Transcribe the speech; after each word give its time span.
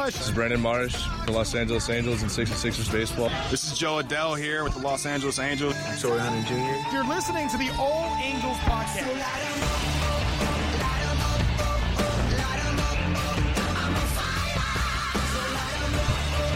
I'm 0.00 0.06
Rush. 0.06 0.14
This 0.14 0.28
is 0.28 0.34
Brandon 0.34 0.60
Marsh 0.62 0.96
from 1.26 1.34
Los 1.34 1.54
Angeles 1.54 1.90
Angels 1.90 2.22
and 2.22 2.30
66ers 2.30 2.90
Baseball. 2.90 3.30
This 3.50 3.70
is 3.70 3.78
Jo 3.78 4.02
Adell 4.02 4.38
here 4.38 4.64
with 4.64 4.72
the 4.72 4.80
Los 4.80 5.04
Angeles 5.04 5.38
Angels. 5.38 5.74
Torii 6.00 6.18
Hunter 6.18 6.48
Jr. 6.48 6.94
You're 6.94 7.06
listening 7.06 7.50
to 7.50 7.58
the 7.58 7.68
All 7.78 8.16
Angels 8.22 8.56
podcast. 8.58 9.90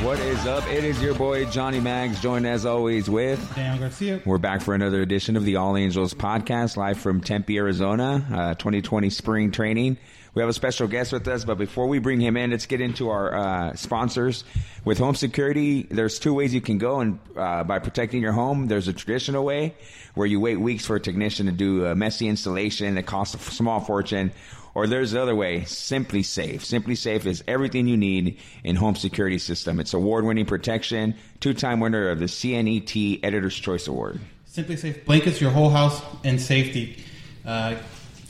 What 0.04 0.20
is 0.20 0.44
up? 0.44 0.70
It 0.70 0.84
is 0.84 1.00
your 1.00 1.14
boy 1.14 1.46
Johnny 1.46 1.80
Mags, 1.80 2.20
joined 2.20 2.46
as 2.46 2.66
always 2.66 3.08
with 3.08 3.40
Dan 3.54 3.80
Garcia. 3.80 4.20
We're 4.26 4.36
back 4.36 4.60
for 4.60 4.74
another 4.74 5.00
edition 5.00 5.34
of 5.34 5.46
the 5.46 5.56
All 5.56 5.78
Angels 5.78 6.12
podcast, 6.12 6.76
live 6.76 6.98
from 6.98 7.22
Tempe, 7.22 7.56
Arizona, 7.56 8.22
uh, 8.30 8.54
2020 8.54 9.08
spring 9.08 9.50
training. 9.50 9.96
We 10.34 10.42
have 10.42 10.50
a 10.50 10.52
special 10.52 10.88
guest 10.88 11.10
with 11.10 11.26
us, 11.26 11.46
but 11.46 11.56
before 11.56 11.86
we 11.86 12.00
bring 12.00 12.20
him 12.20 12.36
in, 12.36 12.50
let's 12.50 12.66
get 12.66 12.82
into 12.82 13.08
our 13.08 13.34
uh, 13.34 13.76
sponsors. 13.76 14.44
With 14.84 14.98
home 14.98 15.14
security, 15.14 15.84
there's 15.84 16.18
two 16.18 16.34
ways 16.34 16.52
you 16.52 16.60
can 16.60 16.76
go, 16.76 17.00
and 17.00 17.18
uh, 17.34 17.64
by 17.64 17.78
protecting 17.78 18.20
your 18.20 18.32
home, 18.32 18.68
there's 18.68 18.88
a 18.88 18.92
traditional 18.92 19.42
way 19.42 19.74
where 20.14 20.26
you 20.26 20.38
wait 20.38 20.60
weeks 20.60 20.84
for 20.84 20.96
a 20.96 21.00
technician 21.00 21.46
to 21.46 21.52
do 21.52 21.86
a 21.86 21.94
messy 21.94 22.28
installation 22.28 22.96
that 22.96 23.06
costs 23.06 23.34
a 23.36 23.38
small 23.38 23.80
fortune. 23.80 24.32
Or 24.74 24.88
there's 24.88 25.12
the 25.12 25.22
other 25.22 25.36
way, 25.36 25.60
SimpliSafe. 25.60 26.62
Simply 26.62 26.96
Safe 26.96 27.26
is 27.26 27.44
everything 27.46 27.86
you 27.86 27.96
need 27.96 28.38
in 28.64 28.74
home 28.76 28.96
security 28.96 29.38
system. 29.38 29.78
It's 29.78 29.94
award-winning 29.94 30.46
protection, 30.46 31.14
two-time 31.40 31.78
winner 31.78 32.08
of 32.08 32.18
the 32.18 32.24
CNET 32.24 33.20
Editor's 33.22 33.56
Choice 33.56 33.86
Award. 33.86 34.20
SimpliSafe 34.50 35.04
blankets 35.04 35.40
your 35.40 35.50
whole 35.50 35.70
house 35.70 36.02
in 36.24 36.38
safety. 36.38 37.04
Uh, 37.44 37.76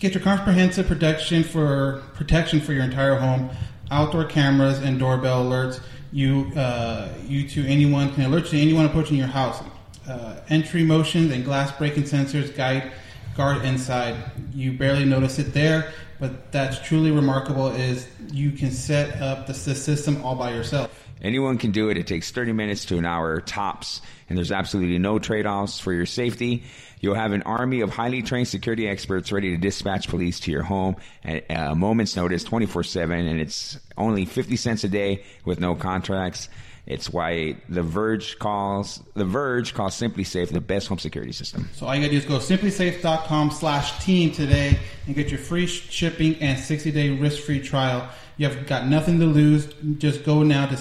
get 0.01 0.15
your 0.15 0.23
comprehensive 0.23 0.87
protection 0.87 1.45
for 1.45 2.03
protection 2.15 2.61
for 2.61 2.73
your 2.73 2.85
entire 2.85 3.17
home. 3.17 3.51
Outdoor 3.91 4.25
cameras 4.25 4.79
and 4.79 4.99
doorbell 4.99 5.45
alerts. 5.45 5.81
You 6.13 6.53
uh, 6.57 7.09
you 7.27 7.49
to 7.49 7.67
anyone 7.67 8.15
can 8.15 8.25
alert 8.25 8.45
you 8.45 8.51
to 8.51 8.61
anyone 8.61 8.87
approaching 8.87 9.17
your 9.17 9.27
house. 9.27 9.63
Uh, 10.09 10.37
entry 10.49 10.83
motions 10.83 11.33
and 11.33 11.45
glass 11.45 11.71
breaking 11.77 12.05
sensors 12.05 12.55
guide 12.55 12.93
guard 13.37 13.65
inside. 13.65 14.17
You 14.53 14.73
barely 14.73 15.05
notice 15.05 15.39
it 15.39 15.53
there, 15.53 15.93
but 16.21 16.53
that's 16.53 16.79
truly 16.87 17.11
remarkable. 17.11 17.69
Is 17.69 18.09
you 18.33 18.51
can 18.51 18.71
set 18.71 19.21
up 19.21 19.47
the, 19.47 19.55
system 19.55 20.25
all 20.25 20.37
by 20.37 20.53
yourself. 20.53 20.91
Anyone 21.23 21.59
can 21.59 21.71
do 21.71 21.89
it. 21.89 21.97
It 21.97 22.07
takes 22.07 22.31
30 22.31 22.53
minutes 22.53 22.85
to 22.87 22.99
an 22.99 23.07
hour 23.07 23.41
tops, 23.41 24.03
and 24.29 24.37
there's 24.37 24.53
absolutely 24.53 24.99
no 24.99 25.19
trade 25.19 25.47
offs 25.47 25.81
for 25.81 25.93
your 25.93 26.07
safety. 26.07 26.65
You'll 27.01 27.15
have 27.15 27.33
an 27.33 27.43
army 27.43 27.81
of 27.81 27.91
highly 27.91 28.23
trained 28.23 28.49
security 28.49 28.89
experts 28.89 29.31
ready 29.31 29.51
to 29.51 29.57
dispatch 29.57 30.09
police 30.09 30.41
to 30.41 30.51
your 30.51 30.63
home 30.63 30.97
at 31.23 31.45
a 31.51 31.75
moment's 31.75 32.17
notice 32.17 32.45
24 32.45 32.83
7, 32.83 33.27
and 33.27 33.41
it's 33.41 33.79
only 33.97 34.25
50 34.25 34.57
cents 34.57 34.85
a 34.85 34.89
day 34.89 35.25
with 35.45 35.61
no 35.61 35.75
contracts. 35.75 36.49
It's 36.87 37.11
why 37.11 37.57
The 37.69 37.83
Verge 37.83 38.39
calls 38.39 39.03
The 39.15 39.25
Verge 39.25 39.73
calls 39.73 39.99
SimpliSafe 39.99 40.49
the 40.49 40.61
best 40.61 40.89
home 40.89 40.99
security 40.99 41.33
system. 41.33 41.69
So 41.75 41.87
all 41.87 41.95
you 41.95 42.03
gotta 42.03 42.13
do 42.13 42.19
is 42.19 42.25
go 42.27 42.39
simplisafe.com 42.39 43.51
slash 43.53 44.05
team 44.05 44.33
today 44.33 44.79
and 45.07 45.15
get 45.15 45.31
your 45.31 45.39
free 45.39 45.67
shipping 45.67 46.37
and 46.37 46.59
60 46.59 46.91
day 46.91 47.11
risk 47.11 47.43
free 47.43 47.61
trial. 47.61 48.09
You 48.37 48.49
have 48.49 48.67
got 48.67 48.87
nothing 48.87 49.19
to 49.21 49.27
lose. 49.27 49.67
Just 49.99 50.25
go 50.25 50.43
now 50.43 50.67
to 50.67 50.75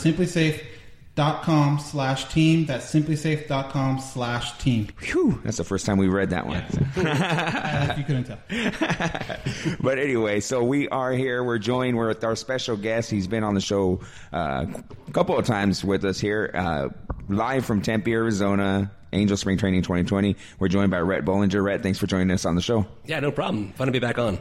simplisafe.com 1.16 1.80
slash 1.80 2.34
team. 2.34 2.66
That's 2.66 2.92
simplisafe.com 2.92 4.00
slash 4.00 4.58
team. 4.58 4.88
Whew, 5.00 5.40
that's 5.44 5.58
the 5.58 5.64
first 5.64 5.86
time 5.86 5.98
we 5.98 6.08
read 6.08 6.30
that 6.32 6.46
one. 6.48 6.58
Uh, 6.58 7.96
you 7.98 8.04
couldn't 8.04 8.26
tell. 8.26 8.40
but 9.82 10.00
anyway, 10.00 10.40
so 10.40 10.64
we 10.64 10.88
are 10.90 11.12
here. 11.12 11.44
We're 11.44 11.60
joined. 11.60 11.98
We're 11.98 12.08
with 12.08 12.24
our 12.24 12.36
special 12.36 12.78
guest. 12.78 13.12
He's 13.12 13.28
been 13.28 13.44
on 13.44 13.54
the 13.54 13.62
show 13.62 14.02
uh, 14.32 14.66
a 15.08 15.12
couple 15.12 15.38
of 15.38 15.46
times 15.46 15.84
with 15.84 16.06
us 16.06 16.20
here, 16.20 16.52
uh, 16.54 16.90
live 17.30 17.66
from 17.66 17.82
Tempe, 17.82 18.12
Arizona. 18.12 18.92
Angel 19.12 19.38
Spring 19.38 19.60
Training 19.60 19.84
2020. 19.84 20.36
We're 20.58 20.70
joined 20.70 20.90
by 20.90 21.00
Rhett 21.00 21.24
Bollinger. 21.24 21.64
Rhett, 21.64 21.84
thanks 21.84 22.00
for 22.00 22.08
joining 22.08 22.32
us 22.32 22.46
on 22.46 22.56
the 22.56 22.64
show. 22.64 22.88
Yeah, 23.06 23.20
no 23.20 23.30
problem. 23.32 23.72
Fun 23.74 23.86
to 23.86 23.92
be 23.92 24.00
back 24.00 24.18
on. 24.18 24.40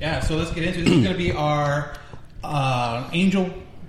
Yeah, 0.00 0.18
so 0.18 0.34
let's 0.34 0.50
get 0.50 0.64
into 0.64 0.80
it. 0.80 0.84
This 0.86 0.92
is 0.92 1.04
going 1.04 1.16
to 1.16 1.22
be 1.22 1.30
our 1.30 1.94
uh, 2.42 3.08
Angel 3.12 3.48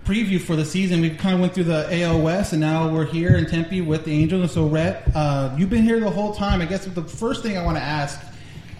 preview 0.09 0.41
for 0.41 0.55
the 0.55 0.65
season. 0.65 1.01
We 1.01 1.11
kind 1.11 1.35
of 1.35 1.41
went 1.41 1.53
through 1.53 1.65
the 1.65 2.19
West, 2.23 2.51
and 2.51 2.59
now 2.59 2.91
we're 2.91 3.05
here 3.05 3.37
in 3.37 3.45
Tempe 3.45 3.81
with 3.81 4.05
the 4.05 4.11
Angels. 4.11 4.41
And 4.41 4.49
so, 4.49 4.65
Rhett, 4.65 5.03
uh, 5.13 5.55
you've 5.55 5.69
been 5.69 5.83
here 5.83 5.99
the 5.99 6.09
whole 6.09 6.33
time. 6.33 6.61
I 6.61 6.65
guess 6.65 6.85
the 6.85 7.03
first 7.03 7.43
thing 7.43 7.59
I 7.59 7.63
want 7.63 7.77
to 7.77 7.83
ask 7.83 8.19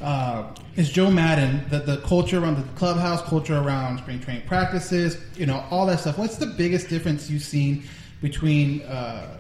uh, 0.02 0.56
is 0.76 0.90
Joe 0.90 1.12
Maddon, 1.12 1.64
the, 1.70 1.82
the 1.82 1.98
culture 1.98 2.40
around 2.40 2.56
the 2.58 2.64
clubhouse, 2.74 3.22
culture 3.22 3.60
around 3.60 4.00
spring 4.00 4.20
training 4.20 4.48
practices, 4.48 5.20
you 5.36 5.46
know, 5.46 5.64
all 5.70 5.86
that 5.86 6.00
stuff. 6.00 6.18
What's 6.18 6.38
the 6.38 6.48
biggest 6.48 6.90
difference 6.90 7.30
you've 7.30 7.44
seen 7.44 7.84
between 8.24 8.82
uh, 8.82 9.38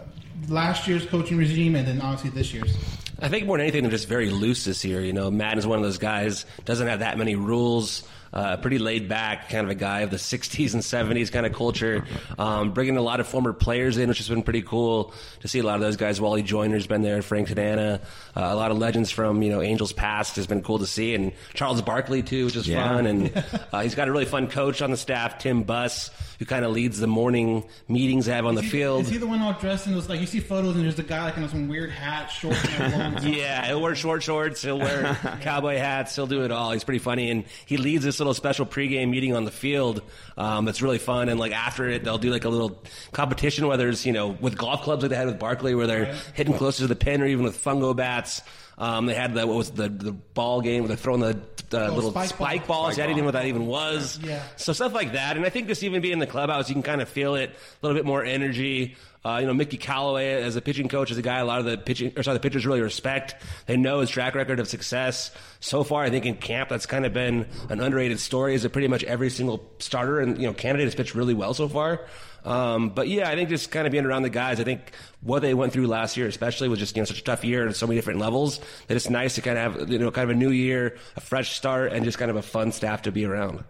last 0.47 0.87
year's 0.87 1.07
coaching 1.07 1.39
regime 1.39 1.75
and 1.75 1.87
then 1.87 2.01
obviously 2.01 2.29
this 2.29 2.53
year's? 2.53 2.77
I 3.19 3.29
think 3.29 3.47
more 3.47 3.57
than 3.57 3.63
anything, 3.63 3.81
they're 3.81 3.91
just 3.91 4.07
very 4.07 4.29
loose 4.29 4.63
this 4.63 4.85
year. 4.85 5.01
You 5.01 5.13
know, 5.13 5.31
Maddon's 5.31 5.65
one 5.65 5.79
of 5.79 5.83
those 5.83 5.97
guys 5.97 6.45
doesn't 6.65 6.87
have 6.87 6.99
that 6.99 7.17
many 7.17 7.35
rules. 7.35 8.07
Uh, 8.31 8.57
pretty 8.57 8.77
laid 8.77 9.09
back, 9.09 9.49
kind 9.49 9.63
of 9.65 9.69
a 9.71 9.75
guy 9.75 10.01
of 10.01 10.11
the 10.11 10.17
'60s 10.17 10.73
and 10.73 10.83
'70s 10.83 11.31
kind 11.31 11.45
of 11.45 11.53
culture. 11.53 12.05
Um, 12.37 12.71
bringing 12.73 12.95
a 12.97 13.01
lot 13.01 13.19
of 13.19 13.27
former 13.27 13.53
players 13.53 13.97
in, 13.97 14.07
which 14.09 14.19
has 14.19 14.29
been 14.29 14.43
pretty 14.43 14.61
cool 14.61 15.13
to 15.41 15.47
see. 15.47 15.59
A 15.59 15.63
lot 15.63 15.75
of 15.75 15.81
those 15.81 15.97
guys. 15.97 16.21
Wally 16.21 16.43
Joyner's 16.43 16.85
been 16.87 17.01
there, 17.01 17.21
Frank 17.21 17.47
Tanana, 17.47 18.01
uh, 18.35 18.41
a 18.41 18.55
lot 18.55 18.69
of 18.71 18.77
legends 18.77 19.09
from 19.11 19.41
you 19.41 19.49
know 19.49 19.61
Angels 19.61 19.93
past 19.93 20.35
has 20.35 20.45
been 20.47 20.61
cool 20.61 20.79
to 20.79 20.85
see, 20.87 21.15
and 21.15 21.31
Charles 21.53 21.81
Barkley 21.81 22.21
too, 22.21 22.45
which 22.45 22.55
is 22.55 22.67
Yeah. 22.67 22.87
fun. 22.87 23.05
And 23.07 23.43
uh, 23.73 23.81
he's 23.81 23.95
got 23.95 24.07
a 24.07 24.11
really 24.11 24.25
fun 24.25 24.47
coach 24.47 24.81
on 24.81 24.91
the 24.91 24.97
staff, 24.97 25.39
Tim 25.39 25.63
Buss, 25.63 26.11
who 26.37 26.45
kind 26.45 26.63
of 26.65 26.71
leads 26.71 26.99
the 26.99 27.07
morning 27.07 27.63
meetings 27.87 28.27
they 28.27 28.33
have 28.33 28.45
on 28.45 28.53
the 28.55 28.61
he- 28.61 28.69
field. 28.69 29.01
Is 29.05 29.09
he 29.09 29.17
the 29.17 29.25
one 29.27 29.41
all 29.41 29.53
dressed 29.53 29.87
in 29.87 29.93
those 29.93 30.07
like 30.07 30.19
you 30.19 30.27
see 30.27 30.39
photos 30.39 30.75
and 30.75 30.83
there's 30.85 30.99
a 30.99 31.03
guy 31.03 31.23
like 31.23 31.37
in 31.37 31.49
some 31.49 31.67
weird 31.67 31.89
hat, 31.89 32.27
short, 32.27 32.55
and 32.79 33.15
long. 33.15 33.33
Yeah, 33.33 33.65
he'll 33.65 33.81
wear 33.81 33.95
short 33.95 34.21
shorts. 34.23 34.61
He'll 34.61 34.77
wear 34.79 35.15
cowboy 35.41 35.77
hats. 35.77 36.15
He'll 36.15 36.27
do 36.27 36.43
it 36.43 36.51
all. 36.51 36.71
He's 36.71 36.83
pretty 36.83 36.99
funny, 36.99 37.31
and 37.31 37.45
he 37.65 37.77
leads 37.77 38.05
this 38.19 38.25
little 38.25 38.33
special 38.33 38.65
pregame 38.65 39.09
meeting 39.09 39.33
on 39.33 39.45
the 39.45 39.51
field. 39.51 40.01
Um, 40.37 40.65
that's 40.65 40.81
really 40.81 40.97
fun. 40.97 41.29
And 41.29 41.39
like 41.39 41.53
after 41.53 41.87
it, 41.87 42.03
they'll 42.03 42.17
do 42.17 42.31
like 42.31 42.43
a 42.43 42.49
little 42.49 42.83
competition, 43.13 43.65
whether 43.67 43.87
it's 43.87 44.05
you 44.05 44.11
know 44.11 44.37
with 44.41 44.57
golf 44.57 44.81
clubs 44.81 45.03
like 45.03 45.11
they 45.11 45.15
had 45.15 45.27
with 45.27 45.39
Barkley, 45.39 45.73
where 45.73 45.87
they're 45.87 46.13
hitting 46.33 46.53
closer 46.53 46.83
to 46.83 46.87
the 46.87 46.95
pin, 46.95 47.21
or 47.21 47.25
even 47.25 47.43
with 47.45 47.61
fungo 47.63 47.95
bats. 47.95 48.41
Um, 48.79 49.05
they 49.07 49.13
had 49.13 49.33
the 49.33 49.45
what 49.45 49.57
was 49.57 49.71
the 49.71 49.89
the 49.89 50.13
ball 50.13 50.61
game 50.61 50.81
where 50.83 50.87
they're 50.87 50.97
throwing 50.97 51.19
the, 51.19 51.37
the 51.69 51.87
Oh, 51.87 51.93
little 51.93 52.11
spike 52.11 52.29
spike, 52.29 52.67
ball. 52.67 52.83
balls. 52.83 52.93
I 52.93 53.01
didn't 53.03 53.11
even 53.11 53.19
know 53.19 53.25
what 53.25 53.31
that 53.33 53.45
even 53.45 53.67
was. 53.67 54.17
Yeah. 54.23 54.41
So 54.55 54.71
stuff 54.73 54.93
like 54.93 55.11
that, 55.13 55.35
and 55.37 55.45
I 55.45 55.49
think 55.49 55.67
just 55.67 55.83
even 55.83 56.01
being 56.01 56.13
in 56.13 56.19
the 56.19 56.27
clubhouse, 56.27 56.69
you 56.69 56.75
can 56.75 56.81
kind 56.83 57.01
of 57.01 57.09
feel 57.09 57.35
it. 57.35 57.49
A 57.51 57.85
little 57.85 57.97
bit 57.99 58.05
more 58.05 58.23
energy. 58.23 58.95
Uh, 59.25 59.39
you 59.41 59.47
know, 59.47 59.53
Mickey 59.53 59.75
Callaway 59.75 60.41
as 60.41 60.55
a 60.55 60.61
pitching 60.61 60.87
coach 60.87 61.11
is 61.11 61.17
a 61.17 61.21
guy 61.21 61.39
a 61.39 61.45
lot 61.45 61.59
of 61.59 61.65
the 61.65 61.77
pitching 61.77 62.13
or 62.15 62.23
sorry, 62.23 62.37
the 62.37 62.39
pitchers 62.39 62.65
really 62.65 62.79
respect. 62.79 63.35
They 63.65 63.75
know 63.75 63.99
his 63.99 64.09
track 64.09 64.33
record 64.33 64.61
of 64.61 64.67
success. 64.69 65.31
So 65.59 65.83
far, 65.83 66.03
I 66.03 66.09
think 66.09 66.25
in 66.25 66.35
camp 66.37 66.69
that's 66.69 66.85
kind 66.85 67.05
of 67.05 67.11
been 67.11 67.45
an 67.67 67.81
underrated 67.81 68.21
story. 68.21 68.55
Is 68.55 68.63
that 68.63 68.69
pretty 68.69 68.87
much 68.87 69.03
every 69.03 69.29
single 69.29 69.69
starter 69.79 70.21
and 70.21 70.37
you 70.37 70.47
know 70.47 70.53
candidate 70.53 70.87
has 70.87 70.95
pitched 70.95 71.15
really 71.15 71.33
well 71.33 71.53
so 71.53 71.67
far. 71.67 72.05
Um, 72.45 72.89
but 72.89 73.07
yeah, 73.07 73.29
I 73.29 73.35
think 73.35 73.49
just 73.49 73.71
kind 73.71 73.85
of 73.85 73.91
being 73.91 74.05
around 74.05 74.23
the 74.23 74.29
guys, 74.29 74.59
I 74.59 74.63
think 74.63 74.91
what 75.21 75.41
they 75.41 75.53
went 75.53 75.73
through 75.73 75.87
last 75.87 76.17
year, 76.17 76.27
especially 76.27 76.69
was 76.69 76.79
just 76.79 76.95
you 76.95 77.01
know 77.01 77.05
such 77.05 77.19
a 77.19 77.23
tough 77.23 77.43
year 77.43 77.65
and 77.65 77.75
so 77.75 77.87
many 77.87 77.97
different 77.97 78.19
levels. 78.19 78.59
That 78.87 78.95
it's 78.95 79.09
nice 79.09 79.35
to 79.35 79.41
kind 79.41 79.57
of 79.57 79.79
have 79.79 79.89
you 79.89 79.99
know 79.99 80.11
kind 80.11 80.29
of 80.29 80.35
a 80.35 80.39
new 80.39 80.51
year, 80.51 80.97
a 81.15 81.21
fresh 81.21 81.55
start, 81.55 81.91
and 81.93 82.05
just 82.05 82.17
kind 82.17 82.31
of 82.31 82.37
a 82.37 82.41
fun 82.41 82.71
staff 82.71 83.03
to 83.03 83.11
be 83.11 83.25
around. 83.25 83.63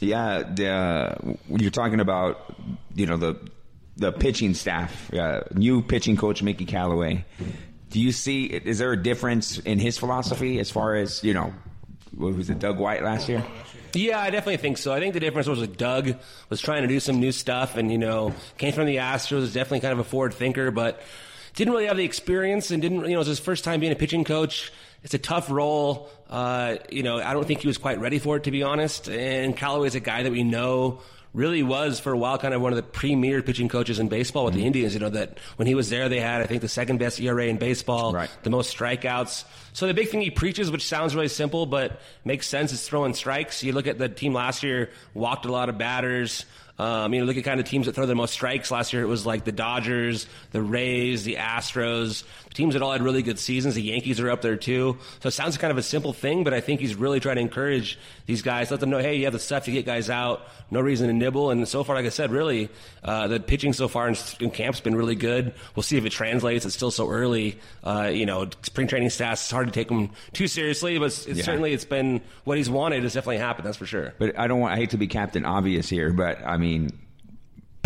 Yeah, 0.00 0.42
the, 0.42 0.68
uh, 0.68 1.14
you're 1.48 1.70
talking 1.70 2.00
about 2.00 2.56
you 2.94 3.06
know 3.06 3.16
the 3.16 3.36
the 3.96 4.12
pitching 4.12 4.54
staff, 4.54 5.12
uh, 5.14 5.42
new 5.54 5.82
pitching 5.82 6.16
coach 6.16 6.42
Mickey 6.42 6.66
Callaway. 6.66 7.24
Do 7.90 8.00
you 8.00 8.12
see? 8.12 8.44
Is 8.44 8.78
there 8.78 8.92
a 8.92 9.02
difference 9.02 9.58
in 9.58 9.78
his 9.78 9.96
philosophy 9.96 10.58
as 10.58 10.70
far 10.70 10.96
as 10.96 11.22
you 11.22 11.34
know? 11.34 11.52
What 12.14 12.34
was 12.34 12.48
it, 12.48 12.58
Doug 12.58 12.78
White 12.78 13.02
last 13.02 13.28
year? 13.28 13.44
Yeah, 13.94 14.20
I 14.20 14.30
definitely 14.30 14.58
think 14.58 14.78
so. 14.78 14.92
I 14.92 15.00
think 15.00 15.14
the 15.14 15.20
difference 15.20 15.48
was 15.48 15.60
like 15.60 15.76
Doug 15.76 16.14
was 16.48 16.60
trying 16.60 16.82
to 16.82 16.88
do 16.88 17.00
some 17.00 17.20
new 17.20 17.32
stuff, 17.32 17.76
and 17.76 17.90
you 17.90 17.98
know, 17.98 18.34
came 18.58 18.72
from 18.72 18.86
the 18.86 18.96
Astros, 18.96 19.40
was 19.40 19.52
definitely 19.52 19.80
kind 19.80 19.92
of 19.92 19.98
a 19.98 20.04
forward 20.04 20.34
thinker, 20.34 20.70
but 20.70 21.00
didn't 21.54 21.72
really 21.72 21.86
have 21.86 21.96
the 21.96 22.04
experience, 22.04 22.70
and 22.70 22.82
didn't 22.82 23.02
you 23.02 23.08
know, 23.08 23.14
it 23.14 23.18
was 23.18 23.26
his 23.26 23.38
first 23.38 23.64
time 23.64 23.80
being 23.80 23.92
a 23.92 23.96
pitching 23.96 24.24
coach. 24.24 24.72
It's 25.02 25.14
a 25.14 25.18
tough 25.18 25.50
role. 25.50 26.10
Uh, 26.28 26.76
you 26.90 27.02
know, 27.02 27.18
I 27.18 27.32
don't 27.32 27.46
think 27.46 27.60
he 27.60 27.68
was 27.68 27.78
quite 27.78 28.00
ready 28.00 28.18
for 28.18 28.36
it, 28.36 28.44
to 28.44 28.50
be 28.50 28.62
honest. 28.62 29.08
And 29.08 29.56
Callaway's 29.56 29.94
a 29.94 30.00
guy 30.00 30.24
that 30.24 30.32
we 30.32 30.42
know 30.42 31.00
really 31.34 31.62
was 31.62 32.00
for 32.00 32.12
a 32.12 32.16
while 32.16 32.38
kind 32.38 32.54
of 32.54 32.62
one 32.62 32.72
of 32.72 32.76
the 32.76 32.82
premier 32.82 33.42
pitching 33.42 33.68
coaches 33.68 33.98
in 33.98 34.08
baseball 34.08 34.44
with 34.44 34.54
the 34.54 34.60
mm-hmm. 34.60 34.68
Indians. 34.68 34.94
You 34.94 35.00
know 35.00 35.10
that 35.10 35.38
when 35.56 35.66
he 35.66 35.74
was 35.74 35.90
there, 35.90 36.08
they 36.08 36.20
had 36.20 36.40
I 36.40 36.46
think 36.46 36.62
the 36.62 36.68
second 36.68 36.98
best 36.98 37.20
ERA 37.20 37.46
in 37.46 37.58
baseball, 37.58 38.12
Right. 38.12 38.30
the 38.42 38.50
most 38.50 38.76
strikeouts. 38.76 39.44
So 39.72 39.86
the 39.86 39.94
big 39.94 40.08
thing 40.08 40.22
he 40.22 40.30
preaches, 40.30 40.70
which 40.70 40.86
sounds 40.86 41.14
really 41.14 41.28
simple 41.28 41.66
but 41.66 42.00
makes 42.24 42.46
sense, 42.46 42.72
is 42.72 42.86
throwing 42.86 43.14
strikes. 43.14 43.62
You 43.62 43.72
look 43.72 43.86
at 43.86 43.98
the 43.98 44.08
team 44.08 44.32
last 44.32 44.62
year, 44.62 44.90
walked 45.14 45.44
a 45.44 45.52
lot 45.52 45.68
of 45.68 45.76
batters. 45.78 46.46
Um, 46.78 47.14
you 47.14 47.20
know, 47.20 47.26
look 47.26 47.36
at 47.38 47.44
kind 47.44 47.58
of 47.58 47.66
teams 47.66 47.86
that 47.86 47.94
throw 47.94 48.04
the 48.06 48.14
most 48.14 48.32
strikes. 48.32 48.70
Last 48.70 48.92
year, 48.92 49.02
it 49.02 49.06
was 49.06 49.24
like 49.24 49.44
the 49.44 49.52
Dodgers, 49.52 50.26
the 50.52 50.60
Rays, 50.60 51.24
the 51.24 51.36
Astros, 51.36 52.22
teams 52.52 52.74
that 52.74 52.82
all 52.82 52.92
had 52.92 53.02
really 53.02 53.22
good 53.22 53.38
seasons. 53.38 53.74
The 53.74 53.82
Yankees 53.82 54.20
are 54.20 54.30
up 54.30 54.42
there 54.42 54.56
too. 54.56 54.98
So 55.20 55.28
it 55.28 55.32
sounds 55.32 55.56
kind 55.58 55.70
of 55.70 55.78
a 55.78 55.82
simple 55.82 56.12
thing, 56.12 56.44
but 56.44 56.52
I 56.54 56.60
think 56.60 56.80
he's 56.80 56.94
really 56.94 57.20
trying 57.20 57.36
to 57.36 57.42
encourage 57.42 57.98
these 58.26 58.42
guys, 58.42 58.70
let 58.70 58.80
them 58.80 58.90
know, 58.90 58.98
hey, 58.98 59.16
you 59.16 59.24
have 59.24 59.32
the 59.32 59.38
stuff 59.38 59.64
to 59.66 59.70
get 59.72 59.86
guys 59.86 60.10
out. 60.10 60.42
No 60.70 60.80
reason 60.80 61.06
to 61.08 61.12
nibble. 61.14 61.50
And 61.50 61.66
so 61.68 61.84
far, 61.84 61.96
like 61.96 62.06
I 62.06 62.10
said, 62.10 62.30
really, 62.30 62.68
uh, 63.04 63.28
the 63.28 63.40
pitching 63.40 63.72
so 63.72 63.88
far 63.88 64.08
in, 64.08 64.16
in 64.40 64.50
camp's 64.50 64.80
been 64.80 64.96
really 64.96 65.14
good. 65.14 65.54
We'll 65.76 65.82
see 65.82 65.96
if 65.96 66.04
it 66.04 66.10
translates. 66.10 66.64
It's 66.66 66.74
still 66.74 66.90
so 66.90 67.08
early. 67.08 67.58
Uh, 67.84 68.10
you 68.12 68.26
know, 68.26 68.48
spring 68.62 68.88
training 68.88 69.08
stats. 69.08 69.34
It's 69.34 69.50
hard 69.50 69.66
to 69.68 69.72
take 69.72 69.88
them 69.88 70.10
too 70.32 70.48
seriously, 70.48 70.98
but 70.98 71.06
it's, 71.06 71.26
it's 71.26 71.38
Yeah. 71.38 71.44
certainly 71.44 71.72
it's 71.72 71.84
been 71.84 72.20
what 72.44 72.56
he's 72.58 72.68
wanted. 72.68 73.04
It's 73.04 73.14
definitely 73.14 73.38
happened. 73.38 73.66
That's 73.66 73.76
for 73.78 73.86
sure. 73.86 74.12
But 74.18 74.38
I 74.38 74.46
don't 74.46 74.60
want. 74.60 74.72
I 74.74 74.76
hate 74.76 74.90
to 74.90 74.98
be 74.98 75.06
Captain 75.06 75.44
Obvious 75.44 75.88
here, 75.88 76.12
but 76.12 76.44
I 76.44 76.56
mean, 76.56 76.65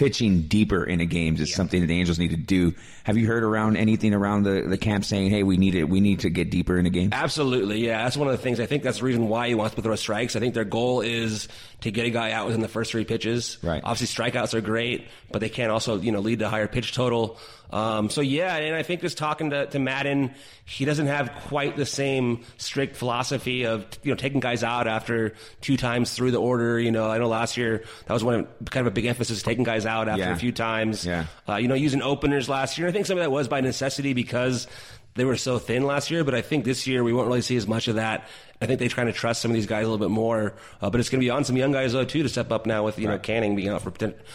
pitching 0.01 0.41
deeper 0.49 0.83
into 0.83 1.05
games 1.05 1.43
is 1.43 1.55
something 1.55 1.83
that 1.83 1.87
the 1.87 1.99
Angels 1.99 2.19
need 2.19 2.31
to 2.31 2.37
do. 2.39 2.73
Have 3.05 3.19
you 3.19 3.27
heard 3.27 3.43
around 3.43 3.77
anything 3.77 4.15
around 4.15 4.45
the, 4.45 4.63
the 4.67 4.79
camp 4.79 5.05
saying, 5.05 5.29
"Hey, 5.29 5.43
we 5.43 5.59
need 5.59 5.75
it. 5.75 5.85
We 5.91 6.01
need 6.01 6.21
to 6.21 6.31
get 6.31 6.51
deeper 6.51 6.79
into 6.79 6.89
games"? 6.89 7.13
Absolutely, 7.13 7.85
yeah. 7.85 8.05
That's 8.05 8.17
one 8.17 8.27
of 8.27 8.33
the 8.33 8.43
things. 8.43 8.61
I 8.61 8.67
think 8.67 8.83
that's 8.83 9.01
the 9.01 9.05
reason 9.05 9.29
why 9.29 9.49
he 9.49 9.55
wants 9.55 9.75
to 9.75 9.83
throw 9.83 9.95
strikes. 9.97 10.37
I 10.37 10.41
think 10.41 10.55
their 10.55 10.65
goal 10.65 11.03
is 11.03 11.49
to 11.83 11.91
get 11.91 12.07
a 12.07 12.11
guy 12.11 12.33
out 12.33 12.47
within 12.47 12.63
the 12.63 12.69
first 12.69 12.93
three 12.93 13.05
pitches. 13.05 13.59
Right. 13.63 13.83
Obviously, 13.85 14.25
strikeouts 14.25 14.55
are 14.55 14.63
great, 14.63 15.07
but 15.31 15.41
they 15.41 15.51
can 15.51 15.69
also, 15.71 16.01
you 16.01 16.13
know, 16.13 16.21
lead 16.21 16.39
to 16.39 16.49
higher 16.49 16.67
pitch 16.67 16.95
total. 16.95 17.39
Um, 17.73 18.11
so 18.11 18.21
yeah, 18.21 18.57
and 18.57 18.75
I 18.75 18.83
think 18.83 19.01
just 19.01 19.17
talking 19.17 19.51
to, 19.51 19.67
to 19.67 19.79
Maddon, 19.79 20.35
he 20.65 20.85
doesn't 20.85 21.07
have 21.07 21.31
quite 21.49 21.77
the 21.77 21.87
same 21.87 22.45
strict 22.59 22.97
philosophy 22.97 23.65
of 23.65 23.87
you 24.03 24.11
know 24.11 24.17
taking 24.17 24.41
guys 24.41 24.65
out 24.65 24.87
after 24.89 25.35
two 25.61 25.77
times 25.77 26.13
through 26.13 26.33
the 26.33 26.41
order. 26.41 26.81
You 26.81 26.91
know, 26.91 27.09
I 27.09 27.19
know 27.19 27.29
last 27.29 27.57
year 27.57 27.85
that 28.07 28.13
was 28.13 28.25
one 28.25 28.35
of, 28.35 28.47
kind 28.71 28.87
of 28.87 28.93
a 28.93 28.95
big 28.95 29.07
emphasis 29.07 29.43
taking 29.43 29.65
guys 29.65 29.87
out 29.87 30.09
after 30.09 30.23
Yeah. 30.23 30.33
a 30.33 30.37
few 30.37 30.53
times. 30.53 31.07
Yeah. 31.07 31.27
Uh, 31.49 31.57
you 31.57 31.69
know, 31.69 31.75
using 31.77 32.03
openers 32.03 32.49
last 32.49 32.77
year. 32.79 32.89
I 32.89 32.93
think 32.93 33.07
some 33.07 33.19
of 33.19 33.23
that 33.23 33.31
was 33.31 33.47
by 33.49 33.61
necessity 33.61 34.13
because 34.15 34.67
they 35.15 35.25
were 35.25 35.37
so 35.37 35.59
thin 35.59 35.85
last 35.85 36.11
year, 36.11 36.23
but 36.25 36.35
I 36.35 36.41
think 36.41 36.65
this 36.65 36.87
year 36.87 37.03
we 37.05 37.13
won't 37.13 37.27
really 37.29 37.43
see 37.43 37.57
as 37.57 37.67
much 37.67 37.89
of 37.89 37.97
that. 37.97 38.29
I 38.63 38.67
think 38.67 38.79
they're 38.79 38.89
trying 38.89 39.09
to 39.09 39.13
trust 39.13 39.43
some 39.43 39.51
of 39.51 39.55
these 39.55 39.67
guys 39.67 39.87
a 39.87 39.91
little 39.91 40.05
bit 40.05 40.13
more, 40.13 40.55
uh, 40.83 40.91
but 40.91 41.01
it's 41.01 41.09
going 41.09 41.21
to 41.21 41.25
be 41.25 41.31
on 41.31 41.45
some 41.45 41.57
young 41.57 41.73
guys 41.73 41.93
though 41.93 42.05
too 42.05 42.23
to 42.23 42.29
step 42.29 42.53
up 42.53 42.67
now 42.67 42.85
with 42.85 42.99
you 42.99 43.09
know 43.09 43.19
Canning 43.19 43.55
being 43.57 43.69
out 43.69 43.83
for 43.83 43.91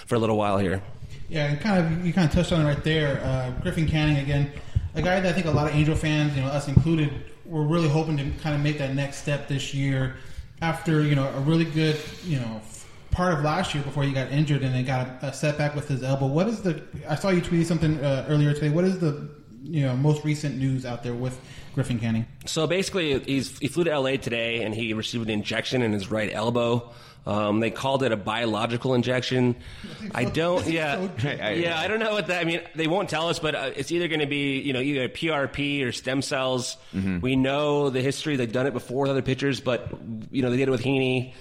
for 0.06 0.16
a 0.16 0.20
little 0.20 0.38
while 0.38 0.58
here. 0.58 0.82
Yeah, 1.28 1.48
and 1.48 1.60
kind 1.60 1.84
of 1.84 2.06
you 2.06 2.14
kind 2.14 2.28
of 2.28 2.34
touched 2.34 2.52
on 2.52 2.62
it 2.62 2.66
right 2.66 2.84
there. 2.84 3.22
Uh, 3.24 3.52
Griffin 3.62 3.88
Canning 3.88 4.18
again, 4.18 4.52
a 4.94 5.02
guy 5.02 5.20
that 5.20 5.30
I 5.30 5.34
think 5.34 5.48
a 5.48 5.52
lot 5.52 5.68
of 5.68 5.76
Angel 5.76 5.96
fans, 5.96 6.36
you 6.36 6.42
know, 6.42 6.48
us 6.48 6.68
included, 6.68 7.12
were 7.46 7.64
really 7.64 7.90
hoping 7.90 8.18
to 8.18 8.30
kind 8.42 8.56
of 8.56 8.62
make 8.62 8.78
that 8.78 8.94
next 8.94 9.18
step 9.18 9.48
this 9.48 9.74
year 9.74 10.16
after 10.62 11.02
you 11.04 11.16
know 11.16 11.28
a 11.28 11.40
really 11.42 11.66
good 11.66 12.00
you 12.24 12.40
know 12.40 12.62
part 13.12 13.34
of 13.34 13.44
last 13.44 13.74
year 13.74 13.84
before 13.84 14.04
he 14.04 14.12
got 14.12 14.30
injured 14.32 14.62
and 14.62 14.76
then 14.76 14.84
got 14.84 15.08
a, 15.24 15.32
setback 15.32 15.74
with 15.74 15.88
his 15.88 16.04
elbow. 16.04 16.28
What 16.28 16.48
is 16.48 16.62
the? 16.62 16.84
I 17.08 17.16
saw 17.16 17.30
you 17.30 17.42
tweeted 17.42 17.66
something 17.66 18.00
uh, 18.04 18.26
earlier 18.28 18.54
today. 18.54 18.70
What 18.70 18.84
is 18.84 19.00
the 19.00 19.30
you 19.64 19.82
know 19.82 19.96
most 19.96 20.24
recent 20.24 20.58
news 20.58 20.86
out 20.86 21.02
there 21.02 21.14
with 21.14 21.40
Griffin 21.74 22.00
Canning? 22.00 22.26
So 22.46 22.68
basically, 22.68 23.20
he's, 23.20 23.58
he 23.58 23.68
flew 23.68 23.86
to 23.86 23.98
LA 23.98 24.18
today 24.18 24.64
and 24.64 24.76
he 24.76 24.94
received 24.94 25.26
an 25.26 25.32
injection 25.32 25.82
in 25.82 25.92
his 25.94 26.12
right 26.12 26.32
elbow. 26.32 26.94
Um, 27.28 27.60
they 27.60 27.72
called 27.72 28.04
it 28.04 28.12
a 28.12 28.18
biological 28.18 28.94
injection. 28.94 29.56
I 30.14 30.26
don't, 30.42 30.68
yeah, 30.68 31.08
I- 31.24 31.54
yeah, 31.54 31.80
I 31.80 31.88
don't 31.88 32.00
know 32.00 32.12
what 32.12 32.28
that. 32.28 32.40
I 32.42 32.44
mean, 32.44 32.62
they 32.76 32.86
won't 32.88 33.10
tell 33.10 33.30
us, 33.30 33.40
but 33.40 33.56
uh, 33.56 33.72
it's 33.76 33.92
either 33.92 34.08
going 34.08 34.20
to 34.20 34.28
be, 34.28 34.60
you 34.60 34.74
know, 34.74 34.80
either 34.80 35.10
PRP 35.10 35.84
or 35.84 35.92
stem 35.92 36.22
cells. 36.22 36.78
We 37.22 37.36
know 37.36 37.90
the 37.90 38.02
history; 38.02 38.36
they've 38.36 38.52
done 38.52 38.68
it 38.68 38.74
before 38.74 39.02
with 39.04 39.12
other 39.12 39.22
pitchers, 39.24 39.60
but 39.60 39.90
you 40.32 40.42
know, 40.44 40.50
they 40.52 40.58
did 40.58 40.68
it 40.68 40.72
with 40.72 40.84
Heaney. 40.84 41.34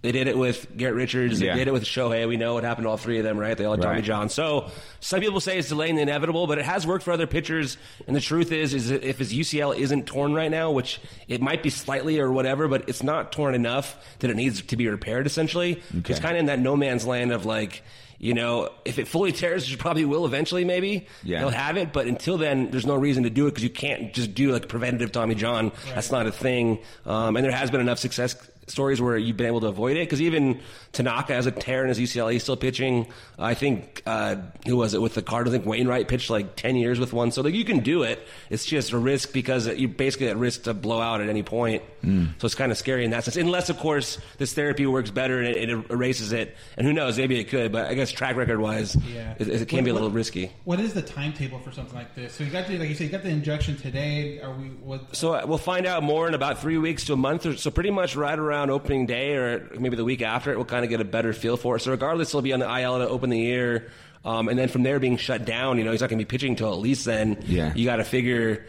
They 0.00 0.12
did 0.12 0.28
it 0.28 0.38
with 0.38 0.76
Garrett 0.76 0.94
Richards. 0.94 1.40
They 1.40 1.46
Yeah. 1.46 1.56
did 1.56 1.66
it 1.66 1.72
with 1.72 1.82
Shohei. 1.84 2.28
We 2.28 2.36
know 2.36 2.54
what 2.54 2.62
happened 2.62 2.84
to 2.84 2.90
all 2.90 2.96
three 2.96 3.18
of 3.18 3.24
them, 3.24 3.36
right? 3.36 3.56
They 3.58 3.64
all 3.64 3.72
had 3.72 3.82
Tommy 3.82 3.94
Right. 3.96 4.04
John. 4.04 4.28
So 4.28 4.70
some 5.00 5.18
people 5.20 5.40
say 5.40 5.58
it's 5.58 5.68
delaying 5.70 5.96
the 5.96 6.02
inevitable, 6.02 6.46
but 6.46 6.56
it 6.58 6.64
has 6.64 6.86
worked 6.86 7.02
for 7.04 7.10
other 7.10 7.26
pitchers. 7.26 7.76
And 8.06 8.14
the 8.14 8.20
truth 8.20 8.52
is, 8.52 8.74
is 8.74 8.90
that 8.90 9.02
if 9.02 9.18
his 9.18 9.34
UCL 9.34 9.72
isn't 9.72 10.06
torn 10.06 10.34
right 10.34 10.50
now, 10.52 10.70
which 10.70 11.00
it 11.26 11.42
might 11.42 11.64
be 11.64 11.70
slightly 11.70 12.20
or 12.20 12.30
whatever, 12.30 12.68
but 12.68 12.88
it's 12.88 13.02
not 13.02 13.32
torn 13.32 13.56
enough 13.56 13.96
that 14.20 14.30
it 14.30 14.36
needs 14.36 14.62
to 14.62 14.76
be 14.76 14.86
repaired. 14.86 15.26
Essentially, 15.26 15.82
Okay. 15.98 16.12
it's 16.12 16.20
kind 16.20 16.36
of 16.36 16.40
in 16.40 16.46
that 16.46 16.60
no 16.60 16.76
man's 16.76 17.04
land 17.06 17.32
of 17.32 17.44
like. 17.44 17.82
You 18.20 18.34
know, 18.34 18.70
if 18.84 18.98
it 18.98 19.06
fully 19.06 19.30
tears, 19.30 19.62
which 19.62 19.74
it 19.74 19.78
probably 19.78 20.04
will 20.04 20.26
eventually, 20.26 20.64
maybe 20.64 21.06
Yeah. 21.22 21.38
they'll 21.38 21.50
have 21.50 21.76
it. 21.76 21.92
But 21.92 22.08
until 22.08 22.36
then, 22.36 22.68
there's 22.72 22.84
no 22.84 22.96
reason 22.96 23.22
to 23.22 23.30
do 23.30 23.46
it 23.46 23.50
because 23.50 23.62
you 23.62 23.70
can't 23.70 24.12
just 24.12 24.34
do 24.34 24.50
like 24.52 24.66
preventative 24.66 25.12
Tommy 25.12 25.36
John. 25.36 25.70
That's 25.94 26.10
not 26.10 26.26
a 26.26 26.32
thing. 26.32 26.80
Um, 27.06 27.36
and 27.36 27.44
there 27.44 27.52
has 27.52 27.70
been 27.70 27.80
enough 27.80 28.00
success 28.00 28.34
stories 28.70 29.00
where 29.00 29.16
you've 29.16 29.36
been 29.36 29.46
able 29.46 29.60
to 29.60 29.66
avoid 29.68 29.96
it 29.96 30.00
because 30.06 30.20
even 30.22 30.60
Tanaka 30.92 31.34
has 31.34 31.46
a 31.46 31.50
tear 31.50 31.82
in 31.82 31.88
his 31.88 31.98
UCL. 31.98 32.32
He's 32.32 32.42
still 32.42 32.56
pitching. 32.56 33.06
I 33.38 33.54
think 33.54 34.02
uh, 34.06 34.36
who 34.66 34.76
was 34.76 34.94
it 34.94 35.02
with 35.02 35.14
the 35.14 35.22
Cardinals? 35.22 35.54
I 35.54 35.58
think 35.58 35.68
Wainwright 35.68 36.08
pitched 36.08 36.30
like 36.30 36.56
ten 36.56 36.76
years 36.76 36.98
with 37.00 37.12
one. 37.12 37.30
So 37.32 37.42
like 37.42 37.54
you 37.54 37.64
can 37.64 37.80
do 37.80 38.02
it. 38.02 38.26
It's 38.50 38.64
just 38.64 38.92
a 38.92 38.98
risk 38.98 39.32
because 39.32 39.66
you're 39.66 39.88
basically 39.88 40.28
at 40.28 40.36
risk 40.36 40.62
to 40.64 40.74
blow 40.74 41.00
out 41.00 41.20
at 41.20 41.28
any 41.28 41.42
point. 41.42 41.82
So 42.02 42.46
it's 42.46 42.54
kind 42.54 42.70
of 42.72 42.78
scary 42.78 43.04
in 43.04 43.10
that 43.10 43.24
sense. 43.24 43.36
Unless 43.36 43.70
of 43.70 43.78
course 43.78 44.18
this 44.38 44.54
therapy 44.54 44.86
works 44.86 45.10
better 45.10 45.40
and 45.40 45.48
it, 45.48 45.68
it 45.68 45.90
erases 45.90 46.32
it. 46.32 46.56
And 46.76 46.86
who 46.86 46.92
knows? 46.92 47.18
Maybe 47.18 47.38
it 47.40 47.44
could. 47.48 47.72
But 47.72 47.86
I 47.86 47.94
guess 47.94 48.10
track 48.12 48.36
record 48.36 48.60
wise, 48.60 48.96
Yeah. 49.12 49.34
it, 49.38 49.48
it 49.48 49.68
can 49.68 49.84
be 49.84 49.90
a 49.90 49.92
little 49.94 50.08
what- 50.08 50.14
risky. 50.14 50.50
What 50.64 50.80
is 50.80 50.94
the 50.94 51.02
timetable 51.02 51.58
for 51.58 51.72
something 51.72 51.94
like 51.94 52.14
this? 52.14 52.34
So 52.34 52.44
you 52.44 52.50
got 52.50 52.66
the 52.66 52.78
like 52.78 52.88
you 52.88 52.94
said, 52.94 53.04
you 53.04 53.10
got 53.10 53.22
the 53.24 53.30
injection 53.30 53.76
today. 53.76 54.40
Are 54.40 54.52
we 54.52 54.66
what? 54.68 55.14
So 55.16 55.34
uh, 55.34 55.44
we'll 55.46 55.58
find 55.58 55.86
out 55.86 56.02
more 56.02 56.28
in 56.28 56.34
about 56.34 56.58
three 56.60 56.78
weeks 56.78 57.04
to 57.06 57.12
a 57.14 57.16
month 57.16 57.44
or 57.46 57.56
so. 57.56 57.70
Pretty 57.70 57.90
much 57.90 58.14
right 58.16 58.38
around 58.38 58.57
opening 58.70 59.06
day 59.06 59.34
or 59.36 59.68
maybe 59.78 59.96
the 59.96 60.04
week 60.04 60.22
after 60.22 60.52
it, 60.52 60.56
we'll 60.56 60.64
kind 60.64 60.84
of 60.84 60.90
get 60.90 61.00
a 61.00 61.04
better 61.04 61.32
feel 61.32 61.56
for 61.56 61.76
it. 61.76 61.80
So 61.80 61.90
regardless, 61.90 62.32
he'll 62.32 62.42
be 62.42 62.52
on 62.52 62.60
the 62.60 62.80
IL 62.80 62.98
to 62.98 63.08
open 63.08 63.30
the 63.30 63.38
year, 63.38 63.90
um, 64.24 64.48
and 64.48 64.58
then 64.58 64.68
from 64.68 64.82
there 64.82 64.98
being 64.98 65.16
shut 65.16 65.44
down. 65.44 65.78
You 65.78 65.84
know, 65.84 65.92
he's 65.92 66.00
not 66.00 66.10
going 66.10 66.18
to 66.18 66.24
be 66.24 66.28
pitching 66.28 66.50
until 66.50 66.72
at 66.72 66.78
least 66.78 67.04
then. 67.04 67.38
Yeah. 67.46 67.72
you 67.74 67.84
got 67.84 67.96
to 67.96 68.04
figure. 68.04 68.66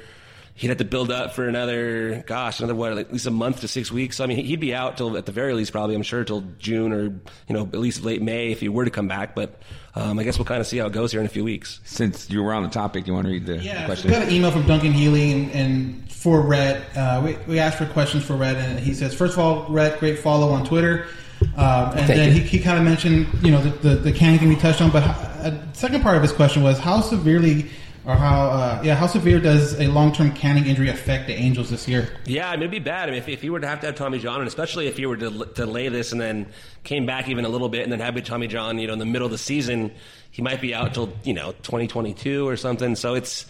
He'd 0.60 0.68
have 0.68 0.78
to 0.80 0.86
build 0.86 1.10
up 1.10 1.34
for 1.34 1.48
another, 1.48 2.22
gosh, 2.28 2.60
another 2.60 2.76
what, 2.76 2.98
at 2.98 3.14
least 3.14 3.26
a 3.26 3.32
month 3.32 3.62
to 3.62 3.68
six 3.70 3.92
weeks. 3.94 4.18
So 4.18 4.26
I 4.26 4.28
mean, 4.28 4.44
he'd 4.46 4.60
be 4.60 4.74
out 4.76 4.98
till 4.98 5.16
at 5.18 5.26
the 5.26 5.32
very 5.32 5.54
least, 5.54 5.72
probably 5.72 5.96
I'm 5.96 6.04
sure 6.04 6.26
till 6.26 6.44
June 6.60 6.92
or 6.92 7.04
you 7.04 7.22
know 7.50 7.62
at 7.62 7.80
least 7.80 8.04
late 8.04 8.22
May 8.22 8.52
if 8.52 8.60
he 8.60 8.68
were 8.68 8.84
to 8.84 8.92
come 8.92 9.08
back. 9.08 9.36
But 9.36 9.62
um, 9.96 10.20
I 10.20 10.24
guess 10.26 10.38
we'll 10.38 10.46
kind 10.46 10.60
of 10.60 10.68
see 10.68 10.78
how 10.78 10.88
it 10.88 10.92
goes 10.94 11.12
here 11.14 11.22
in 11.22 11.26
a 11.26 11.30
few 11.30 11.46
weeks. 11.46 11.80
Since 11.86 12.30
you 12.30 12.44
were 12.44 12.54
on 12.54 12.64
the 12.64 12.70
topic, 12.70 13.08
you 13.08 13.14
want 13.14 13.28
to 13.28 13.32
read 13.32 13.46
the 13.46 13.58
Yeah, 13.58 13.80
so 13.82 13.86
question? 13.86 14.10
we 14.12 14.18
got 14.18 14.24
an 14.28 14.34
email 14.34 14.52
from 14.52 14.68
Duncan 14.68 14.92
Healy 14.92 15.32
and, 15.32 15.52
and 15.52 16.12
for 16.12 16.42
Rhett. 16.42 16.84
Uh, 16.96 17.22
we, 17.24 17.38
we 17.48 17.60
asked 17.60 17.78
for 17.78 17.86
questions 17.86 18.26
for 18.26 18.36
Rhett, 18.36 18.58
and 18.58 18.80
he 18.80 18.94
says, 18.94 19.16
first 19.16 19.34
of 19.34 19.40
all, 19.40 19.66
Rhett, 19.70 20.00
great 20.00 20.20
follow 20.20 20.50
on 20.50 20.66
Twitter. 20.66 21.08
Um, 21.56 21.92
and 21.92 21.94
Thank 21.94 22.08
then 22.08 22.36
you. 22.36 22.42
he, 22.42 22.48
he 22.58 22.60
kind 22.60 22.78
of 22.78 22.84
mentioned, 22.84 23.28
you 23.42 23.52
know, 23.52 23.62
the, 23.62 23.70
the, 23.90 23.96
the 23.96 24.12
Canning 24.12 24.40
can 24.40 24.50
be 24.50 24.58
touched 24.58 24.82
on, 24.82 24.92
but 24.92 25.04
uh, 25.04 25.72
second 25.72 26.02
part 26.04 26.18
of 26.18 26.22
his 26.22 26.34
question 26.34 26.64
was 26.64 26.78
how 26.78 27.00
severely 27.00 27.68
or 28.10 28.16
how, 28.16 28.50
uh, 28.50 28.82
yeah, 28.84 28.96
how 28.96 29.06
severe 29.06 29.40
does 29.40 29.80
a 29.80 29.86
long 29.86 30.12
term 30.12 30.32
Canning 30.32 30.66
injury 30.66 30.90
affect 30.90 31.28
the 31.28 31.34
Angels 31.34 31.70
this 31.70 31.88
year? 31.88 32.10
Yeah, 32.26 32.50
I 32.50 32.54
mean, 32.54 32.64
it'd 32.64 32.72
be 32.72 32.80
bad. 32.80 33.08
I 33.08 33.12
mean, 33.12 33.20
if, 33.20 33.30
if 33.30 33.44
he 33.44 33.52
were 33.52 33.60
to 33.60 33.68
have 33.68 33.82
to 33.82 33.86
have 33.86 33.96
Tommy 33.96 34.18
John, 34.18 34.40
and 34.40 34.48
especially 34.48 34.88
if 34.88 34.98
he 34.98 35.06
were 35.06 35.18
to 35.18 35.46
delay 35.54 35.90
this 35.90 36.12
and 36.12 36.20
then 36.20 36.48
came 36.84 37.06
back 37.06 37.30
even 37.30 37.46
a 37.46 37.50
little 37.50 37.70
bit 37.70 37.84
and 37.84 37.92
then 37.92 38.00
have 38.00 38.22
Tommy 38.24 38.48
John, 38.48 38.80
you 38.80 38.88
know, 38.88 38.94
in 38.94 39.00
the 39.00 39.06
middle 39.06 39.28
of 39.28 39.32
the 39.32 39.38
season, 39.38 39.92
he 40.32 40.42
might 40.42 40.60
be 40.60 40.74
out 40.74 40.96
till 40.96 41.14
you 41.24 41.36
know 41.36 41.52
2022 41.52 42.48
or 42.48 42.58
something. 42.58 42.96
So 42.96 43.14
it's 43.14 43.46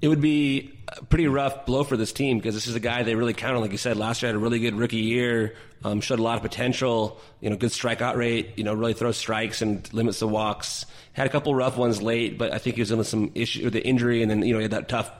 it 0.00 0.06
would 0.06 0.20
be 0.20 0.78
a 0.86 1.04
pretty 1.06 1.26
rough 1.26 1.66
blow 1.66 1.82
for 1.82 1.96
this 1.96 2.12
team 2.12 2.38
because 2.38 2.54
this 2.54 2.68
is 2.68 2.76
a 2.76 2.80
guy 2.80 3.02
they 3.02 3.16
really 3.16 3.34
count 3.34 3.56
on. 3.56 3.60
Like 3.60 3.72
you 3.72 3.78
said, 3.78 3.96
last 3.96 4.22
year 4.22 4.28
had 4.28 4.36
a 4.36 4.38
really 4.38 4.60
good 4.60 4.76
rookie 4.76 4.98
year, 4.98 5.56
um, 5.82 6.00
showed 6.00 6.20
a 6.20 6.22
lot 6.22 6.36
of 6.36 6.42
potential. 6.42 7.20
You 7.40 7.50
know, 7.50 7.56
good 7.56 7.70
strikeout 7.70 8.14
rate. 8.14 8.52
You 8.56 8.62
know, 8.62 8.74
really 8.74 8.94
throws 8.94 9.16
strikes 9.16 9.62
and 9.62 9.92
limits 9.92 10.20
the 10.20 10.28
walks. 10.28 10.86
Had 11.14 11.26
a 11.26 11.30
couple 11.30 11.54
rough 11.54 11.76
ones 11.76 12.02
late, 12.02 12.38
but 12.38 12.52
I 12.52 12.58
think 12.58 12.76
he 12.76 12.82
was 12.82 12.90
in 12.90 12.98
with 12.98 13.06
some 13.06 13.30
issue 13.34 13.64
with 13.64 13.72
the 13.72 13.84
injury, 13.84 14.20
and 14.20 14.30
then 14.30 14.42
you 14.42 14.52
know 14.52 14.58
he 14.58 14.64
had 14.64 14.72
that 14.72 14.88
tough 14.88 15.10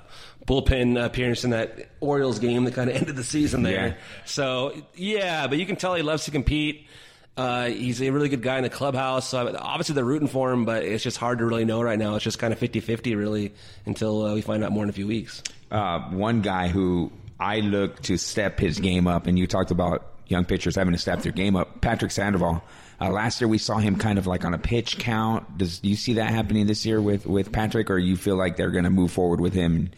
bullpen 0.46 1.02
appearance 1.02 1.44
in 1.44 1.50
that 1.50 1.88
Orioles 2.00 2.38
game 2.38 2.64
that 2.64 2.74
kind 2.74 2.90
of 2.90 2.96
ended 3.00 3.16
the 3.16 3.24
season 3.24 3.62
there. 3.62 3.88
Yeah. 3.88 3.94
So 4.24 4.72
yeah, 4.94 5.46
but 5.46 5.58
you 5.58 5.66
can 5.66 5.76
tell 5.76 5.94
he 5.94 6.02
loves 6.02 6.24
to 6.26 6.30
compete. 6.30 6.86
Uh, 7.36 7.66
he's 7.66 8.00
a 8.00 8.10
really 8.10 8.28
good 8.28 8.42
guy 8.42 8.58
in 8.58 8.62
the 8.62 8.70
clubhouse. 8.70 9.28
So 9.28 9.56
obviously 9.58 9.96
they're 9.96 10.04
rooting 10.04 10.28
for 10.28 10.52
him, 10.52 10.64
but 10.64 10.84
it's 10.84 11.02
just 11.02 11.16
hard 11.16 11.38
to 11.38 11.44
really 11.44 11.64
know 11.64 11.82
right 11.82 11.98
now. 11.98 12.14
It's 12.14 12.22
just 12.22 12.38
kind 12.38 12.52
of 12.52 12.60
50-50 12.60 13.16
really 13.16 13.52
until 13.86 14.24
uh, 14.24 14.34
we 14.34 14.40
find 14.40 14.62
out 14.62 14.70
more 14.70 14.84
in 14.84 14.90
a 14.90 14.92
few 14.92 15.08
weeks. 15.08 15.42
Uh, 15.70 16.00
one 16.10 16.42
guy 16.42 16.68
who 16.68 17.10
I 17.40 17.58
look 17.60 18.00
to 18.02 18.16
step 18.18 18.60
his 18.60 18.78
game 18.78 19.08
up, 19.08 19.26
and 19.26 19.36
you 19.36 19.48
talked 19.48 19.72
about 19.72 20.06
young 20.28 20.44
pitchers 20.44 20.76
having 20.76 20.92
to 20.92 20.98
step 20.98 21.22
their 21.22 21.32
game 21.32 21.56
up. 21.56 21.80
Patrick 21.80 22.12
Sandoval. 22.12 22.62
Uh, 23.00 23.10
last 23.10 23.40
year 23.40 23.48
we 23.48 23.58
saw 23.58 23.78
him 23.78 23.96
kind 23.96 24.18
of 24.18 24.26
like 24.26 24.44
on 24.44 24.54
a 24.54 24.58
pitch 24.58 24.98
count. 24.98 25.58
Does 25.58 25.80
do 25.80 25.88
you 25.88 25.96
see 25.96 26.14
that 26.14 26.30
happening 26.30 26.66
this 26.66 26.86
year 26.86 27.00
with 27.00 27.26
with 27.26 27.52
Patrick, 27.52 27.90
or 27.90 27.98
you 27.98 28.16
feel 28.16 28.36
like 28.36 28.56
they're 28.56 28.70
going 28.70 28.84
to 28.84 28.90
move 28.90 29.10
forward 29.10 29.40
with 29.40 29.54
him 29.54 29.74
and 29.74 29.96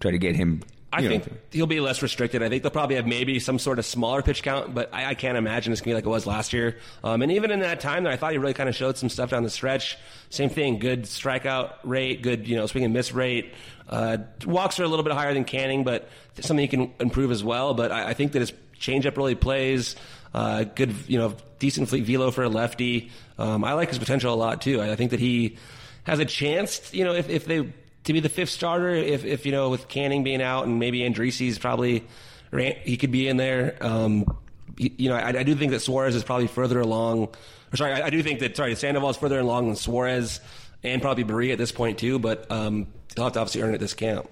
try 0.00 0.10
to 0.10 0.18
get 0.18 0.36
him? 0.36 0.62
I 0.92 1.00
know, 1.02 1.08
think 1.10 1.28
he'll 1.50 1.66
be 1.66 1.80
less 1.80 2.00
restricted. 2.00 2.42
I 2.42 2.48
think 2.48 2.62
they'll 2.62 2.70
probably 2.70 2.96
have 2.96 3.06
maybe 3.06 3.38
some 3.38 3.58
sort 3.58 3.78
of 3.78 3.84
smaller 3.84 4.22
pitch 4.22 4.42
count, 4.42 4.72
but 4.72 4.94
I, 4.94 5.10
I 5.10 5.14
can't 5.14 5.36
imagine 5.36 5.72
it's 5.72 5.82
going 5.82 5.90
to 5.90 5.90
be 5.90 5.94
like 5.94 6.06
it 6.06 6.08
was 6.08 6.26
last 6.26 6.52
year. 6.52 6.78
Um, 7.04 7.22
and 7.22 7.32
even 7.32 7.50
in 7.50 7.60
that 7.60 7.80
time, 7.80 8.04
there, 8.04 8.12
I 8.12 8.16
thought 8.16 8.32
he 8.32 8.38
really 8.38 8.54
kind 8.54 8.68
of 8.68 8.74
showed 8.74 8.96
some 8.96 9.08
stuff 9.10 9.30
down 9.30 9.42
the 9.42 9.50
stretch. 9.50 9.98
Same 10.30 10.48
thing, 10.48 10.78
good 10.78 11.02
strikeout 11.02 11.74
rate, 11.84 12.22
good 12.22 12.48
you 12.48 12.56
know 12.56 12.66
swing 12.66 12.84
and 12.84 12.94
miss 12.94 13.12
rate. 13.12 13.52
Uh, 13.88 14.18
walks 14.46 14.80
are 14.80 14.84
a 14.84 14.88
little 14.88 15.04
bit 15.04 15.12
higher 15.12 15.34
than 15.34 15.44
Canning, 15.44 15.84
but 15.84 16.08
something 16.40 16.62
he 16.62 16.68
can 16.68 16.92
improve 16.98 17.30
as 17.30 17.44
well. 17.44 17.74
But 17.74 17.92
I, 17.92 18.10
I 18.10 18.14
think 18.14 18.32
that 18.32 18.40
his 18.40 18.52
changeup 18.80 19.16
really 19.16 19.34
plays. 19.34 19.96
Uh, 20.36 20.64
good, 20.64 20.94
you 21.08 21.18
know, 21.18 21.34
decent 21.58 21.88
fleet 21.88 22.04
velo 22.04 22.30
for 22.30 22.42
a 22.42 22.48
lefty. 22.50 23.10
Um, 23.38 23.64
I 23.64 23.72
like 23.72 23.88
his 23.88 23.98
potential 23.98 24.34
a 24.34 24.36
lot 24.36 24.60
too. 24.60 24.82
I, 24.82 24.92
I 24.92 24.94
think 24.94 25.12
that 25.12 25.20
he 25.20 25.56
has 26.04 26.18
a 26.18 26.26
chance. 26.26 26.92
You 26.92 27.04
know, 27.04 27.14
if, 27.14 27.30
if 27.30 27.46
they 27.46 27.72
to 28.04 28.12
be 28.12 28.20
the 28.20 28.28
fifth 28.28 28.50
starter, 28.50 28.90
if, 28.90 29.24
if 29.24 29.46
you 29.46 29.52
know 29.52 29.70
with 29.70 29.88
Canning 29.88 30.24
being 30.24 30.42
out 30.42 30.66
and 30.66 30.78
maybe 30.78 31.04
Andriese's 31.04 31.58
probably 31.58 32.04
he 32.52 32.98
could 32.98 33.10
be 33.10 33.28
in 33.28 33.38
there. 33.38 33.78
Um, 33.80 34.36
you 34.76 34.90
you 34.98 35.08
know, 35.08 35.16
I, 35.16 35.28
I 35.28 35.42
do 35.42 35.54
think 35.54 35.72
that 35.72 35.80
Suarez 35.80 36.14
is 36.14 36.22
probably 36.22 36.48
further 36.48 36.80
along. 36.80 37.28
Or 37.72 37.76
sorry, 37.76 37.92
I, 37.92 38.06
I 38.06 38.10
do 38.10 38.22
think 38.22 38.40
that 38.40 38.58
sorry, 38.58 38.74
Sandoval 38.74 39.08
is 39.08 39.16
further 39.16 39.40
along 39.40 39.68
than 39.68 39.76
Suarez 39.76 40.40
and 40.82 41.00
probably 41.00 41.24
Barria 41.24 41.52
at 41.52 41.58
this 41.58 41.72
point 41.72 41.96
too. 41.96 42.18
But 42.18 42.50
um, 42.50 42.88
he'll 43.14 43.24
have 43.24 43.32
to 43.32 43.40
obviously 43.40 43.62
earn 43.62 43.74
it 43.74 43.78
this 43.78 43.94
camp. 43.94 44.28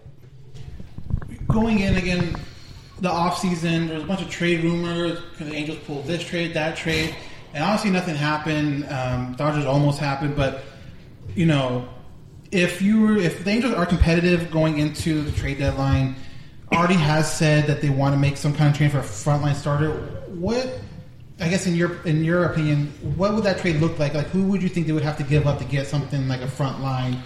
Going 1.49 1.81
in 1.81 1.97
again, 1.97 2.37
the 3.01 3.11
off 3.11 3.39
season, 3.39 3.89
there's 3.89 4.03
a 4.03 4.07
bunch 4.07 4.23
of 4.23 4.31
trade 4.31 4.63
rumors. 4.63 5.19
Could 5.37 5.49
the 5.49 5.55
Angels 5.55 5.79
pull 5.87 6.03
this 6.03 6.23
trade, 6.23 6.55
that 6.55 6.77
trade? 6.77 7.15
And 7.53 7.63
honestly, 7.63 7.91
nothing 7.91 8.15
happened. 8.15 8.87
Um, 8.91 9.35
Dodgers 9.35 9.65
almost 9.65 9.99
happened, 9.99 10.37
but 10.37 10.63
you 11.35 11.47
know, 11.47 11.89
if 12.51 12.81
you 12.83 13.01
were, 13.01 13.17
if 13.17 13.45
the 13.45 13.51
Angels 13.51 13.75
are 13.75 13.87
competitive 13.87 14.51
going 14.51 14.79
into 14.79 15.23
the 15.23 15.33
trade 15.33 15.59
deadline, 15.59 16.17
already 16.73 16.95
has 16.95 17.33
said 17.33 17.67
that 17.67 17.81
they 17.81 17.91
want 17.91 18.15
to 18.15 18.19
make 18.19 18.37
some 18.37 18.55
kind 18.55 18.71
of 18.71 18.77
trade 18.77 18.93
for 18.93 18.99
a 18.99 19.03
frontline 19.03 19.55
starter. 19.55 19.93
What, 20.29 20.81
I 21.41 21.49
guess, 21.49 21.67
in 21.67 21.75
your 21.75 22.03
in 22.05 22.25
your 22.25 22.45
opinion, 22.45 22.89
what 23.17 23.35
would 23.35 23.45
that 23.45 23.59
trade 23.59 23.77
look 23.77 23.99
like? 23.99 24.15
Like, 24.15 24.29
who 24.29 24.45
would 24.47 24.63
you 24.63 24.69
think 24.69 24.87
they 24.87 24.93
would 24.93 25.03
have 25.03 25.19
to 25.19 25.25
give 25.25 25.47
up 25.47 25.59
to 25.59 25.65
get 25.65 25.87
something 25.87 26.29
like 26.29 26.41
a 26.41 26.47
frontline 26.47 27.21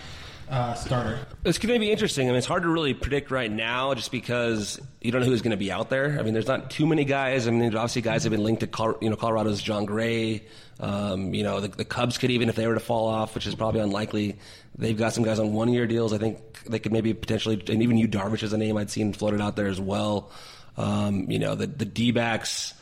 uh, 0.51 0.75
starter? 0.75 1.27
It's 1.45 1.59
going 1.59 1.75
to 1.75 1.79
be 1.79 1.91
interesting. 1.91 2.27
I 2.27 2.31
mean, 2.31 2.39
it's 2.39 2.47
hard 2.47 2.65
to 2.65 2.69
really 2.69 2.95
predict 2.95 3.31
right 3.31 3.51
now 3.51 3.95
just 3.95 4.11
because 4.11 4.81
you 5.01 5.13
don't 5.13 5.21
know 5.21 5.29
who's 5.29 5.41
going 5.41 5.53
to 5.53 5.57
be 5.57 5.71
out 5.71 5.89
there. 5.89 6.19
I 6.19 6.23
mean, 6.23 6.35
there's 6.35 6.49
not 6.49 6.71
too 6.71 6.87
many 6.87 7.05
guys. 7.05 7.47
I 7.47 7.53
mean, 7.53 7.75
obviously 7.75 8.03
guys 8.03 8.25
have 8.25 8.33
been 8.33 8.43
linked 8.43 8.61
to 8.61 8.67
Col- 8.67 8.99
you 9.01 9.09
know 9.09 9.17
Colorado's 9.17 9.63
Jon 9.63 9.85
Gray. 9.85 10.45
Um, 10.81 11.35
you 11.35 11.45
know, 11.45 11.61
the, 11.61 11.69
the 11.69 11.85
Cubs 11.85 12.19
could 12.19 12.31
even 12.31 12.49
if 12.49 12.57
they 12.57 12.67
were 12.67 12.75
to 12.75 12.81
fall 12.81 13.07
off, 13.07 13.35
which 13.35 13.47
is 13.47 13.55
probably 13.55 13.81
unlikely. 13.81 14.39
They've 14.77 14.97
got 14.97 15.13
some 15.13 15.25
guys 15.25 15.39
on 15.39 15.53
one 15.53 15.73
year 15.73 15.87
deals. 15.87 16.13
I 16.13 16.19
think 16.19 16.39
they 16.65 16.79
could 16.81 16.93
maybe 16.93 17.15
potentially, 17.15 17.63
and 17.69 17.83
even 17.83 17.97
you 17.99 18.09
Darvish 18.09 18.43
is 18.43 18.53
a 18.53 18.59
name 18.59 18.77
I'd 18.77 18.91
seen 18.91 19.13
floated 19.13 19.41
out 19.41 19.55
there 19.57 19.69
as 19.69 19.81
well. 19.81 20.31
Um, 20.77 21.31
you 21.31 21.39
know, 21.39 21.55
the 21.55 21.67
the 21.67 21.85
D 21.85 22.11
backs. 22.11 22.75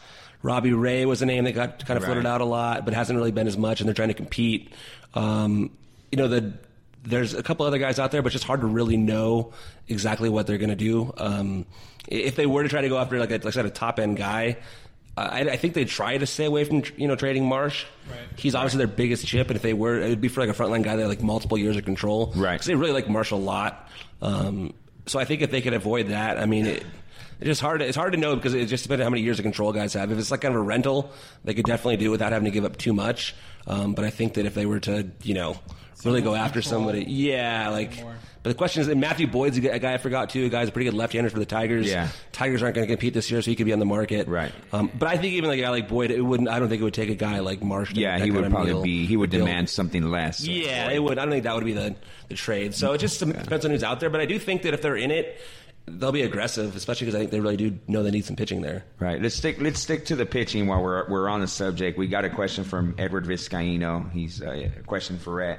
Robbie 0.42 0.74
Ray 0.74 1.06
was 1.06 1.22
a 1.22 1.26
name 1.26 1.44
that 1.44 1.52
got 1.52 1.84
kind 1.86 1.98
of 1.98 2.04
floated 2.04 2.24
out 2.26 2.40
a 2.40 2.44
lot, 2.44 2.84
but 2.84 2.94
hasn't 2.94 3.16
really 3.16 3.32
been 3.32 3.48
as 3.48 3.56
much, 3.56 3.80
and 3.80 3.88
they're 3.88 3.94
trying 3.94 4.08
to 4.08 4.14
compete. 4.14 4.72
Um, 5.14 5.70
you 6.12 6.18
know, 6.18 6.28
the 6.28 6.52
there's 7.06 7.34
a 7.34 7.42
couple 7.42 7.66
other 7.66 7.78
guys 7.78 7.98
out 7.98 8.10
there, 8.10 8.22
but 8.22 8.28
it's 8.28 8.34
just 8.34 8.44
hard 8.44 8.60
to 8.60 8.66
really 8.66 8.96
know 8.96 9.52
exactly 9.88 10.28
what 10.28 10.46
they're 10.46 10.58
going 10.58 10.70
to 10.70 10.76
do. 10.76 11.12
Um, 11.16 11.66
if 12.08 12.36
they 12.36 12.46
were 12.46 12.62
to 12.62 12.68
try 12.68 12.80
to 12.82 12.88
go 12.88 12.98
after, 12.98 13.18
like, 13.18 13.30
a, 13.30 13.34
like 13.34 13.46
I 13.46 13.50
said, 13.50 13.66
a 13.66 13.70
top 13.70 13.98
end 13.98 14.16
guy, 14.16 14.58
I, 15.16 15.40
I 15.40 15.56
think 15.56 15.74
they'd 15.74 15.88
try 15.88 16.18
to 16.18 16.26
stay 16.26 16.44
away 16.44 16.64
from 16.64 16.82
you 16.96 17.08
know 17.08 17.16
trading 17.16 17.46
Marsh. 17.46 17.86
Right. 18.10 18.18
He's 18.36 18.54
obviously 18.54 18.78
their 18.78 18.86
biggest 18.86 19.26
chip, 19.26 19.48
and 19.48 19.56
if 19.56 19.62
they 19.62 19.72
were, 19.72 19.98
it 20.00 20.10
would 20.10 20.20
be 20.20 20.28
for 20.28 20.40
like 20.44 20.50
a 20.50 20.52
frontline 20.52 20.82
guy 20.82 20.96
that 20.96 21.02
had 21.02 21.08
like 21.08 21.22
multiple 21.22 21.56
years 21.56 21.76
of 21.76 21.84
control. 21.84 22.32
Right. 22.36 22.54
Because 22.54 22.66
they 22.66 22.74
really 22.74 22.92
like 22.92 23.08
Marsh 23.08 23.30
a 23.30 23.36
lot. 23.36 23.88
Um, 24.20 24.74
so 25.06 25.18
I 25.18 25.24
think 25.24 25.40
if 25.40 25.50
they 25.50 25.62
could 25.62 25.74
avoid 25.74 26.08
that, 26.08 26.38
I 26.38 26.46
mean. 26.46 26.66
It, 26.66 26.84
it's 27.38 27.48
just 27.48 27.60
hard. 27.60 27.80
To, 27.80 27.86
it's 27.86 27.96
hard 27.96 28.14
to 28.14 28.18
know 28.18 28.34
because 28.34 28.54
it 28.54 28.64
just 28.64 28.84
depends 28.84 29.02
on 29.02 29.04
how 29.04 29.10
many 29.10 29.20
years 29.20 29.38
of 29.38 29.42
control 29.42 29.70
guys 29.70 29.92
have. 29.92 30.10
If 30.10 30.18
it's 30.18 30.30
like 30.30 30.40
kind 30.40 30.54
of 30.54 30.60
a 30.60 30.64
rental, 30.64 31.12
they 31.44 31.52
could 31.52 31.66
definitely 31.66 31.98
do 31.98 32.06
it 32.06 32.08
without 32.08 32.32
having 32.32 32.46
to 32.46 32.50
give 32.50 32.64
up 32.64 32.78
too 32.78 32.94
much. 32.94 33.34
Um, 33.66 33.92
but 33.92 34.06
I 34.06 34.10
think 34.10 34.34
that 34.34 34.46
if 34.46 34.54
they 34.54 34.64
were 34.64 34.80
to, 34.80 35.10
you 35.22 35.34
know, 35.34 35.58
really 36.04 36.22
go 36.22 36.34
after 36.34 36.62
somebody, 36.62 37.04
yeah, 37.04 37.70
like. 37.70 38.04
But 38.42 38.50
the 38.50 38.58
question 38.58 38.80
is, 38.82 38.94
Matthew 38.94 39.26
Boyd's 39.26 39.58
a 39.58 39.78
guy 39.80 39.94
I 39.94 39.98
forgot 39.98 40.30
too. 40.30 40.44
A 40.44 40.48
guy's 40.48 40.68
a 40.68 40.72
pretty 40.72 40.88
good 40.88 40.96
left-hander 40.96 41.30
for 41.30 41.40
the 41.40 41.46
Tigers. 41.46 41.90
Yeah. 41.90 42.10
Tigers 42.30 42.62
aren't 42.62 42.76
going 42.76 42.86
to 42.86 42.92
compete 42.92 43.12
this 43.12 43.28
year, 43.28 43.42
so 43.42 43.50
he 43.50 43.56
could 43.56 43.66
be 43.66 43.72
on 43.72 43.80
the 43.80 43.84
market. 43.84 44.28
Right. 44.28 44.52
Um, 44.72 44.88
but 44.96 45.08
I 45.08 45.16
think 45.16 45.34
even 45.34 45.50
like 45.50 45.58
a 45.58 45.62
guy 45.62 45.70
like 45.70 45.88
Boyd, 45.88 46.12
it 46.12 46.20
wouldn't. 46.20 46.48
I 46.48 46.60
don't 46.60 46.68
think 46.68 46.80
it 46.80 46.84
would 46.84 46.94
take 46.94 47.10
a 47.10 47.16
guy 47.16 47.40
like 47.40 47.60
Marsh. 47.60 47.92
yeah, 47.92 48.20
he 48.20 48.30
would 48.30 48.48
probably 48.48 48.80
be. 48.82 49.04
He 49.04 49.16
would 49.16 49.30
deal. 49.30 49.44
demand 49.44 49.68
something 49.68 50.04
less. 50.04 50.46
Yeah, 50.46 50.90
it 50.90 51.02
would. 51.02 51.18
I 51.18 51.24
don't 51.24 51.32
think 51.32 51.42
that 51.42 51.56
would 51.56 51.64
be 51.64 51.72
the, 51.72 51.96
the 52.28 52.36
trade. 52.36 52.72
So 52.76 52.92
it 52.92 52.98
just 52.98 53.18
depends 53.18 53.64
on 53.64 53.72
who's 53.72 53.82
out 53.82 53.98
there. 53.98 54.10
But 54.10 54.20
I 54.20 54.26
do 54.26 54.38
think 54.38 54.62
that 54.62 54.74
if 54.74 54.80
they're 54.82 54.94
in 54.94 55.10
it, 55.10 55.40
they'll 55.86 56.12
be 56.12 56.22
aggressive, 56.22 56.76
especially 56.76 57.06
because 57.06 57.16
I 57.16 57.18
think 57.18 57.32
they 57.32 57.40
really 57.40 57.56
do 57.56 57.80
know 57.88 58.04
they 58.04 58.12
need 58.12 58.26
some 58.26 58.36
pitching 58.36 58.60
there. 58.60 58.84
Right. 59.00 59.20
Let's 59.20 59.34
stick. 59.34 59.60
Let's 59.60 59.80
stick 59.80 60.04
to 60.06 60.14
the 60.14 60.24
pitching 60.24 60.68
while 60.68 60.84
we're 60.84 61.08
we're 61.08 61.28
on 61.28 61.40
the 61.40 61.48
subject. 61.48 61.98
We 61.98 62.06
got 62.06 62.24
a 62.24 62.30
question 62.30 62.62
from 62.62 62.94
Edward 62.96 63.24
Vizcaino. 63.24 64.08
He's 64.12 64.40
uh, 64.40 64.68
a 64.78 64.82
question 64.82 65.18
for 65.18 65.34
Rhett. 65.34 65.58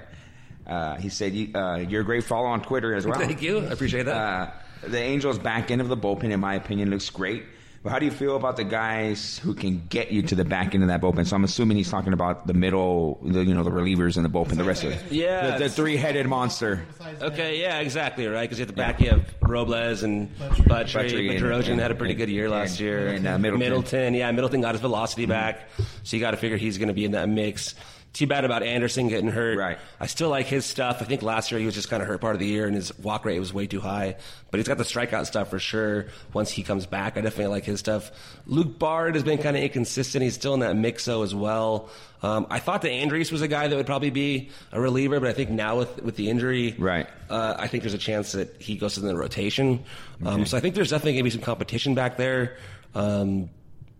Uh, 0.67 0.95
he 0.97 1.09
said, 1.09 1.33
you, 1.33 1.55
uh, 1.55 1.77
"You're 1.77 2.01
a 2.01 2.05
great 2.05 2.24
follow 2.25 2.47
on 2.47 2.62
Twitter 2.62 2.93
as 2.93 3.07
well." 3.07 3.17
Thank 3.19 3.41
you. 3.41 3.59
I 3.59 3.71
appreciate 3.71 4.03
that. 4.03 4.15
Uh, 4.15 4.51
the 4.88 5.00
Angels' 5.00 5.39
back 5.39 5.71
end 5.71 5.81
of 5.81 5.88
the 5.88 5.97
bullpen, 5.97 6.31
in 6.31 6.39
my 6.39 6.55
opinion, 6.55 6.89
looks 6.89 7.09
great. 7.09 7.43
But 7.83 7.91
how 7.91 8.00
do 8.00 8.05
you 8.05 8.12
feel 8.12 8.36
about 8.36 8.57
the 8.57 8.63
guys 8.65 9.38
who 9.38 9.53
can 9.53 9.86
get 9.88 10.12
you 10.12 10.21
to 10.24 10.36
the 10.36 10.43
back 10.43 10.74
end 10.74 10.83
of 10.83 10.89
that 10.89 11.00
bullpen? 11.00 11.25
So 11.25 11.36
I'm 11.38 11.43
assuming 11.45 11.77
he's 11.77 11.89
talking 11.89 12.12
about 12.12 12.45
the 12.45 12.53
middle, 12.53 13.17
the, 13.24 13.45
you 13.45 13.53
know, 13.53 13.63
the 13.63 13.69
relievers 13.69 14.17
in 14.17 14.24
the 14.24 14.29
bullpen, 14.29 14.57
the 14.57 14.63
rest 14.65 14.83
of 14.83 14.91
it. 14.91 15.00
Yeah, 15.12 15.51
the, 15.57 15.65
the 15.65 15.69
three-headed 15.69 16.27
monster. 16.27 16.86
Okay, 17.21 17.62
yeah, 17.62 17.79
exactly, 17.79 18.27
right? 18.27 18.41
Because 18.50 18.59
at 18.59 18.67
the 18.67 18.74
back 18.74 19.00
you 19.00 19.09
have 19.12 19.33
Robles 19.41 20.03
and 20.03 20.36
Buttrey. 20.38 20.65
Buttrey, 20.65 21.29
Buttrey 21.39 21.50
but 21.50 21.67
and- 21.69 21.79
had 21.79 21.91
a 21.91 21.95
pretty 21.95 22.15
good 22.15 22.29
year 22.29 22.45
and- 22.45 22.53
last 22.53 22.79
year. 22.79 23.07
and, 23.09 23.25
uh, 23.25 23.38
Middleton. 23.38 24.13
yeah, 24.15 24.29
Middleton 24.31 24.59
got 24.59 24.74
his 24.74 24.81
velocity 24.81 25.25
back, 25.27 25.69
so 26.03 26.17
you 26.17 26.19
got 26.19 26.31
to 26.31 26.38
figure 26.38 26.57
he's 26.57 26.77
going 26.79 26.89
to 26.89 26.93
be 26.93 27.05
in 27.05 27.12
that 27.12 27.29
mix. 27.29 27.75
Too 28.17 28.25
bad 28.25 28.45
about 28.45 28.63
Anderson 28.63 29.09
getting 29.09 29.29
hurt. 29.29 29.59
Right. 29.59 29.77
I 30.00 30.07
still 30.07 30.29
like 30.29 30.47
his 30.47 30.65
stuff. 30.65 31.03
I 31.03 31.05
think 31.05 31.21
last 31.21 31.51
year 31.51 31.59
he 31.59 31.67
was 31.67 31.75
just 31.75 31.88
kind 31.88 32.01
of 32.01 32.07
hurt 32.09 32.19
part 32.19 32.33
of 32.36 32.39
the 32.39 32.47
year, 32.47 32.65
and 32.65 32.75
his 32.75 32.97
walk 32.97 33.25
rate 33.25 33.38
was 33.39 33.53
way 33.53 33.67
too 33.67 33.79
high. 33.79 34.15
But 34.50 34.57
he's 34.57 34.67
got 34.67 34.79
the 34.79 34.83
strikeout 34.86 35.27
stuff 35.27 35.51
for 35.51 35.59
sure. 35.59 36.07
Once 36.33 36.50
he 36.50 36.63
comes 36.63 36.88
back, 36.88 37.15
I 37.15 37.21
definitely 37.21 37.53
like 37.53 37.65
his 37.65 37.79
stuff. 37.79 38.09
Luke 38.47 38.79
Bard 38.79 39.13
has 39.13 39.24
been 39.24 39.38
kind 39.38 39.55
of 39.55 39.62
inconsistent. 39.62 40.24
He's 40.24 40.33
still 40.33 40.55
in 40.55 40.62
that 40.62 40.75
mixo 40.75 41.24
as 41.24 41.36
well. 41.36 41.89
Um, 42.24 42.47
I 42.50 42.57
thought 42.57 42.81
that 42.81 42.89
Andriese 42.89 43.31
was 43.31 43.43
a 43.43 43.47
guy 43.47 43.67
that 43.67 43.75
would 43.75 43.86
probably 43.86 44.09
be 44.09 44.50
a 44.71 44.81
reliever, 44.81 45.19
but 45.19 45.29
I 45.29 45.33
think 45.33 45.51
now 45.51 45.77
with 45.77 46.01
with 46.01 46.15
the 46.15 46.31
injury, 46.31 46.74
Right. 46.79 47.07
uh, 47.29 47.53
I 47.59 47.67
think 47.67 47.83
there's 47.83 47.93
a 47.93 48.00
chance 48.00 48.31
that 48.31 48.59
he 48.59 48.77
goes 48.77 48.95
to 48.95 49.01
the 49.01 49.15
rotation. 49.15 49.83
Um, 50.25 50.47
So 50.47 50.57
I 50.57 50.59
think 50.59 50.74
there's 50.74 50.89
definitely 50.89 51.12
going 51.13 51.19
to 51.19 51.24
be 51.25 51.29
some 51.29 51.41
competition 51.41 51.93
back 51.93 52.17
there. 52.17 52.57
Um, 52.95 53.51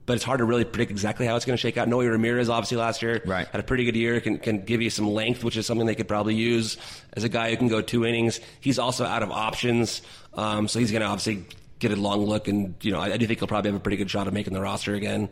but 0.08 0.16
it's 0.16 0.24
hard 0.26 0.40
to 0.40 0.46
really 0.46 0.66
predict 0.66 0.90
exactly 0.90 1.28
how 1.28 1.36
it's 1.36 1.46
going 1.46 1.56
to 1.56 1.62
shake 1.62 1.78
out. 1.78 1.88
Noe 1.88 2.00
Ramirez, 2.04 2.50
obviously, 2.50 2.78
last 2.78 3.04
year 3.04 3.22
Right. 3.26 3.48
had 3.48 3.60
a 3.60 3.64
pretty 3.64 3.86
good 3.86 3.96
year, 3.96 4.20
can, 4.20 4.40
can 4.40 4.62
give 4.66 4.82
you 4.82 4.90
some 4.90 5.08
length, 5.08 5.44
which 5.44 5.56
is 5.58 5.68
something 5.68 5.86
they 5.86 5.94
could 5.96 6.08
probably 6.08 6.34
use 6.34 6.78
as 7.14 7.24
a 7.24 7.30
guy 7.30 7.52
who 7.52 7.58
can 7.58 7.68
go 7.68 7.82
two 7.82 8.06
innings. 8.06 8.40
He's 8.60 8.80
also 8.80 9.06
out 9.06 9.22
of 9.22 9.30
options, 9.32 10.02
um, 10.34 10.68
so 10.68 10.80
he's 10.80 10.92
going 10.92 11.02
to 11.04 11.08
obviously 11.08 11.46
get 11.80 11.92
a 11.92 11.96
long 11.96 12.26
look, 12.26 12.48
and 12.48 12.74
you 12.82 12.92
know 12.92 13.00
I, 13.00 13.12
I 13.14 13.18
do 13.18 13.28
think 13.28 13.38
he'll 13.40 13.48
probably 13.48 13.70
have 13.70 13.80
a 13.80 13.84
pretty 13.84 13.98
good 13.98 14.10
shot 14.10 14.28
of 14.28 14.34
making 14.34 14.54
the 14.54 14.62
roster 14.62 14.96
again. 14.96 15.30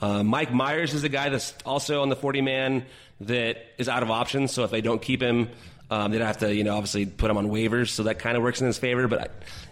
Uh, 0.00 0.22
Mike 0.22 0.50
Mayers 0.50 0.94
is 0.94 1.02
a 1.02 1.08
guy 1.08 1.28
that's 1.28 1.54
also 1.66 2.02
on 2.02 2.08
the 2.08 2.14
40 2.14 2.40
man 2.42 2.86
that 3.22 3.56
is 3.78 3.88
out 3.88 4.04
of 4.04 4.10
options, 4.12 4.52
so 4.52 4.62
if 4.62 4.70
they 4.70 4.80
don't 4.80 5.02
keep 5.02 5.20
him, 5.20 5.48
um, 5.90 6.12
they'd 6.12 6.20
have 6.20 6.38
to, 6.38 6.54
you 6.54 6.64
know, 6.64 6.74
obviously 6.74 7.06
put 7.06 7.30
him 7.30 7.36
on 7.36 7.48
waivers, 7.48 7.90
so 7.90 8.04
that 8.04 8.18
kind 8.18 8.36
of 8.36 8.42
works 8.42 8.60
in 8.60 8.66
his 8.66 8.78
favor. 8.78 9.08
But 9.08 9.20
I, 9.20 9.24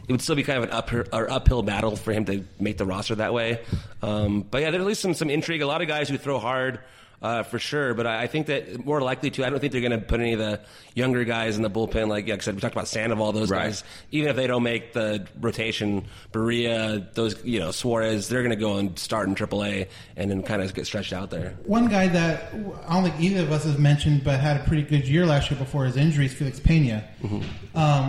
it 0.08 0.12
would 0.12 0.22
still 0.22 0.36
be 0.36 0.42
kind 0.42 0.58
of 0.58 0.64
an 0.64 0.70
up 0.70 0.92
or 0.92 1.30
uphill 1.30 1.62
battle 1.62 1.96
for 1.96 2.12
him 2.12 2.24
to 2.26 2.44
make 2.58 2.78
the 2.78 2.86
roster 2.86 3.16
that 3.16 3.34
way. 3.34 3.60
Um, 4.02 4.42
but 4.42 4.62
yeah, 4.62 4.70
there's 4.70 4.82
at 4.82 4.86
least 4.86 5.00
some 5.02 5.14
some 5.14 5.30
intrigue. 5.30 5.62
A 5.62 5.66
lot 5.66 5.82
of 5.82 5.88
guys 5.88 6.08
who 6.08 6.16
throw 6.18 6.38
hard. 6.38 6.80
Uh, 7.22 7.42
for 7.42 7.58
sure, 7.58 7.94
but 7.94 8.06
I, 8.06 8.24
I 8.24 8.26
think 8.26 8.46
that 8.48 8.84
more 8.84 9.00
likely 9.00 9.30
to. 9.30 9.44
I 9.46 9.48
don't 9.50 9.58
think 9.58 9.72
they're 9.72 9.80
going 9.80 9.98
to 9.98 10.04
put 10.06 10.20
any 10.20 10.34
of 10.34 10.38
the 10.38 10.60
younger 10.94 11.24
guys 11.24 11.56
in 11.56 11.62
the 11.62 11.70
bullpen. 11.70 12.08
Like, 12.08 12.28
like 12.28 12.40
I 12.40 12.42
said, 12.42 12.54
we 12.54 12.60
talked 12.60 12.74
about 12.74 12.88
Sandoval. 12.88 13.32
Those 13.32 13.50
Right. 13.50 13.64
guys, 13.64 13.84
even 14.10 14.28
if 14.28 14.36
they 14.36 14.46
don't 14.46 14.62
make 14.62 14.92
the 14.92 15.26
rotation, 15.40 16.04
Barria, 16.32 17.12
those 17.14 17.42
you 17.42 17.58
know 17.58 17.70
Suarez, 17.70 18.28
they're 18.28 18.42
going 18.42 18.50
to 18.54 18.60
go 18.60 18.76
and 18.76 18.98
start 18.98 19.28
in 19.28 19.34
AAA 19.34 19.88
and 20.16 20.30
then 20.30 20.42
kind 20.42 20.60
of 20.60 20.74
get 20.74 20.84
stretched 20.86 21.14
out 21.14 21.30
there. 21.30 21.56
One 21.64 21.88
guy 21.88 22.06
that 22.08 22.52
I 22.86 22.94
don't 23.00 23.10
think 23.10 23.18
either 23.18 23.44
of 23.44 23.50
us 23.50 23.64
has 23.64 23.78
mentioned, 23.78 24.22
but 24.22 24.38
had 24.38 24.60
a 24.60 24.64
pretty 24.64 24.82
good 24.82 25.08
year 25.08 25.24
last 25.24 25.50
year 25.50 25.58
before 25.58 25.86
his 25.86 25.96
injuries, 25.96 26.34
Felix 26.34 26.60
Pena. 26.60 27.02
Um, 27.24 27.40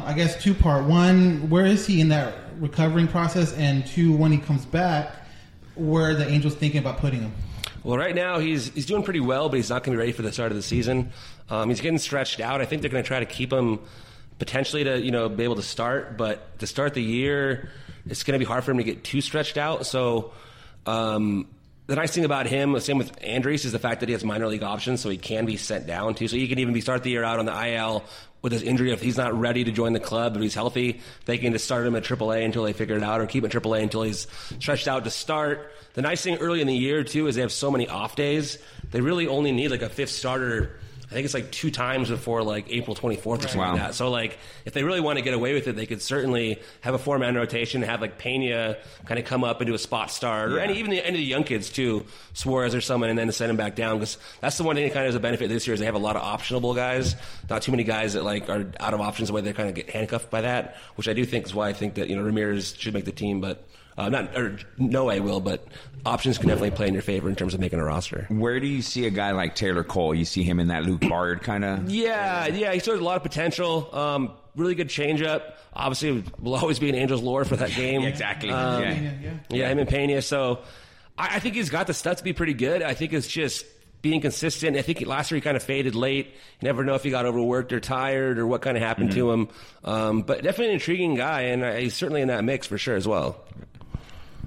I 0.05 0.13
guess 0.17 0.41
two 0.43 0.53
part. 0.53 0.83
One, 0.83 1.49
where 1.49 1.65
is 1.65 1.87
he 1.87 2.01
in 2.01 2.09
that 2.09 2.33
recovering 2.59 3.07
process? 3.07 3.53
And 3.53 3.85
two, 3.87 4.15
when 4.15 4.33
he 4.33 4.37
comes 4.37 4.65
back, 4.65 5.13
where 5.75 6.09
are 6.09 6.13
the 6.15 6.27
Angels 6.27 6.55
thinking 6.55 6.79
about 6.81 6.97
putting 6.97 7.21
him? 7.21 7.31
Well, 7.87 7.97
right 7.97 8.13
now 8.13 8.39
he's 8.39 8.67
he's 8.73 8.85
doing 8.85 9.03
pretty 9.03 9.21
well, 9.21 9.47
but 9.47 9.55
he's 9.55 9.69
not 9.69 9.81
going 9.81 9.95
to 9.95 9.97
be 9.97 9.99
ready 9.99 10.11
for 10.11 10.21
the 10.21 10.33
start 10.33 10.51
of 10.51 10.57
the 10.57 10.61
season. 10.61 11.13
Um, 11.49 11.69
he's 11.69 11.79
getting 11.79 11.99
stretched 11.99 12.41
out. 12.41 12.59
I 12.59 12.65
think 12.65 12.81
they're 12.81 12.91
going 12.91 13.01
to 13.01 13.07
try 13.07 13.21
to 13.21 13.25
keep 13.25 13.53
him 13.53 13.79
potentially 14.39 14.83
to 14.83 14.99
you 14.99 15.09
know 15.09 15.29
be 15.29 15.45
able 15.45 15.55
to 15.55 15.63
start, 15.63 16.17
but 16.17 16.59
to 16.59 16.67
start 16.67 16.95
the 16.95 17.01
year, 17.01 17.69
it's 18.05 18.23
going 18.23 18.37
to 18.37 18.39
be 18.39 18.45
hard 18.45 18.65
for 18.65 18.71
him 18.71 18.77
to 18.79 18.83
get 18.83 19.05
too 19.05 19.21
stretched 19.21 19.57
out. 19.57 19.85
So. 19.85 20.33
Um, 20.85 21.47
the 21.87 21.95
nice 21.95 22.11
thing 22.11 22.25
about 22.25 22.47
him, 22.47 22.73
the 22.73 22.81
same 22.81 22.97
with 22.97 23.17
Andriese, 23.21 23.63
is 23.63 23.71
the 23.71 23.79
fact 23.79 24.01
that 24.01 24.09
he 24.09 24.13
has 24.13 24.23
minor 24.23 24.47
league 24.47 24.63
options, 24.63 24.99
so 24.99 25.09
he 25.09 25.17
can 25.17 25.45
be 25.45 25.55
sent 25.55 25.87
down 25.87 26.15
too. 26.15 26.27
So 26.27 26.35
he 26.35 26.47
can 26.47 26.59
even 26.59 26.73
be 26.73 26.81
start 26.81 27.03
the 27.03 27.09
year 27.09 27.23
out 27.23 27.39
on 27.39 27.45
the 27.45 27.67
IL 27.67 28.03
with 28.41 28.51
his 28.51 28.61
injury. 28.61 28.91
If 28.91 29.01
he's 29.01 29.17
not 29.17 29.33
ready 29.39 29.63
to 29.63 29.71
join 29.71 29.93
the 29.93 29.99
club, 30.01 30.35
if 30.35 30.41
he's 30.41 30.53
healthy, 30.53 30.99
they 31.25 31.37
can 31.37 31.53
just 31.53 31.63
start 31.63 31.87
him 31.87 31.95
at 31.95 32.03
AAA 32.03 32.43
until 32.43 32.63
they 32.63 32.73
figure 32.73 32.97
it 32.97 33.03
out, 33.03 33.21
or 33.21 33.25
keep 33.25 33.43
him 33.43 33.49
at 33.49 33.55
AAA 33.55 33.83
until 33.83 34.03
he's 34.03 34.27
stretched 34.59 34.89
out 34.89 35.05
to 35.05 35.09
start. 35.09 35.71
The 35.93 36.01
nice 36.01 36.21
thing 36.21 36.37
early 36.37 36.59
in 36.59 36.67
the 36.67 36.75
year 36.75 37.03
too 37.05 37.27
is 37.27 37.35
they 37.35 37.41
have 37.41 37.53
so 37.53 37.71
many 37.71 37.87
off 37.87 38.17
days. 38.17 38.57
They 38.91 38.99
really 38.99 39.27
only 39.27 39.53
need 39.53 39.69
like 39.69 39.81
a 39.81 39.89
fifth 39.89 40.11
starter. 40.11 40.77
I 41.09 41.13
think 41.13 41.23
it's 41.23 41.33
like 41.33 41.51
two 41.53 41.71
times 41.71 42.09
before 42.09 42.43
like 42.43 42.69
April 42.69 42.93
24th 42.93 43.25
or 43.25 43.41
something 43.43 43.59
Wow. 43.59 43.71
like 43.73 43.81
that. 43.81 43.95
So 43.95 44.09
like 44.11 44.37
if 44.65 44.73
they 44.73 44.83
really 44.83 44.99
want 44.99 45.17
to 45.17 45.23
get 45.23 45.33
away 45.33 45.53
with 45.53 45.65
it, 45.67 45.77
they 45.77 45.85
could 45.85 46.01
certainly 46.01 46.59
have 46.81 46.93
a 46.95 46.97
four 46.97 47.17
man 47.17 47.33
rotation, 47.35 47.81
have 47.81 48.01
like 48.01 48.17
Pena 48.17 48.75
kind 49.05 49.17
of 49.17 49.25
come 49.25 49.45
up 49.45 49.61
and 49.61 49.67
do 49.67 49.73
a 49.73 49.77
spot 49.77 50.11
start, 50.11 50.51
or 50.51 50.57
Yeah. 50.57 50.63
any, 50.63 50.79
even 50.79 50.91
the, 50.91 50.97
any 50.99 51.15
of 51.17 51.21
the 51.21 51.23
young 51.23 51.45
kids 51.45 51.69
too, 51.69 52.05
Suarez 52.33 52.75
or 52.75 52.81
someone, 52.81 53.09
and 53.09 53.17
then 53.17 53.31
send 53.31 53.49
him 53.49 53.55
back 53.55 53.75
down 53.75 53.99
because 53.99 54.17
that's 54.41 54.57
the 54.57 54.63
one 54.65 54.75
thing 54.75 54.85
that 54.85 54.93
kind 54.93 55.05
of 55.05 55.09
is 55.11 55.15
a 55.15 55.19
benefit 55.21 55.47
this 55.47 55.65
year 55.65 55.73
is 55.75 55.79
they 55.79 55.85
have 55.85 55.95
a 55.95 55.97
lot 55.97 56.17
of 56.17 56.23
optionable 56.23 56.75
guys, 56.75 57.15
not 57.49 57.61
too 57.61 57.71
many 57.71 57.85
guys 57.85 58.13
that 58.13 58.23
like 58.25 58.49
are 58.49 58.65
out 58.79 58.93
of 58.93 58.99
options 58.99 59.29
the 59.29 59.33
way 59.33 59.39
they 59.39 59.53
kind 59.53 59.69
of 59.69 59.75
get 59.75 59.89
handcuffed 59.89 60.29
by 60.29 60.41
that, 60.41 60.75
which 60.95 61.07
I 61.07 61.13
do 61.13 61.23
think 61.23 61.45
is 61.45 61.55
why 61.55 61.69
I 61.69 61.73
think 61.73 61.93
that 61.95 62.09
you 62.09 62.17
know 62.17 62.23
Ramirez 62.23 62.75
should 62.77 62.93
make 62.93 63.05
the 63.05 63.11
team, 63.13 63.39
but. 63.39 63.65
Uh, 63.97 64.09
not 64.09 64.37
or 64.37 64.59
no, 64.77 65.09
I 65.09 65.19
will, 65.19 65.39
but 65.39 65.65
options 66.05 66.37
can 66.37 66.47
definitely 66.49 66.71
play 66.71 66.87
in 66.87 66.93
your 66.93 67.01
favor 67.01 67.27
in 67.29 67.35
terms 67.35 67.53
of 67.53 67.59
making 67.59 67.79
a 67.79 67.83
roster. 67.83 68.25
Where 68.29 68.59
do 68.59 68.67
you 68.67 68.81
see 68.81 69.07
a 69.07 69.09
guy 69.09 69.31
like 69.31 69.55
Taylor 69.55 69.83
Cole? 69.83 70.13
You 70.13 70.25
see 70.25 70.43
him 70.43 70.59
in 70.59 70.67
that 70.67 70.83
Luke 70.83 71.01
Bard 71.01 71.41
kind 71.41 71.65
of. 71.65 71.89
Yeah, 71.89 72.45
yeah, 72.47 72.71
he 72.73 72.79
showed 72.79 72.99
a 72.99 73.03
lot 73.03 73.17
of 73.17 73.23
potential. 73.23 73.89
Um, 73.95 74.31
really 74.55 74.75
good 74.75 74.89
changeup. 74.89 75.53
Obviously, 75.73 76.23
will 76.39 76.55
always 76.55 76.79
be 76.79 76.89
an 76.89 76.95
Angels 76.95 77.21
lore 77.21 77.43
for 77.45 77.55
that 77.55 77.71
game. 77.75 78.03
Exactly. 78.03 78.51
Um, 78.51 78.83
yeah. 78.83 78.91
Yeah, 78.93 79.11
yeah. 79.21 79.31
Yeah, 79.49 79.69
him 79.69 79.79
and 79.79 79.89
Pena. 79.89 80.21
So 80.21 80.59
I, 81.17 81.37
I 81.37 81.39
think 81.39 81.55
he's 81.55 81.69
got 81.69 81.87
the 81.87 81.93
stuff 81.93 82.17
to 82.17 82.23
be 82.23 82.33
pretty 82.33 82.53
good. 82.53 82.83
I 82.83 82.93
think 82.93 83.13
it's 83.13 83.27
just 83.27 83.65
being 84.03 84.21
consistent. 84.21 84.77
I 84.77 84.83
think 84.83 85.01
last 85.07 85.31
year 85.31 85.37
he 85.37 85.41
kind 85.41 85.57
of 85.57 85.63
faded 85.63 85.95
late. 85.95 86.27
You 86.27 86.65
never 86.67 86.83
know 86.83 86.93
if 86.93 87.03
he 87.03 87.09
got 87.09 87.25
overworked 87.25 87.73
or 87.73 87.79
tired 87.79 88.37
or 88.37 88.45
what 88.45 88.61
kind 88.61 88.77
of 88.77 88.83
happened 88.83 89.11
to 89.13 89.31
him. 89.31 89.49
Um, 89.83 90.21
but 90.21 90.43
definitely 90.43 90.67
an 90.67 90.73
intriguing 90.73 91.15
guy, 91.15 91.41
and 91.41 91.63
uh, 91.63 91.73
he's 91.73 91.95
certainly 91.95 92.21
in 92.21 92.27
that 92.27 92.43
mix 92.43 92.67
for 92.67 92.77
sure 92.77 92.95
as 92.95 93.07
well. 93.07 93.43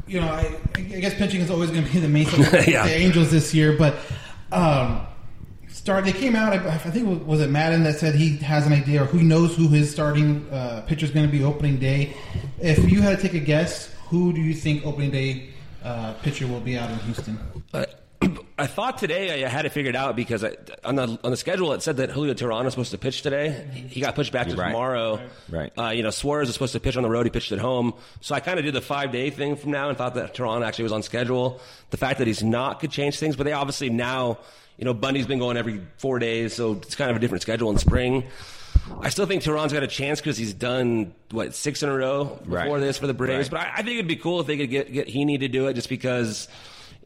You 0.07 0.21
know, 0.21 0.29
I, 0.29 0.57
I 0.77 0.81
guess 0.81 1.15
pitching 1.15 1.41
is 1.41 1.51
always 1.51 1.71
going 1.71 1.85
to 1.85 1.93
be 1.93 1.99
the 1.99 2.09
main 2.09 2.27
thing 2.27 2.43
Yeah. 2.69 2.87
the 2.87 2.95
Angels 2.95 3.31
this 3.31 3.55
year. 3.55 3.77
But 3.77 3.97
um, 4.53 5.07
start 5.69 6.05
they 6.05 6.13
came 6.13 6.35
out. 6.37 6.53
I, 6.53 6.75
I 6.75 6.79
think 6.79 7.27
was, 7.27 7.41
it 7.41 7.51
Maddon 7.51 7.85
that 7.85 7.99
said 7.99 8.15
he 8.15 8.37
has 8.39 8.67
an 8.67 8.73
idea 8.73 9.03
or 9.03 9.07
who 9.07 9.23
knows 9.23 9.57
who 9.57 9.69
his 9.69 9.91
starting 9.91 10.49
uh, 10.51 10.83
pitcher 10.87 11.07
is 11.07 11.13
going 11.13 11.27
to 11.27 11.33
be 11.33 11.45
opening 11.45 11.79
day. 11.79 12.15
If 12.59 12.91
you 12.91 13.03
had 13.03 13.19
to 13.19 13.23
take 13.23 13.35
a 13.35 13.45
guess, 13.45 13.95
who 14.09 14.33
do 14.33 14.41
you 14.41 14.55
think 14.55 14.85
opening 14.85 15.11
day 15.11 15.51
uh, 15.85 16.15
pitcher 16.23 16.47
will 16.47 16.61
be 16.61 16.77
out 16.77 16.91
in 16.91 16.99
Houston? 17.01 17.39
I, 18.63 18.67
thought 18.67 18.99
today 18.99 19.45
I 19.45 19.49
had 19.49 19.67
it 19.67 19.71
figured 19.73 19.97
out 19.97 20.17
because 20.17 20.45
I, 20.45 20.57
on 20.85 20.97
the 20.97 21.19
on 21.25 21.31
the 21.31 21.37
schedule 21.37 21.73
it 21.73 21.83
said 21.83 21.97
that 21.99 22.11
Julio 22.11 22.35
Teheran 22.35 22.65
was 22.65 22.75
supposed 22.75 22.91
to 22.93 22.99
pitch 22.99 23.23
today. 23.23 23.51
He 23.89 24.01
got 24.01 24.15
pushed 24.15 24.33
back 24.33 24.49
to 24.49 24.57
Right. 24.57 24.69
tomorrow. 24.69 25.21
Right. 25.49 25.73
Uh, 25.79 25.89
you 25.89 26.03
know, 26.03 26.11
Suarez 26.11 26.49
was 26.49 26.55
supposed 26.55 26.73
to 26.75 26.81
pitch 26.81 26.97
on 26.97 27.03
the 27.03 27.11
road. 27.11 27.27
He 27.27 27.31
pitched 27.31 27.53
at 27.53 27.59
home. 27.59 27.95
So 28.21 28.35
I 28.35 28.41
kind 28.41 28.59
of 28.59 28.65
did 28.65 28.75
the 28.75 28.81
five 28.81 29.13
day 29.13 29.31
thing 29.31 29.57
from 29.57 29.71
now 29.71 29.89
and 29.89 29.97
thought 29.99 30.15
that 30.15 30.35
Teheran 30.35 30.65
actually 30.67 30.85
was 30.85 30.93
on 30.93 31.03
schedule. 31.03 31.61
The 31.91 31.97
fact 31.97 32.19
that 32.19 32.27
he's 32.27 32.43
not 32.43 32.81
could 32.81 32.91
change 32.91 33.19
things, 33.19 33.37
but 33.37 33.45
they 33.45 33.53
obviously 33.53 33.91
now, 33.91 34.39
you 34.79 34.85
know, 34.85 34.95
Bundy's 34.95 35.27
been 35.27 35.39
going 35.39 35.57
every 35.57 35.81
four 35.99 36.19
days, 36.19 36.55
so 36.55 36.73
it's 36.75 36.95
kind 36.97 37.11
of 37.11 37.17
a 37.17 37.21
different 37.21 37.43
schedule 37.43 37.71
in 37.71 37.79
spring. 37.79 38.25
I 39.03 39.09
still 39.09 39.27
think 39.27 39.43
Teheran's 39.43 39.73
got 39.73 39.83
a 39.83 39.89
chance 39.89 40.21
because 40.21 40.37
he's 40.37 40.55
done 40.55 41.13
what 41.33 41.55
six 41.55 41.83
in 41.83 41.89
a 41.89 41.95
row 41.97 42.25
before 42.25 42.49
Right. 42.57 42.81
this 42.81 42.99
for 42.99 43.07
the 43.09 43.15
Braves. 43.15 43.51
Right. 43.51 43.61
But 43.63 43.67
I, 43.69 43.81
I 43.81 43.83
think 43.83 43.95
it'd 43.99 44.07
be 44.09 44.17
cool 44.17 44.41
if 44.41 44.47
they 44.47 44.57
could 44.57 44.71
get 44.71 44.93
get 44.93 45.09
Heaney 45.09 45.41
to 45.41 45.49
do 45.49 45.67
it, 45.67 45.75
just 45.75 45.89
because 45.89 46.49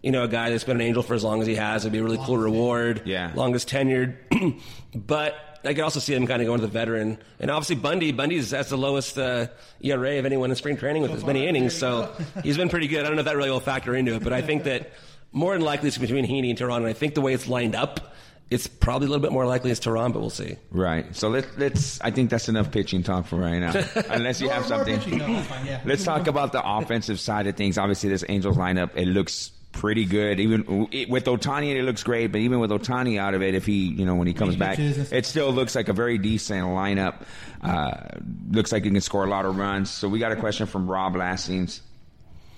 you 0.04 0.12
know 0.12 0.22
a 0.22 0.28
guy 0.28 0.50
that's 0.50 0.64
been 0.64 0.76
an 0.76 0.82
Angel 0.82 1.02
for 1.02 1.14
as 1.14 1.24
long 1.24 1.40
as 1.40 1.46
he 1.46 1.54
has 1.54 1.82
It'd 1.84 1.92
be 1.92 1.98
a 1.98 2.02
really 2.04 2.18
cool 2.18 2.36
reward. 2.38 3.02
Yeah. 3.06 3.32
longest 3.34 3.68
tenured. 3.68 4.16
but 4.94 5.34
I 5.64 5.72
could 5.72 5.82
also 5.82 5.98
see 5.98 6.14
him 6.14 6.26
kind 6.26 6.42
of 6.42 6.46
going 6.46 6.60
to 6.60 6.66
the 6.66 6.72
veteran, 6.72 7.18
and 7.40 7.50
obviously 7.50 7.76
Bundy. 7.76 8.12
Bundy's 8.12 8.50
that's 8.50 8.68
the 8.68 8.76
lowest 8.76 9.18
uh, 9.18 9.46
ERA 9.80 10.18
of 10.18 10.26
anyone 10.26 10.50
in 10.50 10.56
spring 10.56 10.76
training 10.76 11.00
with 11.02 11.10
as 11.12 11.24
many 11.24 11.46
innings, 11.46 11.74
so 11.74 12.14
he's 12.42 12.56
been 12.58 12.68
pretty 12.68 12.86
good. 12.86 13.00
I 13.00 13.04
don't 13.08 13.14
know 13.16 13.20
if 13.20 13.26
that 13.26 13.36
really 13.36 13.50
will 13.50 13.60
factor 13.60 13.94
into 13.96 14.14
it, 14.14 14.22
but 14.22 14.32
I 14.34 14.42
think 14.42 14.64
that 14.64 14.92
more 15.32 15.54
than 15.54 15.62
likely 15.62 15.88
it's 15.88 15.98
between 15.98 16.26
Heaney 16.26 16.50
and 16.50 16.58
Teheran. 16.58 16.76
And 16.78 16.86
I 16.86 16.92
think 16.92 17.14
the 17.14 17.22
way 17.22 17.32
it's 17.32 17.48
lined 17.48 17.74
up. 17.74 18.12
It's 18.50 18.66
probably 18.66 19.06
a 19.06 19.08
little 19.08 19.22
bit 19.22 19.32
more 19.32 19.46
likely 19.46 19.70
it's 19.70 19.80
Teheran, 19.80 20.12
but 20.12 20.20
we'll 20.20 20.28
see. 20.28 20.56
Right. 20.70 21.16
So 21.16 21.30
let, 21.30 21.58
let's. 21.58 21.98
I 22.02 22.10
think 22.10 22.28
that's 22.28 22.46
enough 22.50 22.70
pitching 22.70 23.02
talk 23.02 23.24
for 23.26 23.36
right 23.36 23.58
now. 23.58 23.72
Unless 24.10 24.42
you 24.42 24.50
have 24.50 24.68
More- 24.68 24.78
more 24.80 24.86
something. 24.86 24.98
pitching, 25.00 25.18
no, 25.18 25.40
fine, 25.44 25.66
yeah. 25.66 25.80
Let's 25.86 26.04
talk 26.04 26.26
about 26.26 26.52
the 26.52 26.62
offensive 26.64 27.18
side 27.18 27.46
of 27.46 27.56
things. 27.56 27.78
Obviously, 27.78 28.10
this 28.10 28.22
Angels 28.28 28.58
lineup 28.58 28.90
it 28.96 29.06
looks 29.06 29.50
pretty 29.74 30.04
good. 30.04 30.40
Even 30.40 30.88
it, 30.92 31.08
with 31.08 31.24
Ohtani, 31.26 31.74
it 31.74 31.82
looks 31.82 32.02
great. 32.02 32.32
But 32.32 32.40
even 32.40 32.60
with 32.60 32.70
Ohtani 32.70 33.18
out 33.18 33.34
of 33.34 33.42
it, 33.42 33.54
if 33.54 33.66
he, 33.66 33.86
you 33.86 34.06
know, 34.06 34.14
when 34.14 34.26
he 34.26 34.32
comes 34.32 34.56
back, 34.56 34.76
pitches 34.76 34.98
and 34.98 35.06
stuff. 35.06 35.18
it 35.18 35.26
still 35.26 35.52
looks 35.52 35.74
like 35.74 35.88
a 35.88 35.92
very 35.92 36.18
decent 36.18 36.66
lineup. 36.66 37.22
Uh, 37.62 38.18
looks 38.50 38.72
like 38.72 38.84
he 38.84 38.90
can 38.90 39.00
score 39.00 39.24
a 39.24 39.28
lot 39.28 39.44
of 39.44 39.56
runs. 39.56 39.90
So 39.90 40.08
we 40.08 40.18
got 40.18 40.32
a 40.32 40.36
question 40.36 40.66
from 40.66 40.90
Rob 40.90 41.16
Lastings. 41.16 41.82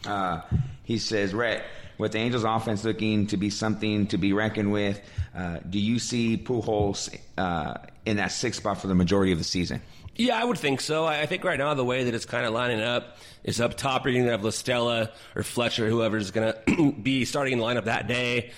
Uh, 0.06 0.42
he 0.84 0.98
says, 0.98 1.34
Rhett, 1.34 1.64
with 1.98 2.12
the 2.12 2.18
Angels 2.18 2.44
offense 2.44 2.84
looking 2.84 3.26
to 3.28 3.36
be 3.36 3.50
something 3.50 4.06
to 4.08 4.18
be 4.18 4.32
reckoned 4.32 4.72
with, 4.72 5.00
uh, 5.34 5.58
do 5.68 5.78
you 5.78 5.98
see 5.98 6.36
Pujols 6.36 7.16
uh, 7.38 7.74
in 8.04 8.16
that 8.18 8.32
sixth 8.32 8.60
spot 8.60 8.80
for 8.80 8.86
the 8.86 8.94
majority 8.94 9.32
of 9.32 9.38
the 9.38 9.44
season? 9.44 9.82
Yeah, 10.14 10.40
I 10.40 10.44
would 10.44 10.58
think 10.58 10.80
so. 10.80 11.04
I 11.04 11.26
think 11.26 11.44
right 11.44 11.58
now 11.58 11.74
the 11.74 11.84
way 11.84 12.04
that 12.04 12.14
it's 12.14 12.24
kind 12.24 12.46
of 12.46 12.54
lining 12.54 12.80
up 12.80 13.18
is 13.44 13.60
up 13.60 13.76
top. 13.76 14.04
You're 14.04 14.14
going 14.14 14.24
to 14.24 14.30
have 14.30 14.44
La 14.44 14.50
Stella 14.50 15.10
or 15.34 15.42
Fletcher, 15.42 15.88
whoever's 15.88 16.30
going 16.30 16.54
to 16.54 16.92
be 17.02 17.26
starting 17.26 17.52
in 17.52 17.58
the 17.58 17.64
lineup 17.64 17.84
that 17.84 18.06
day, 18.06 18.50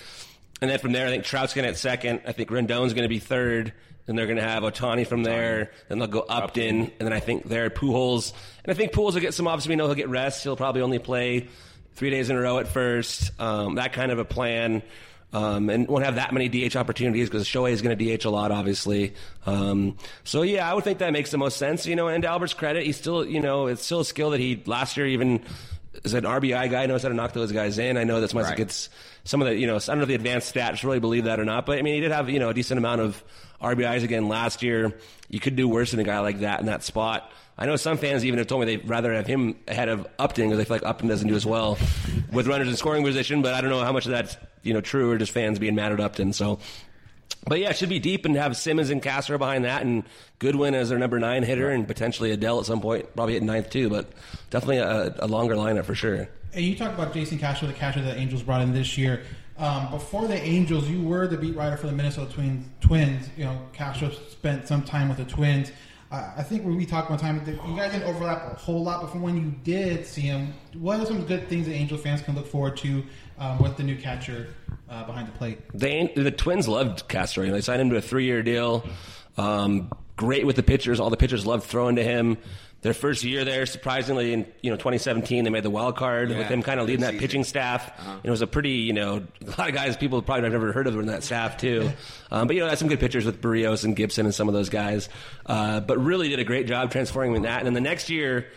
and 0.61 0.69
then 0.69 0.79
from 0.79 0.91
there, 0.91 1.07
I 1.07 1.09
think 1.09 1.23
Trout's 1.23 1.53
going 1.53 1.63
to 1.63 1.69
at 1.69 1.77
second. 1.77 2.21
I 2.25 2.31
think 2.31 2.49
Rendon's 2.49 2.93
going 2.93 3.03
to 3.03 3.09
be 3.09 3.19
third. 3.19 3.73
Then 4.05 4.15
they're 4.15 4.25
going 4.25 4.37
to 4.37 4.43
have 4.43 4.63
Ohtani 4.63 5.05
from 5.05 5.23
there. 5.23 5.71
Then 5.87 5.99
they'll 5.99 6.07
go 6.07 6.25
Upton, 6.27 6.81
and 6.81 6.91
then 6.99 7.13
I 7.13 7.19
think 7.19 7.47
they're 7.47 7.69
Pujols, 7.69 8.33
and 8.63 8.71
I 8.71 8.73
think 8.73 8.91
Pujols 8.91 9.13
will 9.13 9.21
get 9.21 9.33
some. 9.33 9.47
Obviously, 9.47 9.71
we 9.71 9.75
know 9.75 9.85
he'll 9.85 9.95
get 9.95 10.09
rest. 10.09 10.43
He'll 10.43 10.55
probably 10.55 10.81
only 10.81 10.99
play 10.99 11.47
three 11.95 12.09
days 12.09 12.29
in 12.29 12.35
a 12.35 12.39
row 12.41 12.59
at 12.59 12.67
first. 12.67 13.31
Um, 13.39 13.75
that 13.75 13.93
kind 13.93 14.11
of 14.11 14.19
a 14.19 14.25
plan. 14.25 14.81
Um, 15.31 15.69
and 15.69 15.87
won't 15.87 16.05
have 16.05 16.15
that 16.15 16.33
many 16.33 16.49
DH 16.49 16.75
opportunities 16.75 17.29
because 17.29 17.45
Shohei 17.45 17.71
is 17.71 17.83
going 17.83 17.95
to 17.95 18.17
DH 18.17 18.25
a 18.25 18.31
lot, 18.31 18.51
obviously. 18.51 19.13
Um, 19.45 19.95
so 20.23 20.41
yeah, 20.41 20.69
I 20.69 20.73
would 20.73 20.83
think 20.83 20.99
that 20.99 21.13
makes 21.13 21.29
the 21.29 21.37
most 21.37 21.57
sense. 21.57 21.85
You 21.85 21.95
know, 21.95 22.07
and 22.07 22.25
Albert's 22.25 22.55
credit, 22.55 22.83
he's 22.83 22.97
still, 22.97 23.23
you 23.23 23.39
know, 23.39 23.67
it's 23.67 23.85
still 23.85 23.99
a 23.99 24.05
skill 24.05 24.31
that 24.31 24.39
he 24.39 24.63
last 24.65 24.97
year 24.97 25.05
even 25.05 25.41
as 26.05 26.13
an 26.13 26.23
RBI 26.23 26.69
guy 26.69 26.85
knows 26.85 27.03
how 27.03 27.09
to 27.09 27.15
knock 27.15 27.33
those 27.33 27.51
guys 27.51 27.77
in. 27.77 27.97
I 27.97 28.03
know 28.03 28.21
that's 28.21 28.33
Right. 28.33 28.57
gets 28.57 28.89
some 29.23 29.41
of 29.41 29.47
the, 29.47 29.55
you 29.55 29.67
know, 29.67 29.75
I 29.75 29.79
don't 29.79 29.97
know 29.97 30.03
if 30.03 30.07
the 30.07 30.15
advanced 30.15 30.53
stats 30.53 30.83
really 30.83 30.99
believe 30.99 31.25
that 31.25 31.39
or 31.39 31.45
not, 31.45 31.65
but 31.65 31.77
I 31.77 31.81
mean, 31.81 31.95
he 31.95 31.99
did 32.01 32.11
have, 32.11 32.29
you 32.29 32.39
know, 32.39 32.49
a 32.49 32.53
decent 32.53 32.77
amount 32.77 33.01
of 33.01 33.23
RBIs 33.61 34.03
again 34.03 34.27
last 34.27 34.63
year. 34.63 34.97
You 35.29 35.39
could 35.39 35.55
do 35.55 35.67
worse 35.67 35.91
than 35.91 35.99
a 35.99 36.03
guy 36.03 36.19
like 36.19 36.39
that 36.39 36.59
in 36.61 36.67
that 36.67 36.83
spot. 36.83 37.31
I 37.57 37.65
know 37.65 37.75
some 37.75 37.97
fans 37.97 38.23
even 38.23 38.37
have 38.37 38.47
told 38.47 38.61
me 38.61 38.77
they'd 38.77 38.87
rather 38.87 39.13
have 39.13 39.27
him 39.27 39.57
ahead 39.67 39.89
of 39.89 40.07
Upton 40.17 40.45
because 40.45 40.57
they 40.57 40.63
feel 40.63 40.75
like 40.77 40.85
Upton 40.85 41.09
doesn't 41.09 41.27
do 41.27 41.35
as 41.35 41.45
well 41.45 41.77
with 42.31 42.47
runners 42.47 42.69
in 42.69 42.75
scoring 42.77 43.03
position, 43.03 43.41
but 43.41 43.53
I 43.53 43.59
don't 43.59 43.69
know 43.69 43.83
how 43.83 43.91
much 43.91 44.05
of 44.05 44.11
that's, 44.11 44.37
you 44.63 44.73
know, 44.73 44.79
true 44.81 45.11
or 45.11 45.17
just 45.17 45.33
fans 45.33 45.59
being 45.59 45.75
mad 45.75 45.91
at 45.91 45.99
Upton. 45.99 46.31
So, 46.31 46.59
but 47.47 47.59
yeah, 47.59 47.69
it 47.69 47.77
should 47.77 47.89
be 47.89 47.99
deep 47.99 48.25
and 48.25 48.35
have 48.35 48.55
Simmons 48.57 48.89
and 48.89 49.01
Castro 49.01 49.37
behind 49.37 49.65
that 49.65 49.81
and 49.81 50.03
Goodwin 50.39 50.75
as 50.75 50.89
their 50.89 50.99
number 50.99 51.19
nine 51.19 51.43
hitter 51.43 51.69
and 51.69 51.87
potentially 51.87 52.35
Adell 52.35 52.59
at 52.59 52.65
some 52.65 52.81
point, 52.81 53.15
probably 53.15 53.35
at 53.37 53.43
ninth 53.43 53.69
too, 53.69 53.89
but 53.89 54.11
definitely 54.49 54.77
a, 54.77 55.15
a 55.19 55.27
longer 55.27 55.55
lineup 55.55 55.85
for 55.85 55.95
sure. 55.95 56.27
And 56.53 56.65
you 56.65 56.75
talk 56.75 56.93
about 56.93 57.13
Jason 57.13 57.37
Castro, 57.37 57.67
the 57.67 57.73
catcher 57.73 58.01
that 58.01 58.17
Angels 58.17 58.43
brought 58.43 58.61
in 58.61 58.73
this 58.73 58.97
year. 58.97 59.23
Um, 59.57 59.91
before 59.91 60.27
the 60.27 60.39
Angels, 60.41 60.87
you 60.89 61.01
were 61.01 61.27
the 61.27 61.37
beat 61.37 61.55
writer 61.55 61.77
for 61.77 61.87
the 61.87 61.93
Minnesota 61.93 62.31
Twins. 62.31 62.65
Twins, 62.81 63.29
you 63.37 63.43
know, 63.43 63.61
Castro 63.73 64.09
spent 64.09 64.67
some 64.67 64.83
time 64.83 65.09
with 65.09 65.17
the 65.17 65.25
Twins. 65.25 65.71
Uh, 66.11 66.31
I 66.37 66.43
think 66.43 66.63
when 66.65 66.75
we 66.75 66.85
talked 66.85 67.09
one 67.09 67.19
time, 67.19 67.43
you 67.45 67.77
guys 67.77 67.91
didn't 67.91 68.07
overlap 68.07 68.51
a 68.51 68.55
whole 68.55 68.81
lot. 68.81 69.01
But 69.01 69.11
from 69.11 69.21
when 69.21 69.37
you 69.37 69.53
did 69.63 70.07
see 70.07 70.21
him, 70.21 70.53
what 70.73 70.99
are 70.99 71.05
some 71.05 71.23
good 71.25 71.47
things 71.49 71.67
that 71.67 71.73
Angel 71.73 71.97
fans 71.97 72.21
can 72.21 72.35
look 72.35 72.47
forward 72.47 72.77
to 72.77 73.03
um, 73.37 73.59
with 73.59 73.77
the 73.77 73.83
new 73.83 73.95
catcher 73.95 74.47
uh, 74.89 75.03
behind 75.05 75.27
the 75.27 75.31
plate? 75.33 75.59
They 75.73 76.11
the 76.15 76.31
Twins 76.31 76.67
loved 76.67 77.07
Castro. 77.07 77.43
You 77.43 77.49
know, 77.49 77.55
they 77.55 77.61
signed 77.61 77.81
him 77.81 77.89
to 77.91 77.97
a 77.97 78.01
three 78.01 78.25
year 78.25 78.41
deal. 78.43 78.85
Um, 79.37 79.91
great 80.17 80.45
with 80.45 80.55
the 80.55 80.63
pitchers. 80.63 80.99
All 80.99 81.09
the 81.09 81.17
pitchers 81.17 81.45
loved 81.45 81.63
throwing 81.63 81.95
to 81.95 82.03
him. 82.03 82.37
Their 82.81 82.93
first 82.93 83.25
year 83.25 83.43
there, 83.43 83.65
surprisingly, 83.65 84.31
in 84.31 84.45
you 84.61 84.69
know 84.69 84.77
2017, 84.77 85.43
they 85.43 85.49
made 85.49 85.63
the 85.63 85.69
wild 85.69 85.97
card 85.97 86.29
with 86.29 86.47
him 86.47 86.63
kind 86.63 86.79
of 86.79 86.87
leading 86.87 87.01
that 87.01 87.11
season. 87.11 87.19
pitching 87.19 87.43
staff. 87.43 87.91
It 88.23 88.29
was 88.29 88.41
a 88.41 88.47
pretty, 88.47 88.71
you 88.71 88.93
know, 88.93 89.25
a 89.45 89.49
lot 89.49 89.67
of 89.67 89.75
guys 89.75 89.97
people 89.97 90.21
probably 90.21 90.43
have 90.43 90.53
never 90.53 90.71
heard 90.71 90.87
of 90.87 90.97
in 90.97 91.07
that 91.07 91.23
staff 91.23 91.57
too. 91.57 91.91
Um, 92.31 92.47
but 92.47 92.55
you 92.55 92.61
know, 92.61 92.69
had 92.69 92.79
some 92.79 92.87
good 92.87 93.01
pitchers 93.01 93.25
with 93.25 93.41
Berrios 93.41 93.83
and 93.83 93.97
Gibson 93.97 94.25
and 94.25 94.33
some 94.33 94.47
of 94.47 94.53
those 94.53 94.69
guys. 94.69 95.09
Uh, 95.45 95.81
but 95.81 95.97
really 95.97 96.29
did 96.29 96.39
a 96.39 96.45
great 96.45 96.67
job 96.67 96.89
transforming 96.89 97.41
that. 97.41 97.57
And 97.57 97.65
then 97.65 97.73
the 97.73 97.81
next 97.81 98.09
year, 98.09 98.47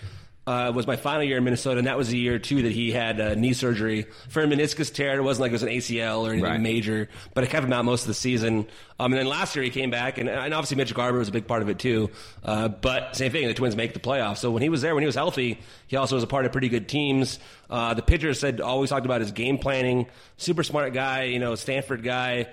uh, 0.46 0.72
was 0.74 0.86
my 0.88 0.96
final 0.96 1.22
year 1.22 1.38
in 1.38 1.44
Minnesota, 1.44 1.78
and 1.78 1.86
that 1.86 1.96
was 1.96 2.08
the 2.08 2.18
year 2.18 2.38
too 2.40 2.62
that 2.62 2.72
he 2.72 2.90
had 2.90 3.20
uh, 3.20 3.34
knee 3.34 3.52
surgery 3.52 4.06
for 4.28 4.42
a 4.42 4.46
meniscus 4.46 4.92
tear. 4.92 5.16
It 5.16 5.22
wasn't 5.22 5.42
like 5.42 5.50
it 5.50 5.54
was 5.54 5.62
an 5.62 5.68
ACL 5.68 6.22
or 6.26 6.30
anything 6.32 6.42
Right. 6.50 6.60
major, 6.60 7.08
but 7.32 7.44
it 7.44 7.50
kept 7.50 7.64
him 7.64 7.72
out 7.72 7.84
most 7.84 8.02
of 8.02 8.08
the 8.08 8.14
season. 8.14 8.66
Um, 8.98 9.12
and 9.12 9.20
then 9.20 9.26
last 9.26 9.54
year 9.54 9.62
he 9.64 9.70
came 9.70 9.90
back, 9.90 10.18
and, 10.18 10.28
and 10.28 10.52
obviously 10.52 10.76
Mitch 10.76 10.92
Garver 10.94 11.18
was 11.18 11.28
a 11.28 11.32
big 11.32 11.46
part 11.46 11.62
of 11.62 11.68
it 11.68 11.78
too. 11.78 12.10
Uh, 12.44 12.66
but 12.68 13.14
same 13.14 13.30
thing, 13.30 13.46
the 13.46 13.54
Twins 13.54 13.76
make 13.76 13.94
the 13.94 14.00
playoffs. 14.00 14.38
So 14.38 14.50
when 14.50 14.62
he 14.62 14.68
was 14.68 14.82
there, 14.82 14.94
when 14.94 15.02
he 15.02 15.06
was 15.06 15.14
healthy, 15.14 15.60
he 15.86 15.96
also 15.96 16.16
was 16.16 16.24
a 16.24 16.28
part 16.28 16.44
of 16.44 16.50
pretty 16.52 16.68
good 16.68 16.88
teams. 16.88 17.38
Uh, 17.70 17.94
the 17.94 18.02
pitcher 18.02 18.34
said 18.34 18.60
always 18.60 18.90
talked 18.90 19.06
about 19.06 19.20
his 19.20 19.30
game 19.30 19.58
planning. 19.58 20.06
Super 20.38 20.62
smart 20.64 20.92
guy, 20.92 21.24
you 21.24 21.38
know, 21.38 21.54
Stanford 21.54 22.02
guy. 22.02 22.48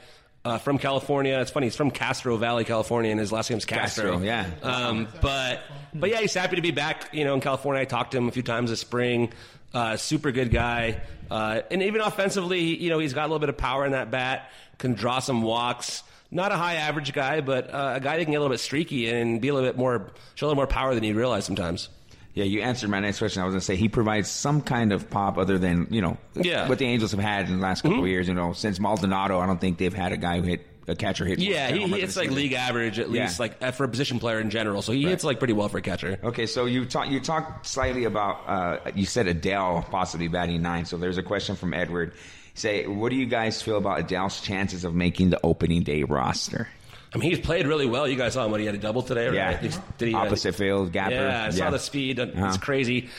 Uh, 0.46 0.58
from 0.58 0.78
California, 0.78 1.38
it's 1.40 1.52
funny. 1.52 1.68
He's 1.68 1.76
from 1.76 1.92
Castro 1.92 2.38
Valley, 2.38 2.64
California, 2.64 3.12
and 3.12 3.20
his 3.20 3.32
last 3.32 3.50
name's 3.50 3.66
Castro. 3.66 4.20
Castro, 4.20 4.26
yeah. 4.26 4.48
Um, 4.64 5.08
but 5.22 5.62
but 5.94 6.10
yeah, 6.10 6.22
he's 6.22 6.34
happy 6.34 6.56
to 6.56 6.62
be 6.62 6.72
back. 6.72 7.14
You 7.14 7.26
know, 7.26 7.34
in 7.34 7.42
California, 7.42 7.82
I 7.82 7.86
talked 7.86 8.12
to 8.12 8.18
him 8.18 8.30
a 8.30 8.32
few 8.32 8.44
times 8.44 8.70
this 8.70 8.80
spring. 8.80 9.34
Uh, 9.74 9.98
super 9.98 10.32
good 10.32 10.50
guy, 10.50 11.02
uh, 11.30 11.62
and 11.70 11.84
even 11.84 12.02
offensively, 12.02 12.62
you 12.62 12.90
know, 12.90 13.00
he's 13.00 13.14
got 13.14 13.24
a 13.24 13.28
little 13.28 13.40
bit 13.40 13.50
of 13.50 13.58
power 13.58 13.86
in 13.86 13.92
that 13.92 14.12
bat. 14.12 14.50
Can 14.78 14.94
draw 14.94 15.20
some 15.20 15.42
walks. 15.42 16.04
Not 16.32 16.52
a 16.52 16.56
high 16.56 16.76
average 16.76 17.12
guy, 17.12 17.42
but 17.42 17.74
uh, 17.74 17.94
a 17.96 18.00
guy 18.00 18.18
that 18.18 18.24
can 18.24 18.32
get 18.32 18.38
a 18.38 18.42
little 18.42 18.54
bit 18.54 18.60
streaky 18.60 19.10
and 19.10 19.42
be 19.42 19.50
a 19.50 19.54
little 19.54 19.68
bit 19.68 19.78
more, 19.78 20.12
show 20.36 20.46
a 20.46 20.48
little 20.48 20.56
more 20.56 20.68
power 20.68 20.96
than 20.96 21.04
you 21.04 21.16
realize 21.16 21.44
sometimes. 21.44 21.90
Yeah, 22.34 22.44
you 22.46 22.62
answered 22.62 22.90
my 22.90 23.00
next 23.00 23.20
question. 23.20 23.42
I 23.42 23.46
was 23.46 23.54
going 23.54 23.60
to 23.60 23.66
say 23.66 23.76
he 23.76 23.90
provides 23.90 24.30
some 24.30 24.62
kind 24.62 24.94
of 24.94 25.10
pop 25.10 25.38
other 25.38 25.58
than 25.58 25.88
you 25.90 26.02
know 26.02 26.18
Yeah. 26.36 26.60
Mm-hmm. 26.62 26.70
what 26.70 26.80
the 26.80 26.86
Angels 26.86 27.12
have 27.12 27.20
had 27.20 27.48
in 27.50 27.56
the 27.58 27.62
last 27.62 27.82
couple 27.82 28.00
of 28.02 28.08
years. 28.08 28.28
You 28.28 28.34
know, 28.34 28.54
since 28.54 28.80
Maldonado, 28.80 29.40
I 29.40 29.46
don't 29.46 29.60
think 29.60 29.78
they've 29.78 29.94
had 29.94 30.12
a 30.14 30.18
guy 30.18 30.38
who 30.38 30.44
hit 30.44 30.66
a 30.88 30.96
catcher 30.96 31.26
hit. 31.26 31.38
Yeah, 31.40 31.70
he, 31.72 31.88
hits 31.88 32.16
like 32.18 32.32
league 32.32 32.54
average 32.54 32.98
at 32.98 33.10
Yeah. 33.12 33.24
least, 33.24 33.40
like 33.40 33.62
uh, 33.62 33.72
for 33.72 33.84
a 33.84 33.88
position 33.90 34.20
player 34.20 34.40
in 34.40 34.50
general. 34.50 34.82
So 34.82 34.92
he 34.92 35.04
hits 35.04 35.24
like 35.24 35.38
pretty 35.40 35.54
well 35.54 35.70
for 35.70 35.78
a 35.78 35.82
catcher. 35.82 36.18
Okay, 36.24 36.46
so 36.46 36.66
you 36.66 36.86
talked 36.86 37.10
you 37.10 37.20
talked 37.20 37.66
slightly 37.68 38.06
about 38.06 38.42
uh, 38.48 38.92
you 38.96 39.06
said 39.06 39.26
Adell 39.28 39.88
possibly 39.90 40.28
batting 40.28 40.62
nine. 40.62 40.86
So 40.86 40.98
there's 40.98 41.18
a 41.18 41.24
question 41.24 41.56
from 41.56 41.74
Edward. 41.74 42.14
Say, 42.56 42.88
what 42.88 43.10
do 43.10 43.16
you 43.16 43.26
guys 43.26 43.62
feel 43.62 43.78
about 43.78 44.00
Adell's 44.06 44.42
chances 44.42 44.84
of 44.84 44.94
making 44.96 45.30
the 45.30 45.40
opening 45.44 45.84
day 45.84 46.04
roster? 46.04 46.68
I 47.14 47.18
mean, 47.18 47.30
he's 47.32 47.40
played 47.40 47.66
really 47.66 47.88
well. 47.88 48.08
You 48.08 48.16
guys 48.18 48.34
saw 48.34 48.46
him 48.46 48.52
when 48.52 48.60
he 48.60 48.66
had 48.66 48.76
a 48.76 48.80
double 48.80 49.02
today, 49.02 49.26
right? 49.28 49.34
Yeah. 49.64 49.72
Did 49.98 50.08
he, 50.10 50.14
uh, 50.14 50.20
Opposite 50.20 50.54
field, 50.56 50.92
gapper. 50.92 51.16
Yeah, 51.16 51.46
I 51.46 51.50
saw 51.50 51.70
the 51.72 51.80
speed. 51.80 52.20
It's 52.20 52.36
Uh-huh. 52.38 52.58
crazy. 52.62 53.10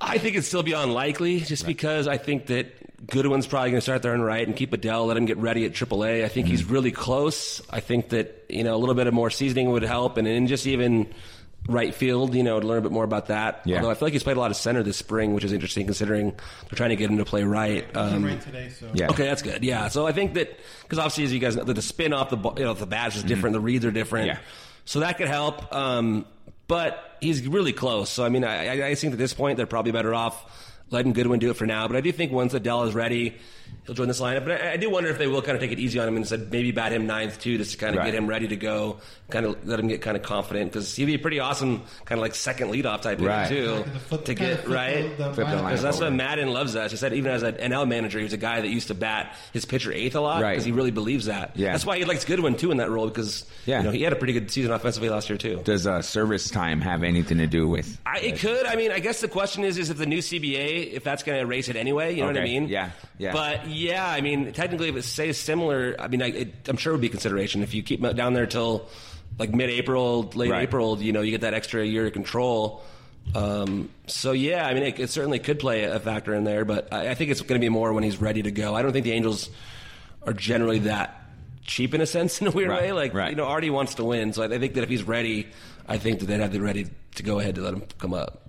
I 0.00 0.18
think 0.18 0.34
it'd 0.34 0.44
still 0.44 0.62
be 0.62 0.72
unlikely 0.72 1.40
just 1.40 1.66
because 1.66 2.06
I 2.08 2.18
think 2.18 2.46
that 2.46 3.06
Goodwin's 3.06 3.46
probably 3.46 3.70
going 3.70 3.78
to 3.78 3.82
start 3.82 4.02
there 4.02 4.14
and 4.14 4.24
right 4.24 4.46
and 4.46 4.56
keep 4.56 4.70
Adell, 4.72 5.06
let 5.06 5.16
him 5.16 5.24
get 5.26 5.38
ready 5.38 5.64
at 5.64 5.72
AAA. 5.72 6.24
I 6.24 6.28
think 6.28 6.46
Mm-hmm. 6.46 6.50
he's 6.52 6.64
really 6.64 6.90
close. 6.90 7.60
I 7.70 7.80
think 7.80 8.10
that, 8.10 8.44
you 8.48 8.64
know, 8.64 8.74
a 8.74 8.78
little 8.78 8.94
bit 8.94 9.06
of 9.06 9.14
more 9.14 9.30
seasoning 9.30 9.70
would 9.70 9.82
help 9.82 10.16
and 10.16 10.26
then 10.26 10.46
just 10.46 10.66
even 10.66 11.12
right 11.66 11.94
field, 11.94 12.34
you 12.34 12.42
know, 12.42 12.60
to 12.60 12.66
learn 12.66 12.78
a 12.78 12.82
bit 12.82 12.92
more 12.92 13.04
about 13.04 13.26
that. 13.26 13.62
Yeah. 13.64 13.76
Although 13.76 13.90
I 13.90 13.94
feel 13.94 14.06
like 14.06 14.12
he's 14.12 14.22
played 14.22 14.36
a 14.36 14.40
lot 14.40 14.50
of 14.50 14.56
center 14.56 14.82
this 14.82 14.96
spring, 14.98 15.32
which 15.32 15.44
is 15.44 15.52
interesting 15.52 15.86
considering 15.86 16.30
they're 16.30 16.76
trying 16.76 16.90
to 16.90 16.96
get 16.96 17.10
him 17.10 17.16
to 17.18 17.24
play 17.24 17.42
right. 17.44 17.84
Um, 17.96 18.24
right 18.24 18.40
today, 18.40 18.68
so 18.68 18.90
Yeah. 18.92 19.10
Okay, 19.10 19.24
that's 19.24 19.42
good. 19.42 19.64
Yeah, 19.64 19.88
so 19.88 20.06
I 20.06 20.12
think 20.12 20.34
that 20.34 20.58
because 20.82 20.98
obviously, 20.98 21.24
as 21.24 21.32
you 21.32 21.38
guys 21.38 21.56
know, 21.56 21.64
the 21.64 21.80
spin 21.80 22.12
off 22.12 22.30
the 22.30 22.36
ball- 22.36 22.54
you 22.58 22.64
know 22.64 22.74
the 22.74 22.86
bat 22.86 23.16
is 23.16 23.22
different, 23.22 23.54
the 23.54 23.60
reads 23.60 23.84
are 23.84 23.90
different. 23.90 24.26
Yeah. 24.26 24.38
So 24.84 25.00
that 25.00 25.16
could 25.16 25.28
help. 25.28 25.74
Um, 25.74 26.26
but 26.66 27.16
he's 27.20 27.46
really 27.46 27.72
close. 27.72 28.10
So 28.10 28.24
I 28.24 28.28
mean, 28.28 28.44
I, 28.44 28.80
I, 28.82 28.86
I 28.88 28.94
think 28.94 29.12
at 29.12 29.18
this 29.18 29.32
point 29.32 29.56
they're 29.56 29.66
probably 29.66 29.92
better 29.92 30.14
off 30.14 30.73
letting 30.94 31.12
Goodwin 31.12 31.40
do 31.40 31.50
it 31.50 31.56
for 31.56 31.66
now. 31.66 31.86
But 31.88 31.96
I 31.96 32.00
do 32.00 32.10
think 32.12 32.32
once 32.32 32.54
Adell 32.54 32.86
is 32.88 32.94
ready, 32.94 33.34
he'll 33.84 33.94
join 33.94 34.08
this 34.08 34.20
lineup. 34.20 34.44
But 34.46 34.60
I, 34.62 34.72
I 34.72 34.76
do 34.78 34.88
wonder 34.88 35.10
if 35.10 35.18
they 35.18 35.26
will 35.26 35.42
kind 35.42 35.56
of 35.56 35.60
take 35.60 35.72
it 35.72 35.78
easy 35.78 35.98
on 35.98 36.08
him 36.08 36.16
and 36.16 36.26
said 36.26 36.50
maybe 36.50 36.70
bat 36.72 36.92
him 36.92 37.06
ninth 37.06 37.38
too, 37.40 37.58
just 37.58 37.72
to 37.72 37.76
kind 37.76 37.94
of 37.94 37.98
Right. 37.98 38.06
get 38.06 38.14
him 38.14 38.26
ready 38.26 38.48
to 38.48 38.56
go, 38.56 39.00
kind 39.30 39.44
of 39.44 39.66
let 39.66 39.78
him 39.80 39.88
get 39.88 40.00
kind 40.00 40.16
of 40.16 40.22
confident 40.22 40.70
because 40.72 40.94
he'd 40.96 41.04
be 41.06 41.14
a 41.14 41.18
pretty 41.18 41.40
awesome 41.40 41.82
kind 42.04 42.18
of 42.18 42.22
like 42.22 42.34
second 42.34 42.68
leadoff 42.70 43.02
type 43.02 43.18
hitter, 43.18 43.28
Right. 43.30 43.48
too 43.48 43.84
The 43.92 43.98
flip- 43.98 44.24
to 44.26 44.34
get 44.34 44.60
flip 44.64 44.74
right. 44.74 45.18
the- 45.18 45.24
the 45.24 45.34
Flip 45.34 45.36
the 45.36 45.42
lineup. 45.42 45.58
lineup. 45.60 45.64
Because 45.66 45.82
that's 45.82 45.96
over. 45.96 46.06
what 46.06 46.12
Maddon 46.14 46.48
loves 46.52 46.72
that. 46.74 46.90
He 46.90 46.96
said 46.96 47.12
even 47.12 47.32
as 47.32 47.42
an 47.42 47.56
NL 47.56 47.86
manager, 47.86 48.18
he 48.18 48.24
was 48.24 48.32
a 48.32 48.36
guy 48.38 48.60
that 48.60 48.68
used 48.68 48.88
to 48.88 48.94
bat 48.94 49.34
his 49.52 49.64
pitcher 49.64 49.92
eighth 49.92 50.14
a 50.14 50.20
lot 50.20 50.40
Right. 50.40 50.52
because 50.52 50.64
he 50.64 50.72
really 50.72 50.90
believes 50.92 51.26
that. 51.26 51.52
Yeah. 51.56 51.72
That's 51.72 51.84
why 51.84 51.98
he 51.98 52.04
likes 52.04 52.24
Goodwin 52.24 52.56
too 52.56 52.70
in 52.70 52.76
that 52.78 52.90
role 52.90 53.08
because 53.08 53.44
Yeah. 53.66 53.78
you 53.78 53.84
know, 53.84 53.90
he 53.90 54.02
had 54.02 54.12
a 54.12 54.16
pretty 54.16 54.32
good 54.34 54.50
season 54.50 54.72
offensively 54.72 55.08
last 55.08 55.28
year 55.28 55.36
too. 55.38 55.60
Does 55.64 55.86
uh, 55.86 56.00
service 56.02 56.48
time 56.50 56.80
have 56.80 57.02
anything 57.02 57.38
to 57.38 57.46
do 57.46 57.66
with? 57.66 57.98
I, 58.06 58.18
it 58.20 58.38
could. 58.38 58.66
I 58.66 58.76
mean, 58.76 58.92
I 58.92 59.00
guess 59.00 59.20
the 59.20 59.28
question 59.28 59.64
is, 59.64 59.78
is 59.78 59.90
if 59.90 59.96
the 59.98 60.06
new 60.06 60.18
CBA, 60.18 60.83
if 60.84 61.04
that's 61.04 61.22
going 61.22 61.36
to 61.36 61.42
erase 61.42 61.68
it 61.68 61.76
anyway. 61.76 62.14
You 62.14 62.20
know 62.22 62.28
what 62.28 62.38
I 62.38 62.44
mean? 62.44 62.68
Yeah. 62.68 62.90
Yeah. 63.18 63.32
But 63.32 63.68
yeah, 63.68 64.06
I 64.06 64.20
mean, 64.20 64.52
technically, 64.52 64.88
if 64.88 64.96
it 64.96 65.02
stays 65.04 65.36
similar, 65.38 65.96
I 65.98 66.08
mean, 66.08 66.22
I, 66.22 66.26
it, 66.28 66.68
I'm 66.68 66.76
sure 66.76 66.92
it 66.92 66.96
would 66.96 67.00
be 67.00 67.06
a 67.08 67.10
consideration 67.10 67.62
if 67.62 67.74
you 67.74 67.82
keep 67.82 68.00
down 68.14 68.34
there 68.34 68.46
till 68.46 68.88
like 69.38 69.52
mid-April, 69.54 70.30
late 70.34 70.50
Right. 70.50 70.62
April. 70.62 71.00
You 71.00 71.12
know, 71.12 71.20
you 71.22 71.30
get 71.32 71.40
that 71.42 71.54
extra 71.54 71.84
year 71.84 72.06
of 72.06 72.12
control. 72.12 72.82
Um, 73.34 73.88
so 74.06 74.32
yeah, 74.32 74.66
I 74.66 74.74
mean, 74.74 74.82
it, 74.82 75.00
it 75.00 75.10
certainly 75.10 75.38
could 75.38 75.58
play 75.58 75.84
a 75.84 75.98
factor 75.98 76.34
in 76.34 76.44
there, 76.44 76.64
but 76.64 76.92
I, 76.92 77.10
I 77.10 77.14
think 77.14 77.30
it's 77.30 77.40
going 77.40 77.58
to 77.60 77.64
be 77.64 77.70
more 77.70 77.92
when 77.92 78.04
he's 78.04 78.20
ready 78.20 78.42
to 78.42 78.50
go. 78.50 78.74
I 78.74 78.82
don't 78.82 78.92
think 78.92 79.04
the 79.04 79.12
Angels 79.12 79.48
are 80.26 80.32
generally 80.34 80.80
that 80.80 81.20
cheap 81.64 81.94
in 81.94 82.00
a 82.02 82.06
sense, 82.06 82.38
in 82.42 82.46
a 82.46 82.50
weird 82.50 82.68
Right, 82.70 82.82
way. 82.82 82.92
Like 82.92 83.14
right. 83.14 83.30
you 83.30 83.36
know, 83.36 83.44
Artie 83.46 83.70
wants 83.70 83.94
to 83.94 84.04
win, 84.04 84.32
so 84.34 84.42
I, 84.42 84.46
I 84.54 84.58
think 84.58 84.74
that 84.74 84.82
if 84.84 84.88
he's 84.90 85.02
ready, 85.04 85.48
I 85.88 85.96
think 85.98 86.20
that 86.20 86.26
they'd 86.26 86.40
have 86.40 86.52
the 86.52 86.60
ready 86.60 86.86
to 87.14 87.22
go 87.22 87.38
ahead 87.38 87.54
to 87.54 87.62
let 87.62 87.74
him 87.74 87.82
come 87.98 88.12
up. 88.12 88.43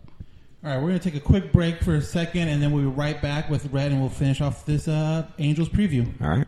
All 0.65 0.71
right, 0.71 0.81
we're 0.81 0.89
going 0.89 0.99
to 0.99 1.11
take 1.11 1.21
a 1.21 1.23
quick 1.23 1.51
break 1.51 1.83
for 1.83 1.93
a 1.93 2.01
second, 2.01 2.47
and 2.47 2.59
then 2.59 2.71
we'll 2.71 2.85
be 2.85 2.89
right 2.89 3.21
back 3.21 3.51
with 3.51 3.71
Rhett, 3.71 3.91
and 3.91 4.01
we'll 4.01 4.09
finish 4.09 4.41
off 4.41 4.65
this 4.65 4.87
uh, 4.87 5.27
Angels 5.37 5.69
preview. 5.69 6.11
All 6.19 6.29
right. 6.29 6.47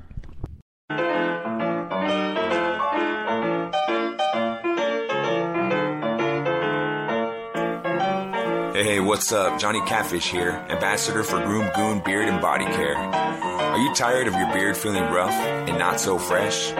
Hey, 8.73 8.84
hey, 8.84 8.99
what's 8.99 9.32
up? 9.32 9.60
Johnny 9.60 9.82
Catfish 9.82 10.32
here, 10.32 10.65
ambassador 10.67 11.21
for 11.21 11.39
Groom 11.45 11.69
Goon 11.75 12.01
Beard 12.03 12.27
and 12.27 12.41
Body 12.41 12.65
Care. 12.65 12.95
Are 12.95 13.77
you 13.77 13.93
tired 13.93 14.27
of 14.27 14.34
your 14.34 14.51
beard 14.51 14.75
feeling 14.75 15.03
rough 15.13 15.32
and 15.32 15.77
not 15.77 15.99
so 15.99 16.17
fresh? 16.17 16.71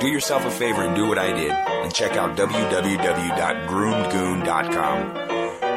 Do 0.00 0.08
yourself 0.08 0.46
a 0.46 0.50
favor 0.50 0.80
and 0.80 0.96
do 0.96 1.06
what 1.06 1.18
I 1.18 1.30
did 1.30 1.50
and 1.50 1.92
check 1.92 2.16
out 2.16 2.38
www.groomgoon.com. 2.38 5.29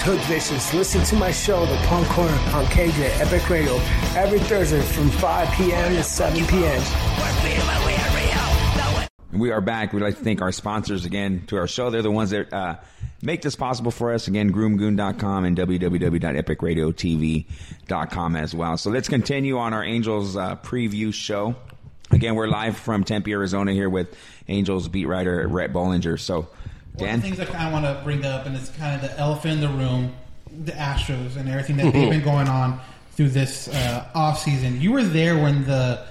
Is 0.00 0.06
Hood 0.06 0.20
Vicious. 0.20 0.72
Listen 0.74 1.04
to 1.04 1.14
my 1.16 1.30
show, 1.30 1.66
The 1.66 1.76
Punk 1.86 2.08
Corner, 2.08 2.32
on 2.32 2.64
KJ 2.66 3.20
Epic 3.20 3.48
Radio, 3.50 3.74
every 4.16 4.40
Thursday 4.40 4.80
from 4.80 5.08
5 5.10 5.56
p.m. 5.56 5.94
to 5.94 6.02
7 6.02 6.44
p.m. 6.46 6.82
We 9.32 9.52
are 9.52 9.60
back. 9.60 9.92
We'd 9.92 10.02
like 10.02 10.18
to 10.18 10.24
thank 10.24 10.42
our 10.42 10.50
sponsors 10.52 11.04
again 11.04 11.44
to 11.48 11.56
our 11.56 11.68
show. 11.68 11.90
They're 11.90 12.02
the 12.02 12.10
ones 12.10 12.30
that 12.30 12.52
uh, 12.52 12.76
make 13.22 13.42
this 13.42 13.56
possible 13.56 13.90
for 13.90 14.12
us. 14.12 14.28
Again, 14.28 14.52
groomgoon.com 14.52 15.44
and 15.44 15.56
www.epicradiotv.com 15.56 18.36
as 18.36 18.54
well. 18.54 18.76
So 18.76 18.90
let's 18.90 19.08
continue 19.08 19.58
on 19.58 19.72
our 19.72 19.82
Angels 19.84 20.36
uh, 20.36 20.56
preview 20.56 21.14
show. 21.14 21.54
Again, 22.10 22.34
we're 22.34 22.48
live 22.48 22.76
from 22.76 23.04
Tempe, 23.04 23.32
Arizona 23.32 23.72
here 23.72 23.88
with 23.88 24.16
Angels 24.48 24.88
beat 24.88 25.06
writer 25.06 25.46
Rhett 25.46 25.72
Bollinger. 25.72 26.18
So, 26.18 26.48
One 26.94 27.08
of 27.10 27.22
the 27.22 27.22
things 27.22 27.40
I 27.40 27.44
kind 27.44 27.66
of 27.66 27.72
want 27.72 27.84
to 27.86 28.02
bring 28.04 28.24
up, 28.24 28.46
and 28.46 28.56
it's 28.56 28.70
kind 28.70 28.94
of 28.94 29.08
the 29.08 29.18
elephant 29.18 29.54
in 29.54 29.60
the 29.60 29.68
room, 29.68 30.14
the 30.64 30.72
Astros 30.72 31.36
and 31.36 31.48
everything 31.48 31.76
that 31.76 31.92
they've 31.92 32.10
been 32.10 32.24
going 32.24 32.48
on 32.48 32.80
through 33.12 33.30
this 33.30 33.68
uh, 33.68 34.08
off 34.14 34.40
season. 34.40 34.80
You 34.80 34.92
were 34.92 35.04
there 35.04 35.36
when 35.36 35.64
the 35.64 36.04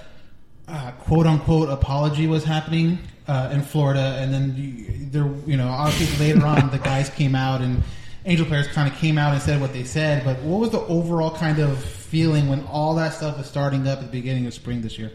uh, 0.68 0.92
quote 0.92 1.26
unquote 1.26 1.68
apology 1.68 2.26
was 2.26 2.44
happening 2.44 2.98
uh, 3.28 3.50
in 3.52 3.62
Florida, 3.62 4.16
and 4.20 4.32
then 4.32 4.54
you, 4.56 5.06
there, 5.10 5.30
you 5.46 5.56
know, 5.56 5.68
obviously 5.68 6.32
later 6.32 6.46
on 6.46 6.70
the 6.70 6.78
guys 6.78 7.10
came 7.10 7.34
out 7.34 7.60
and 7.60 7.82
Angel 8.26 8.44
players 8.46 8.66
kind 8.68 8.90
of 8.92 8.98
came 8.98 9.16
out 9.18 9.32
and 9.32 9.40
said 9.42 9.60
what 9.60 9.72
they 9.72 9.84
said. 9.84 10.24
But 10.24 10.40
what 10.42 10.60
was 10.60 10.70
the 10.70 10.80
overall 10.80 11.34
kind 11.34 11.58
of 11.58 11.82
feeling 11.82 12.48
when 12.48 12.64
all 12.66 12.94
that 12.96 13.14
stuff 13.14 13.38
was 13.38 13.46
starting 13.46 13.86
up 13.88 13.98
at 14.00 14.04
the 14.04 14.10
beginning 14.10 14.46
of 14.46 14.52
spring 14.52 14.82
this 14.82 14.98
year? 14.98 15.10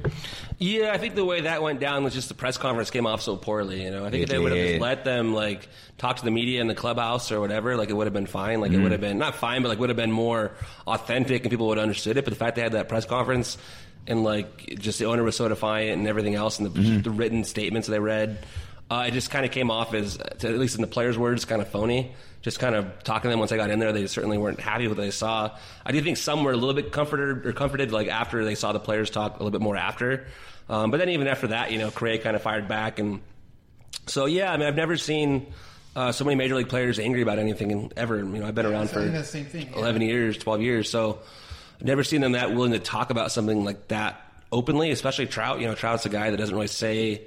Yeah, 0.57 0.91
I 0.93 0.97
think 0.97 1.13
the 1.15 1.25
way 1.25 1.41
that 1.41 1.61
went 1.61 1.79
down 1.79 2.03
was 2.03 2.13
just 2.13 2.29
the 2.29 2.33
press 2.33 2.57
conference 2.57 2.89
came 2.89 3.05
off 3.05 3.21
so 3.21 3.35
poorly. 3.35 3.83
You 3.83 3.91
know, 3.91 4.05
I 4.05 4.09
think 4.09 4.21
It 4.21 4.23
if 4.23 4.29
they 4.29 4.39
would 4.39 4.51
have 4.53 4.67
just 4.67 4.81
let 4.81 5.03
them 5.05 5.33
like 5.33 5.67
talk 5.97 6.15
to 6.17 6.23
the 6.25 6.31
media 6.31 6.61
in 6.61 6.67
the 6.67 6.73
clubhouse 6.75 7.31
or 7.31 7.39
whatever, 7.39 7.75
like 7.77 7.89
it 7.89 7.93
would 7.93 8.07
have 8.07 8.13
been 8.13 8.25
fine. 8.25 8.59
Like 8.61 8.71
it 8.71 8.75
Mm-hmm. 8.75 8.83
would 8.83 8.91
have 8.93 9.01
been 9.01 9.17
not 9.19 9.35
fine, 9.35 9.61
but 9.61 9.69
like 9.69 9.79
would 9.79 9.89
have 9.89 9.97
been 9.97 10.11
more 10.11 10.51
authentic 10.87 11.43
and 11.43 11.51
people 11.51 11.67
would 11.67 11.77
have 11.77 11.83
understood 11.83 12.17
it. 12.17 12.23
But 12.25 12.31
the 12.33 12.39
fact 12.39 12.55
they 12.55 12.61
had 12.63 12.71
that 12.71 12.87
press 12.89 13.05
conference 13.05 13.57
and 14.07 14.23
like 14.23 14.77
just 14.79 14.97
the 14.99 15.05
owner 15.05 15.23
was 15.23 15.35
so 15.35 15.47
defiant 15.47 15.99
and 15.99 16.07
everything 16.07 16.35
else 16.35 16.59
and 16.59 16.71
the, 16.73 16.79
Mm-hmm. 16.79 17.01
the 17.01 17.11
written 17.11 17.43
statements 17.43 17.87
they 17.87 17.99
read, 17.99 18.37
uh, 18.89 19.05
it 19.07 19.11
just 19.11 19.31
kind 19.31 19.45
of 19.45 19.51
came 19.51 19.71
off 19.71 19.93
as, 19.93 20.17
at 20.17 20.43
least 20.43 20.75
in 20.75 20.81
the 20.81 20.87
players' 20.87 21.17
words, 21.17 21.45
kind 21.45 21.61
of 21.61 21.67
phony. 21.67 22.13
Just 22.41 22.59
kind 22.59 22.75
of 22.75 23.03
talking 23.03 23.23
to 23.23 23.29
them 23.29 23.39
once 23.39 23.51
I 23.51 23.57
got 23.57 23.71
in 23.71 23.79
there, 23.79 23.91
they 23.91 24.05
certainly 24.05 24.37
weren't 24.37 24.59
happy 24.59 24.87
with 24.87 24.99
what 24.99 25.03
they 25.03 25.09
saw. 25.09 25.57
I 25.83 25.91
do 25.91 25.99
think 26.01 26.17
some 26.17 26.43
were 26.43 26.51
a 26.51 26.55
little 26.55 26.75
bit 26.75 26.91
comforted 26.91 27.47
or 27.47 27.53
comforted 27.53 27.91
like 27.91 28.07
after 28.07 28.45
they 28.45 28.53
saw 28.53 28.71
the 28.71 28.79
players 28.79 29.09
talk 29.09 29.31
a 29.31 29.37
little 29.37 29.49
bit 29.49 29.61
more 29.61 29.75
after. 29.75 30.27
Um, 30.69 30.91
but 30.91 30.97
then 30.97 31.09
even 31.09 31.27
after 31.27 31.47
that, 31.47 31.71
you 31.71 31.79
know, 31.79 31.89
Craig 31.89 32.21
kind 32.21 32.35
of 32.35 32.43
fired 32.43 32.67
back, 32.67 32.99
and 32.99 33.21
so 34.05 34.25
yeah, 34.25 34.51
I 34.51 34.57
mean, 34.57 34.67
I've 34.67 34.75
never 34.75 34.97
seen 34.97 35.47
uh, 35.95 36.11
so 36.11 36.23
many 36.23 36.35
major 36.35 36.55
league 36.55 36.69
players 36.69 36.99
angry 36.99 37.21
about 37.21 37.39
anything 37.39 37.91
ever. 37.95 38.17
You 38.17 38.23
know, 38.23 38.47
I've 38.47 38.55
been 38.55 38.65
around 38.67 38.89
for 38.91 39.01
thing, 39.21 39.69
yeah. 39.71 39.77
eleven 39.79 40.03
years, 40.03 40.37
twelve 40.37 40.61
years, 40.61 40.89
so 40.89 41.19
I've 41.79 41.85
never 41.85 42.03
seen 42.03 42.21
them 42.21 42.33
that 42.33 42.53
willing 42.53 42.73
to 42.73 42.79
talk 42.79 43.09
about 43.09 43.31
something 43.31 43.63
like 43.63 43.87
that 43.87 44.21
openly. 44.51 44.91
Especially 44.91 45.25
Trout. 45.25 45.61
You 45.61 45.67
know, 45.67 45.75
Trout's 45.75 46.05
a 46.05 46.09
guy 46.09 46.29
that 46.29 46.37
doesn't 46.37 46.55
really 46.55 46.67
say 46.67 47.21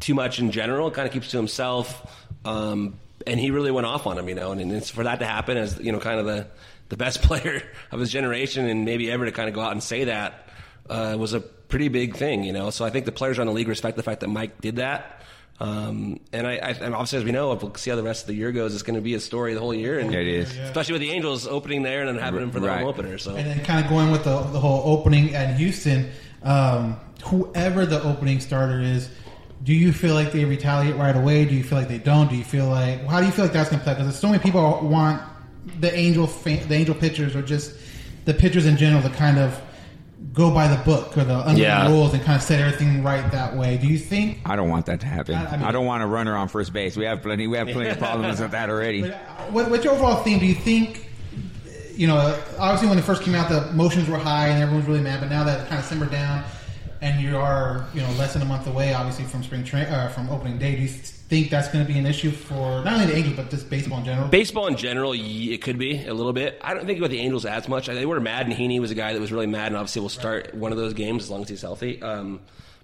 too 0.00 0.14
much 0.14 0.38
in 0.40 0.50
general. 0.50 0.90
Kind 0.90 1.06
of 1.06 1.12
keeps 1.12 1.30
to 1.30 1.36
himself, 1.36 2.26
um, 2.44 2.98
and 3.26 3.38
he 3.38 3.50
really 3.50 3.70
went 3.70 3.86
off 3.86 4.06
on 4.06 4.18
him. 4.18 4.28
You 4.28 4.34
know, 4.34 4.52
and, 4.52 4.60
and 4.60 4.72
it's 4.72 4.90
for 4.90 5.04
that 5.04 5.20
to 5.20 5.26
happen 5.26 5.56
as 5.56 5.78
you 5.78 5.92
know, 5.92 6.00
kind 6.00 6.18
of 6.20 6.26
the 6.26 6.46
the 6.88 6.96
best 6.96 7.22
player 7.28 7.62
of 7.92 8.00
his 8.00 8.10
generation, 8.10 8.66
and 8.68 8.84
maybe 8.84 9.10
ever 9.10 9.24
to 9.24 9.32
kind 9.32 9.48
of 9.48 9.54
go 9.54 9.60
out 9.60 9.72
and 9.72 9.82
say 9.82 10.04
that 10.04 10.48
uh, 10.88 11.16
was 11.18 11.32
a 11.34 11.40
pretty 11.40 11.88
big 11.88 12.16
thing. 12.16 12.42
You 12.44 12.52
know, 12.52 12.70
so 12.70 12.84
I 12.84 12.90
think 12.90 13.04
the 13.06 13.12
players 13.12 13.38
around 13.38 13.46
the 13.46 13.52
league 13.52 13.68
respect 13.68 13.96
the 13.96 14.02
fact 14.02 14.20
that 14.20 14.28
Mike 14.28 14.60
did 14.60 14.76
that. 14.76 15.16
Um, 15.62 16.20
and 16.32 16.46
I, 16.46 16.52
I, 16.52 16.70
and 16.70 16.94
obviously, 16.94 17.18
as 17.18 17.24
we 17.24 17.32
know, 17.32 17.52
if 17.52 17.62
we'll 17.62 17.74
see 17.74 17.90
how 17.90 17.96
the 17.96 18.02
rest 18.02 18.22
of 18.22 18.28
the 18.28 18.34
year 18.34 18.50
goes, 18.50 18.72
it's 18.72 18.82
going 18.82 18.94
to 18.94 19.02
be 19.02 19.12
a 19.12 19.20
story 19.20 19.52
the 19.52 19.60
whole 19.60 19.74
year. 19.74 19.98
And 19.98 20.10
Yeah, 20.10 20.20
it 20.20 20.26
is. 20.26 20.56
especially 20.56 20.94
with 20.94 21.02
the 21.02 21.10
Angels 21.10 21.46
opening 21.46 21.82
there 21.82 22.00
and 22.00 22.08
then 22.08 22.16
having 22.24 22.40
them 22.40 22.50
for 22.50 22.60
the 22.60 22.68
Right. 22.68 22.78
home 22.78 22.88
opener. 22.88 23.18
So 23.18 23.36
And 23.36 23.46
then 23.46 23.62
kind 23.62 23.84
of 23.84 23.90
going 23.90 24.10
with 24.10 24.24
the, 24.24 24.40
the 24.40 24.58
whole 24.58 24.80
opening 24.98 25.34
at 25.34 25.56
Houston, 25.58 26.08
um, 26.44 26.98
whoever 27.24 27.84
the 27.84 28.02
opening 28.02 28.40
starter 28.40 28.80
is, 28.80 29.10
do 29.62 29.74
you 29.74 29.92
feel 29.92 30.14
like 30.14 30.32
they 30.32 30.44
retaliate 30.44 30.96
right 30.96 31.14
away? 31.16 31.44
Do 31.44 31.54
you 31.54 31.62
feel 31.64 31.78
like 31.78 31.88
they 31.88 31.98
don't? 31.98 32.28
Do 32.30 32.36
you 32.36 32.44
feel 32.44 32.66
like 32.68 33.04
how 33.06 33.20
do 33.20 33.26
you 33.26 33.32
feel 33.32 33.44
like 33.44 33.52
that's 33.52 33.68
going 33.70 33.80
to 33.80 33.84
play? 33.84 33.94
Because 33.94 34.18
so 34.18 34.28
many 34.28 34.42
people 34.42 34.62
want 34.82 35.22
the 35.80 35.94
angel 35.94 36.26
fan, 36.26 36.66
the 36.68 36.74
angel 36.74 36.94
pitchers 36.94 37.36
or 37.36 37.42
just 37.42 37.74
the 38.24 38.32
pitchers 38.34 38.66
in 38.66 38.76
general 38.76 39.02
to 39.02 39.10
kind 39.10 39.38
of 39.38 39.60
go 40.32 40.50
by 40.50 40.68
the 40.68 40.82
book 40.84 41.16
or 41.18 41.24
the 41.24 41.38
unwritten 41.40 41.56
Yeah. 41.58 41.88
rules 41.88 42.14
and 42.14 42.22
kind 42.22 42.36
of 42.36 42.42
set 42.42 42.60
everything 42.60 43.02
right 43.02 43.30
that 43.32 43.56
way. 43.56 43.76
Do 43.78 43.86
you 43.86 43.98
think? 43.98 44.38
I 44.46 44.54
don't 44.56 44.68
want 44.68 44.86
that 44.86 45.00
to 45.00 45.06
happen. 45.06 45.34
I- 45.34 45.62
I 45.64 45.68
I, 45.68 45.72
don't 45.72 45.86
want 45.86 46.02
a 46.02 46.06
runner 46.06 46.36
on 46.36 46.48
first 46.48 46.72
base. 46.72 46.96
We 46.96 47.04
have 47.04 47.20
plenty. 47.22 47.46
We 47.46 47.56
have 47.56 47.68
plenty 47.68 47.90
of 47.90 47.98
problems 47.98 48.40
with 48.40 48.52
that 48.52 48.70
already. 48.70 49.12
Uh, 49.40 49.44
what, 49.52 49.70
what's 49.70 49.84
your 49.84 49.94
overall 49.94 50.22
theme? 50.22 50.38
Do 50.38 50.46
you 50.46 50.54
think, 50.54 51.08
you 51.96 52.06
know, 52.06 52.38
obviously 52.58 52.88
when 52.88 52.98
it 52.98 53.02
first 53.02 53.22
came 53.22 53.34
out, 53.34 53.48
the 53.48 53.68
emotions 53.70 54.08
were 54.08 54.18
high 54.18 54.48
and 54.48 54.62
everyone 54.62 54.80
was 54.82 54.88
really 54.88 55.00
mad, 55.00 55.20
but 55.20 55.30
now 55.30 55.42
that 55.44 55.66
kind 55.68 55.78
of 55.80 55.84
simmered 55.86 56.10
down 56.10 56.44
and 57.02 57.20
you 57.20 57.36
are, 57.36 57.86
you 57.94 58.00
know, 58.00 58.10
less 58.12 58.34
than 58.34 58.42
a 58.42 58.44
month 58.44 58.66
away, 58.66 58.92
obviously, 58.92 59.24
from 59.24 59.42
spring 59.42 59.64
train, 59.64 59.86
uh, 59.86 60.08
from 60.08 60.28
opening 60.28 60.58
day, 60.58 60.76
do 60.76 60.82
you 60.82 60.88
think 60.88 61.50
that's 61.50 61.68
going 61.68 61.84
to 61.86 61.90
be 61.90 61.98
an 61.98 62.06
issue 62.06 62.30
for 62.30 62.84
not 62.84 62.94
only 62.94 63.06
the 63.06 63.16
Angels, 63.16 63.36
but 63.36 63.50
just 63.50 63.70
baseball 63.70 63.98
in 63.98 64.04
general? 64.04 64.28
Baseball 64.28 64.66
in 64.66 64.76
general, 64.76 65.12
it 65.14 65.62
could 65.62 65.78
be 65.78 66.04
a 66.04 66.12
little 66.12 66.32
bit. 66.32 66.60
I 66.62 66.74
don't 66.74 66.86
think 66.86 66.98
about 66.98 67.10
the 67.10 67.20
Angels 67.20 67.46
as 67.46 67.68
much. 67.68 67.86
They 67.86 68.06
were 68.06 68.20
mad, 68.20 68.46
and 68.46 68.54
Heaney 68.54 68.80
was 68.80 68.90
a 68.90 68.94
guy 68.94 69.12
that 69.12 69.20
was 69.20 69.32
really 69.32 69.46
mad, 69.46 69.68
and 69.68 69.76
obviously 69.76 70.02
will 70.02 70.08
start 70.08 70.54
one 70.54 70.72
of 70.72 70.78
those 70.78 70.92
games 70.92 71.24
as 71.24 71.30
long 71.30 71.42
as 71.42 71.48
he's 71.48 71.62
healthy. 71.62 72.02
Um, 72.02 72.40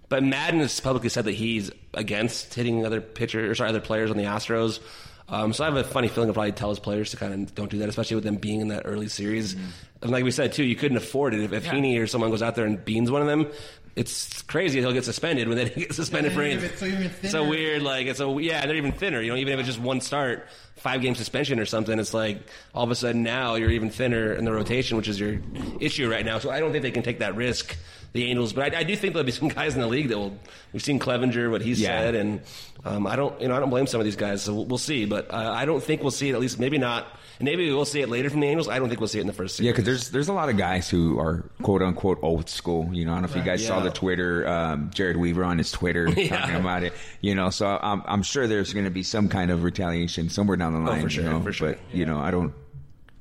but 0.09 0.23
Maddon 0.23 0.61
has 0.61 0.79
publicly 0.81 1.09
said 1.09 1.25
that 1.25 1.33
he's 1.33 1.71
against 1.93 2.55
hitting 2.55 2.87
other 2.87 3.01
pitchers, 3.01 3.51
or 3.51 3.55
sorry, 3.55 3.71
other 3.71 3.81
players 3.81 4.11
on 4.11 4.17
the 4.17 4.25
Astros. 4.25 4.81
Um, 5.29 5.53
so 5.53 5.65
I 5.65 5.67
have 5.67 5.77
a 5.77 5.85
funny 5.85 6.09
feeling 6.09 6.29
he'll 6.29 6.35
probably 6.35 6.53
tell 6.53 6.69
his 6.69 6.79
players 6.79 7.11
to 7.11 7.17
kind 7.17 7.35
of 7.35 7.55
don't 7.55 7.71
do 7.71 7.79
that, 7.79 7.89
especially 7.89 8.15
with 8.15 8.25
them 8.25 8.37
being 8.37 8.61
in 8.61 8.69
that 8.69 8.83
early 8.85 9.09
series. 9.09 9.57
And 10.01 10.11
like 10.13 10.23
we 10.23 10.31
said 10.31 10.53
too, 10.53 10.63
you 10.63 10.77
couldn't 10.77 10.97
afford 10.97 11.35
it 11.35 11.41
if, 11.41 11.53
if 11.53 11.65
Heaney 11.67 12.01
or 12.01 12.07
someone 12.07 12.31
goes 12.31 12.43
out 12.43 12.55
there 12.55 12.65
and 12.65 12.85
beans 12.85 13.11
one 13.11 13.23
of 13.23 13.27
them. 13.27 13.49
It's 13.97 14.43
crazy 14.43 14.81
he'll 14.81 14.93
get 14.93 15.05
suspended 15.05 15.49
when 15.49 15.57
they 15.57 15.69
get 15.71 15.95
suspended 15.95 16.33
Yeah, 16.33 16.39
for 16.39 16.45
even 16.45 16.59
anything. 16.59 16.71
it's 16.91 17.13
so 17.13 17.19
It's 17.23 17.33
so 17.33 17.49
weird. 17.49 17.83
Like 17.83 18.07
it's 18.07 18.21
a 18.21 18.29
yeah, 18.41 18.65
they're 18.67 18.77
even 18.77 18.93
thinner. 18.93 19.21
You 19.23 19.31
know, 19.31 19.37
even 19.39 19.55
if 19.55 19.59
it's 19.61 19.69
just 19.69 19.81
one 19.81 20.01
start, 20.03 20.47
five 20.77 21.01
game 21.01 21.15
suspension 21.15 21.59
or 21.59 21.65
something, 21.65 21.99
it's 21.99 22.13
like 22.13 22.39
all 22.75 22.85
of 22.85 22.91
a 22.91 22.95
sudden 22.95 23.23
now 23.23 23.55
you're 23.55 23.71
even 23.71 23.89
thinner 23.91 24.35
in 24.35 24.45
the 24.45 24.53
rotation, 24.53 24.97
which 24.99 25.09
is 25.09 25.19
your 25.19 25.39
issue 25.81 26.11
right 26.11 26.25
now. 26.27 26.39
So 26.39 26.51
I 26.51 26.61
don't 26.61 26.73
think 26.73 26.83
they 26.83 26.91
can 26.91 27.03
take 27.03 27.19
that 27.21 27.35
risk. 27.37 27.75
The 28.13 28.25
Angels, 28.31 28.55
but 28.55 28.75
I, 28.75 28.79
I 28.79 28.83
do 28.83 28.97
think 28.97 29.13
there'll 29.13 29.27
be 29.27 29.33
some 29.33 29.49
guys 29.49 29.75
in 29.75 29.81
the 29.83 29.87
league 29.87 30.09
that 30.09 30.17
will. 30.17 30.39
We've 30.73 30.83
seen 30.83 30.99
Clevinger, 30.99 31.51
what 31.51 31.61
he 31.61 31.73
Yeah. 31.73 31.89
said, 32.01 32.15
and 32.15 32.41
um, 32.83 33.07
I 33.07 33.15
don't, 33.15 33.39
you 33.43 33.49
know, 33.49 33.55
I 33.55 33.61
don't 33.61 33.69
blame 33.69 33.87
some 33.87 34.01
of 34.01 34.07
these 34.07 34.17
guys. 34.17 34.43
So 34.43 34.55
we'll, 34.55 34.65
we'll 34.65 34.79
see, 34.79 35.05
but 35.05 35.31
uh, 35.31 35.37
I 35.37 35.67
don't 35.67 35.83
think 35.83 36.01
we'll 36.01 36.11
see 36.13 36.31
it. 36.31 36.33
At 36.35 36.41
least 36.41 36.59
maybe 36.59 36.79
not. 36.79 37.09
And 37.39 37.45
maybe 37.45 37.71
we'll 37.71 37.85
see 37.85 38.01
it 38.01 38.09
later 38.09 38.31
from 38.31 38.41
the 38.41 38.47
Angels. 38.47 38.69
I 38.69 38.79
don't 38.79 38.89
think 38.89 39.01
we'll 39.01 39.09
see 39.09 39.19
it 39.19 39.23
in 39.23 39.27
the 39.27 39.33
first. 39.33 39.57
Series. 39.57 39.67
Yeah, 39.67 39.73
because 39.73 39.85
there's 39.85 40.11
there's 40.11 40.29
a 40.29 40.33
lot 40.33 40.49
of 40.49 40.57
guys 40.57 40.89
who 40.89 41.19
are 41.19 41.45
quote 41.63 41.83
unquote 41.83 42.19
old 42.23 42.49
school. 42.49 42.89
You 42.93 43.05
know, 43.05 43.13
I 43.13 43.15
don't 43.17 43.23
know 43.25 43.29
if 43.29 43.37
you 43.37 43.43
guys 43.43 43.67
saw 43.67 43.81
the 43.81 43.91
Twitter, 43.91 44.47
um, 44.49 44.91
Jered 44.91 45.17
Weaver 45.17 45.45
on 45.45 45.59
his 45.59 45.71
Twitter 45.71 46.09
Yeah. 46.17 46.39
talking 46.41 46.57
about 46.57 46.83
it. 46.83 46.95
You 47.21 47.35
know, 47.35 47.51
so 47.51 47.67
I'm 47.81 48.03
I'm 48.07 48.23
sure 48.23 48.47
there's 48.47 48.73
going 48.73 48.85
to 48.87 48.91
be 48.91 49.03
some 49.03 49.29
kind 49.29 49.51
of 49.51 49.65
retaliation 49.65 50.29
somewhere 50.31 50.57
down 50.57 50.73
the 50.73 50.81
line. 50.81 51.01
Oh, 51.01 51.03
for 51.03 51.11
sure, 51.11 51.25
you 51.25 51.31
know, 51.31 51.41
for 51.43 51.53
sure. 51.53 51.73
But 51.73 51.79
you 51.93 52.07
know, 52.07 52.19
I 52.19 52.31
don't. 52.31 52.55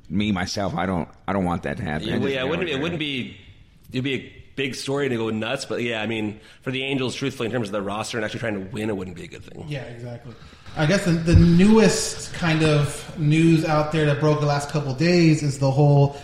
Me 0.09 0.31
myself, 0.31 0.75
I 0.75 0.85
don't. 0.85 1.09
I 1.27 1.33
don't 1.33 1.45
want 1.45 1.63
that 1.63 1.77
to 1.77 1.83
happen. 1.83 2.07
Yeah, 2.07 2.17
just 2.19 2.29
yeah, 2.29 2.35
it 2.35 2.39
don't 2.41 2.49
wouldn't, 2.51 2.69
it 2.69 2.79
wouldn't 2.79 2.99
be. 2.99 3.35
It'd 3.91 4.03
be 4.03 4.13
a 4.13 4.43
big 4.55 4.75
story 4.75 5.09
to 5.09 5.15
go 5.15 5.29
nuts, 5.29 5.65
but 5.65 5.81
yeah, 5.81 6.01
I 6.01 6.07
mean, 6.07 6.39
for 6.61 6.71
the 6.71 6.83
Angels, 6.83 7.15
truthfully, 7.15 7.47
in 7.47 7.51
terms 7.51 7.67
of 7.67 7.71
the 7.73 7.81
roster 7.81 8.17
and 8.17 8.23
actually 8.23 8.39
trying 8.39 8.53
to 8.53 8.71
win, 8.71 8.89
it 8.89 8.95
wouldn't 8.95 9.15
be 9.17 9.23
a 9.23 9.27
good 9.27 9.43
thing. 9.43 9.65
Yeah, 9.67 9.81
exactly. 9.83 10.33
I 10.77 10.85
guess 10.85 11.05
the, 11.05 11.11
the 11.11 11.35
newest 11.35 12.33
kind 12.33 12.63
of 12.63 13.17
news 13.17 13.63
out 13.65 13.91
there 13.91 14.05
that 14.07 14.19
broke 14.19 14.41
the 14.41 14.45
last 14.45 14.69
couple 14.69 14.91
of 14.91 14.97
days 14.97 15.41
is 15.41 15.59
the 15.59 15.71
whole 15.71 16.17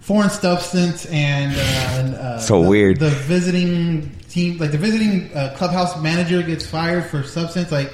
foreign 0.00 0.30
substance 0.30 1.04
and, 1.06 1.54
uh, 1.54 1.60
and 1.60 2.14
uh, 2.14 2.38
So 2.38 2.62
the, 2.62 2.68
weird. 2.68 3.00
The 3.00 3.10
visiting 3.10 4.10
team, 4.28 4.58
like 4.58 4.70
the 4.70 4.78
visiting 4.78 5.34
uh, 5.36 5.54
clubhouse 5.56 6.00
manager, 6.00 6.42
gets 6.42 6.64
fired 6.66 7.06
for 7.06 7.22
substance. 7.22 7.72
Like, 7.72 7.92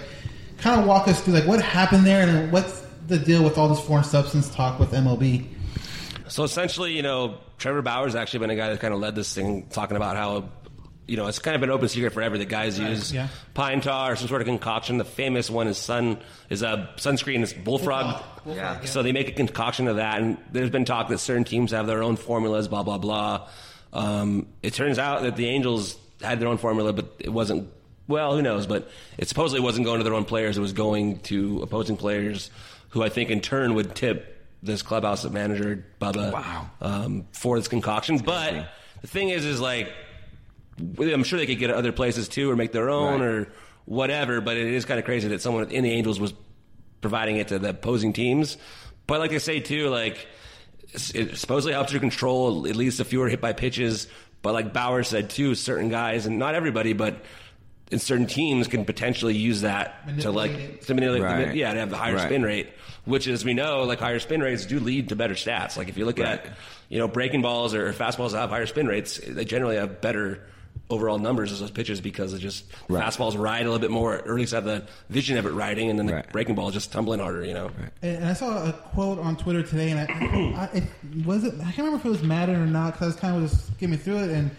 kind 0.58 0.80
of 0.80 0.86
walk 0.86 1.08
us 1.08 1.20
through 1.20 1.34
like 1.34 1.46
what 1.46 1.60
happened 1.60 2.06
there 2.06 2.26
and 2.26 2.50
what's 2.50 2.80
the 3.06 3.18
deal 3.18 3.44
with 3.44 3.58
all 3.58 3.68
this 3.68 3.80
foreign 3.80 4.04
substance 4.04 4.48
talk 4.54 4.78
with 4.78 4.92
MLB? 4.92 5.46
So 6.28 6.42
essentially, 6.42 6.92
you 6.96 7.02
know, 7.02 7.38
Trevor 7.58 7.82
Bauer's 7.82 8.14
actually 8.14 8.40
been 8.40 8.50
a 8.50 8.56
guy 8.56 8.70
that 8.70 8.80
kind 8.80 8.94
of 8.94 9.00
led 9.00 9.14
this 9.14 9.32
thing, 9.34 9.66
talking 9.70 9.96
about 9.96 10.16
how, 10.16 10.48
you 11.06 11.16
know, 11.16 11.26
it's 11.26 11.38
kind 11.38 11.54
of 11.54 11.62
an 11.62 11.70
open 11.70 11.88
secret 11.88 12.12
forever 12.12 12.38
that 12.38 12.48
guys 12.48 12.78
use 12.78 13.12
yeah. 13.12 13.28
pine 13.52 13.80
tar 13.80 14.12
or 14.12 14.16
some 14.16 14.28
sort 14.28 14.40
of 14.40 14.46
concoction. 14.46 14.96
The 14.96 15.04
famous 15.04 15.50
one 15.50 15.68
is 15.68 15.76
sun 15.76 16.18
is 16.48 16.62
a 16.62 16.90
sunscreen 16.96 17.42
is 17.42 17.52
bullfrog. 17.52 18.04
Bullfrog. 18.04 18.44
Bullfrog, 18.44 18.56
yeah. 18.82 18.84
So 18.84 19.02
they 19.02 19.12
make 19.12 19.28
a 19.28 19.32
concoction 19.32 19.88
of 19.88 19.96
that, 19.96 20.20
and 20.20 20.38
there's 20.52 20.70
been 20.70 20.84
talk 20.84 21.08
that 21.08 21.18
certain 21.18 21.44
teams 21.44 21.72
have 21.72 21.86
their 21.86 22.02
own 22.02 22.16
formulas, 22.16 22.68
blah 22.68 22.82
blah 22.82 22.98
blah. 22.98 23.48
Um, 23.92 24.46
it 24.62 24.74
turns 24.74 24.98
out 24.98 25.22
that 25.22 25.36
the 25.36 25.46
Angels 25.46 25.96
had 26.20 26.40
their 26.40 26.48
own 26.48 26.58
formula, 26.58 26.92
but 26.92 27.14
it 27.18 27.30
wasn't. 27.30 27.68
Well, 28.06 28.34
who 28.34 28.42
knows? 28.42 28.66
But 28.66 28.90
it 29.16 29.28
supposedly 29.28 29.60
wasn't 29.60 29.86
going 29.86 29.98
to 30.00 30.04
their 30.04 30.14
own 30.14 30.24
players. 30.24 30.58
It 30.58 30.60
was 30.60 30.72
going 30.74 31.20
to 31.20 31.62
opposing 31.62 31.96
players, 31.96 32.50
who 32.90 33.02
I 33.02 33.08
think 33.08 33.30
in 33.30 33.40
turn 33.40 33.74
would 33.74 33.94
tip 33.94 34.30
this 34.62 34.82
clubhouse 34.82 35.24
manager 35.24 35.84
Bubba 36.00 36.32
Wow. 36.32 36.70
um, 36.80 37.26
for 37.32 37.58
this 37.58 37.68
concoction. 37.68 38.18
But 38.18 38.68
the 39.02 39.06
thing 39.06 39.28
is, 39.28 39.44
is 39.44 39.60
like 39.60 39.92
I'm 40.78 41.24
sure 41.24 41.38
they 41.38 41.46
could 41.46 41.58
get 41.58 41.70
it 41.70 41.76
other 41.76 41.92
places 41.92 42.28
too, 42.28 42.50
or 42.50 42.56
make 42.56 42.72
their 42.72 42.90
own, 42.90 43.20
Right. 43.20 43.26
or 43.28 43.48
whatever. 43.84 44.40
But 44.40 44.56
it 44.56 44.66
is 44.74 44.84
kind 44.84 44.98
of 44.98 45.04
crazy 45.04 45.28
that 45.28 45.40
someone 45.40 45.70
in 45.70 45.84
the 45.84 45.90
Angels 45.92 46.18
was 46.18 46.32
providing 47.00 47.36
it 47.36 47.48
to 47.48 47.58
the 47.58 47.70
opposing 47.70 48.12
teams. 48.12 48.56
But 49.06 49.20
like 49.20 49.32
I 49.32 49.38
say 49.38 49.60
too, 49.60 49.88
like 49.88 50.26
it 51.14 51.36
supposedly 51.36 51.72
helps 51.72 51.92
you 51.92 52.00
control 52.00 52.66
at 52.66 52.76
least 52.76 53.00
a 53.00 53.04
fewer 53.04 53.28
hit 53.28 53.40
by 53.40 53.52
pitches. 53.52 54.06
But 54.42 54.52
like 54.54 54.72
Bauer 54.72 55.02
said 55.02 55.30
too, 55.30 55.54
certain 55.54 55.88
guys 55.88 56.26
and 56.26 56.38
not 56.38 56.54
everybody, 56.54 56.92
but 56.92 57.24
in 57.90 57.98
certain 57.98 58.26
teams 58.26 58.66
can 58.66 58.84
potentially 58.84 59.36
use 59.36 59.60
that 59.60 60.06
to 60.20 60.30
like 60.30 60.52
Manipulate 60.52 60.74
it. 60.80 60.82
to 60.86 60.94
manipulate, 60.94 61.22
Right. 61.22 61.54
yeah, 61.54 61.74
to 61.74 61.80
have 61.80 61.90
the 61.90 61.96
higher 61.96 62.14
Right. 62.16 62.26
spin 62.26 62.42
rate, 62.42 62.68
which 63.04 63.28
as 63.28 63.44
we 63.44 63.54
know, 63.54 63.82
like 63.84 64.00
higher 64.00 64.18
spin 64.18 64.40
rates 64.40 64.64
do 64.66 64.80
lead 64.80 65.10
to 65.10 65.16
better 65.16 65.34
stats. 65.34 65.76
Like 65.76 65.88
if 65.88 65.96
you 65.98 66.04
look 66.06 66.18
at 66.18 66.46
you 66.88 66.98
know 66.98 67.06
breaking 67.08 67.42
balls 67.42 67.74
or 67.74 67.92
fastballs 67.92 68.32
that 68.32 68.38
have 68.38 68.50
higher 68.50 68.66
spin 68.66 68.86
rates, 68.86 69.20
they 69.26 69.44
generally 69.44 69.76
have 69.76 70.00
better 70.00 70.40
overall 70.90 71.18
numbers 71.18 71.50
as 71.50 71.60
those 71.60 71.70
pitches 71.70 72.00
because 72.00 72.34
it 72.34 72.40
just 72.40 72.64
Right. 72.88 73.02
fastballs 73.02 73.38
ride 73.38 73.62
a 73.62 73.64
little 73.64 73.78
bit 73.78 73.90
more, 73.90 74.14
or 74.16 74.18
at 74.18 74.34
least 74.34 74.52
have 74.52 74.64
the 74.64 74.84
vision 75.08 75.38
of 75.38 75.46
it 75.46 75.50
riding, 75.52 75.88
and 75.90 75.98
then 75.98 76.06
the 76.06 76.14
Right. 76.14 76.32
breaking 76.32 76.54
ball 76.54 76.68
is 76.68 76.74
just 76.74 76.92
tumbling 76.92 77.20
harder. 77.20 77.44
You 77.44 77.54
know. 77.54 77.70
And 78.02 78.16
and 78.18 78.26
I 78.26 78.32
saw 78.34 78.68
a 78.68 78.72
quote 78.72 79.18
on 79.18 79.36
Twitter 79.36 79.62
today, 79.62 79.90
and 79.90 80.00
I, 80.00 80.04
I 80.62 80.76
it, 80.76 80.84
was 81.24 81.44
it. 81.44 81.54
I 81.60 81.64
can't 81.64 81.78
remember 81.78 81.96
if 81.98 82.04
it 82.04 82.08
was 82.10 82.22
Maddon 82.22 82.56
or 82.56 82.66
not 82.66 82.92
because 82.92 83.02
I 83.02 83.06
was 83.06 83.16
kind 83.16 83.36
of 83.44 83.50
just 83.50 83.66
skimming 83.74 83.98
through 83.98 84.18
it, 84.24 84.30
and 84.30 84.50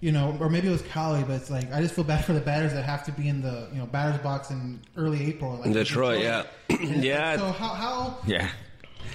you 0.00 0.12
know, 0.12 0.36
or 0.38 0.50
maybe 0.50 0.68
it 0.68 0.72
was 0.72 0.82
Cali, 0.82 1.22
but 1.22 1.32
it's 1.36 1.50
like 1.50 1.72
I 1.72 1.80
just 1.80 1.94
feel 1.94 2.04
bad 2.04 2.26
for 2.26 2.34
the 2.34 2.40
batters 2.40 2.74
that 2.74 2.84
have 2.84 3.04
to 3.06 3.12
be 3.12 3.26
in 3.28 3.40
the 3.40 3.68
you 3.72 3.78
know 3.78 3.86
batters 3.86 4.20
box 4.20 4.50
in 4.50 4.80
early 4.98 5.26
April, 5.28 5.52
like 5.56 5.66
In 5.66 5.72
Detroit, 5.72 6.20
yeah. 6.20 6.42
Yeah. 6.68 7.30
like, 7.30 7.38
So 7.40 7.52
how 7.52 7.68
how 7.68 8.18
Yeah. 8.26 8.48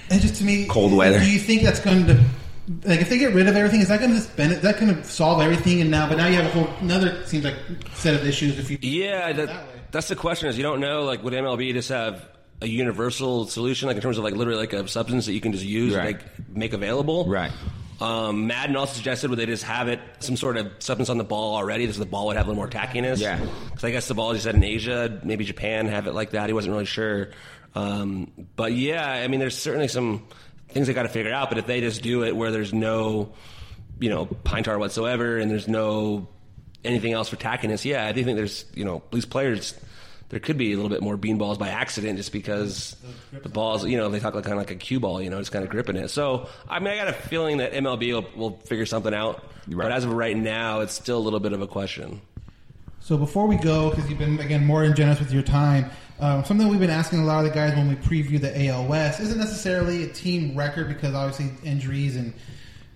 And 0.10 0.20
just 0.20 0.36
to 0.38 0.44
me, 0.44 0.66
Cold 0.66 0.94
weather. 0.94 1.20
Do 1.20 1.30
you 1.32 1.38
think 1.40 1.62
that's 1.62 1.80
going 1.80 2.08
to 2.08 2.20
like 2.84 3.02
if 3.02 3.10
they 3.10 3.18
get 3.18 3.34
rid 3.34 3.48
of 3.48 3.56
everything? 3.56 3.82
Is 3.82 3.88
that 3.90 4.00
going 4.00 4.12
to 4.14 4.20
spend 4.22 4.54
it? 4.54 4.62
That 4.62 4.80
going 4.80 4.96
to 4.96 5.04
solve 5.04 5.42
everything? 5.42 5.82
And 5.82 5.90
now, 5.92 6.08
but 6.08 6.18
now 6.18 6.28
you 6.28 6.36
have 6.42 6.46
a 6.46 6.50
whole 6.50 6.68
another 6.82 7.26
seems 7.26 7.44
like 7.46 7.56
set 7.96 8.14
of 8.16 8.26
issues. 8.28 8.60
If 8.60 8.70
you 8.72 8.78
Yeah, 8.82 9.32
that, 9.34 9.48
that 9.48 9.68
way. 9.68 9.74
that's 9.92 10.08
the 10.08 10.16
question. 10.16 10.50
Is 10.50 10.58
you 10.58 10.64
don't 10.64 10.80
know 10.80 11.04
like 11.04 11.24
would 11.24 11.34
MLB 11.34 11.74
just 11.74 11.90
have 11.90 12.28
a 12.62 12.68
universal 12.68 13.46
solution, 13.48 13.88
like 13.88 13.96
in 13.96 14.02
terms 14.02 14.18
of 14.18 14.24
like 14.24 14.36
literally 14.36 14.60
like 14.60 14.74
a 14.74 14.88
substance 14.88 15.26
that 15.28 15.34
you 15.34 15.42
can 15.42 15.52
just 15.54 15.64
use, 15.66 15.96
Right. 15.96 16.18
like 16.18 16.50
make 16.56 16.74
available, 16.74 17.26
Right. 17.26 17.52
Um, 18.02 18.48
Maddon 18.48 18.78
also 18.78 18.94
suggested 18.94 19.30
would 19.30 19.40
they 19.40 19.46
just 19.46 19.64
have 19.64 19.90
it 19.90 20.00
some 20.20 20.38
sort 20.38 20.56
of 20.56 20.72
substance 20.80 21.10
on 21.10 21.18
the 21.18 21.24
ball 21.26 21.56
already, 21.56 21.90
so 21.92 22.00
the 22.00 22.06
ball 22.06 22.28
would 22.28 22.38
have 22.38 22.46
a 22.48 22.50
little 22.50 22.62
more 22.64 22.70
tackiness. 22.70 23.20
Yeah. 23.20 23.40
because 23.66 23.84
I 23.84 23.92
guess 23.92 24.08
the 24.08 24.14
ball, 24.14 24.32
as 24.32 24.38
you 24.38 24.42
said, 24.42 24.56
in 24.56 24.64
Asia, 24.64 25.20
maybe 25.24 25.44
Japan 25.44 25.88
have 25.88 26.08
it 26.08 26.14
like 26.14 26.32
that. 26.32 26.48
He 26.48 26.54
wasn't 26.54 26.72
really 26.74 26.86
sure, 26.86 27.30
um, 27.76 28.32
but 28.56 28.72
yeah, 28.74 29.10
I 29.10 29.28
mean, 29.28 29.40
there's 29.42 29.58
certainly 29.58 29.88
some 29.90 30.26
things 30.70 30.88
they 30.88 30.94
got 30.94 31.04
to 31.04 31.10
figure 31.10 31.34
out. 31.34 31.50
But 31.50 31.58
if 31.58 31.68
they 31.68 31.82
just 31.82 32.02
do 32.02 32.24
it 32.24 32.36
where 32.36 32.52
there's 32.52 32.74
no, 32.74 33.34
you 34.00 34.10
know, 34.10 34.26
pine 34.26 34.64
tar 34.64 34.78
whatsoever, 34.80 35.38
and 35.38 35.50
there's 35.50 35.68
no 35.68 36.28
anything 36.84 37.14
else 37.14 37.30
for 37.30 37.36
tackiness, 37.36 37.84
yeah, 37.86 38.06
I 38.06 38.12
do 38.12 38.24
think 38.24 38.38
there's, 38.38 38.66
you 38.74 38.86
know, 38.86 39.04
these 39.12 39.26
players. 39.26 39.74
There 40.30 40.40
could 40.40 40.60
be 40.60 40.74
a 40.74 40.76
little 40.76 40.90
bit 40.90 41.02
more 41.02 41.18
beanballs 41.18 41.58
by 41.58 41.70
accident 41.70 42.18
just 42.18 42.32
because 42.32 42.96
the 43.32 43.50
balls, 43.50 43.84
you 43.84 43.98
know, 43.98 44.10
they 44.10 44.20
talk 44.20 44.36
like 44.36 44.44
kind 44.44 44.54
of 44.54 44.60
like 44.60 44.70
a 44.70 44.76
cue 44.76 45.00
ball, 45.00 45.20
you 45.20 45.32
know, 45.32 45.40
just 45.40 45.52
kind 45.52 45.66
of 45.66 45.72
gripping 45.72 45.96
it. 45.96 46.10
So, 46.10 46.48
I 46.70 46.78
mean, 46.78 46.94
I 46.94 46.98
got 46.98 47.08
a 47.08 47.14
feeling 47.14 47.58
that 47.58 47.74
MLB 47.74 48.14
will, 48.14 48.26
will 48.36 48.58
figure 48.60 48.86
something 48.86 49.12
out. 49.12 49.44
Right. 49.68 49.86
But 49.86 49.92
as 49.92 50.04
of 50.04 50.14
right 50.14 50.38
now, 50.38 50.82
it's 50.82 50.94
still 50.94 51.18
a 51.18 51.20
little 51.20 51.40
bit 51.40 51.54
of 51.54 51.64
a 51.64 51.68
question. 51.68 52.22
So 53.10 53.18
before 53.18 53.48
we 53.48 53.56
go, 53.56 53.90
because 53.90 54.08
you've 54.08 54.20
been 54.20 54.40
again 54.40 54.64
more 54.64 54.84
than 54.86 54.96
generous 54.96 55.18
with 55.18 55.34
your 55.34 55.42
time, 55.42 55.90
um, 56.20 56.46
something 56.46 56.68
we've 56.68 56.80
been 56.80 56.92
asking 56.92 57.22
a 57.22 57.26
lot 57.26 57.44
of 57.44 57.46
the 57.46 57.56
guys 57.56 57.76
when 57.76 57.90
we 57.90 57.96
preview 57.96 58.40
the 58.40 58.68
AL 58.68 58.86
West 58.86 59.20
isn't 59.20 59.40
necessarily 59.40 60.04
a 60.04 60.08
team 60.08 60.56
record 60.56 60.88
because 60.88 61.16
obviously 61.16 61.50
injuries 61.68 62.16
and 62.16 62.36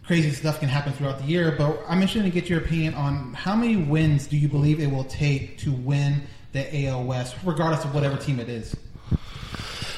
crazy 0.05 0.29
stuff 0.29 0.59
can 0.59 0.69
happen 0.69 0.93
throughout 0.93 1.17
the 1.17 1.25
year. 1.25 1.55
But 1.57 1.81
I'm 1.87 1.99
interested 2.03 2.25
to 2.25 2.29
get 2.29 2.47
your 2.47 2.59
opinion 2.59 2.93
on 2.93 3.33
how 3.33 3.55
many 3.55 3.75
wins 3.75 4.27
do 4.27 4.37
you 4.37 4.47
believe 4.47 4.79
it 4.79 4.91
will 4.91 5.05
take 5.05 5.57
to 5.61 5.71
win 5.71 6.21
the 6.51 6.85
AL 6.85 7.05
West, 7.05 7.35
regardless 7.43 7.83
of 7.83 7.95
whatever 7.95 8.15
team 8.15 8.39
it 8.39 8.49
is. 8.49 8.75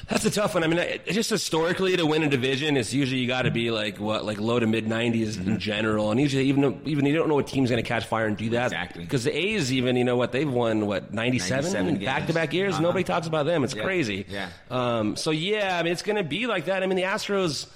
That's 0.08 0.24
a 0.26 0.30
tough 0.30 0.54
one. 0.54 0.64
I 0.64 0.68
mean, 0.68 0.78
it, 0.78 1.06
just 1.08 1.30
historically 1.32 1.98
to 1.98 2.06
win 2.06 2.22
a 2.22 2.30
division, 2.30 2.78
it's 2.78 2.94
usually 2.94 3.22
you 3.22 3.28
got 3.28 3.44
to 3.44 3.52
be 3.52 3.72
like 3.72 4.00
what, 4.00 4.24
like 4.24 4.40
low 4.40 4.60
to 4.60 4.68
mid 4.68 4.86
90s 4.86 5.36
Mm-hmm. 5.36 5.50
in 5.52 5.60
general, 5.60 6.12
and 6.12 6.20
usually 6.20 6.46
even 6.46 6.62
though- 6.62 6.78
even 6.86 7.06
you 7.06 7.16
don't 7.16 7.28
know 7.28 7.34
what 7.36 7.48
team's 7.48 7.70
going 7.72 7.82
to 7.84 7.88
catch 7.88 8.06
fire 8.06 8.28
and 8.28 8.38
do 8.38 8.50
that 8.52 8.66
Exactly. 8.68 9.04
because 9.04 9.24
the 9.24 9.36
A's 9.36 9.74
even 9.74 9.96
you 9.96 10.04
know 10.04 10.16
what 10.16 10.32
they've 10.32 10.52
won 10.52 10.86
what 10.86 11.12
97 11.14 11.74
97 11.74 12.06
back 12.06 12.28
to 12.28 12.34
back 12.34 12.54
years. 12.54 12.74
Uh-huh. 12.76 12.84
Nobody 12.84 13.04
talks 13.04 13.26
about 13.28 13.46
them. 13.48 13.64
It's 13.64 13.74
Yeah. 13.74 13.84
crazy. 13.84 14.26
Yeah. 14.30 14.50
Um, 14.70 15.16
so 15.16 15.32
yeah, 15.32 15.78
I 15.80 15.84
mean, 15.84 15.92
it's 15.94 16.04
going 16.04 16.18
to 16.18 16.24
be 16.24 16.46
like 16.46 16.66
that. 16.66 16.84
I 16.84 16.86
mean, 16.88 16.98
the 16.98 17.04
Astros 17.04 17.68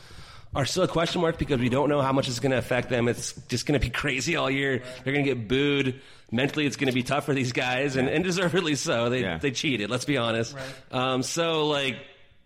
are 0.55 0.65
still 0.65 0.83
a 0.83 0.87
question 0.87 1.21
mark 1.21 1.37
because 1.37 1.59
we 1.59 1.69
don't 1.69 1.89
know 1.89 2.01
how 2.01 2.11
much 2.11 2.27
it's 2.27 2.39
going 2.39 2.51
to 2.51 2.57
affect 2.57 2.89
them. 2.89 3.07
It's 3.07 3.33
just 3.47 3.65
going 3.65 3.79
to 3.79 3.83
be 3.85 3.89
crazy 3.91 4.35
all 4.35 4.49
year. 4.51 4.83
They're 5.03 5.13
going 5.13 5.25
to 5.25 5.33
get 5.35 5.47
booed. 5.47 5.99
Mentally, 6.31 6.67
it's 6.67 6.75
going 6.75 6.87
to 6.89 6.93
be 6.93 7.01
tough 7.01 7.25
for 7.25 7.33
these 7.33 7.53
guys, 7.53 7.95
and, 7.95 8.07
and 8.07 8.23
deservedly 8.23 8.75
so. 8.75 9.09
They 9.09 9.21
Yeah. 9.21 9.39
they 9.39 9.49
cheated. 9.49 9.89
Let's 9.89 10.05
be 10.05 10.17
honest. 10.17 10.55
Um, 10.91 11.23
so 11.23 11.65
like 11.67 11.95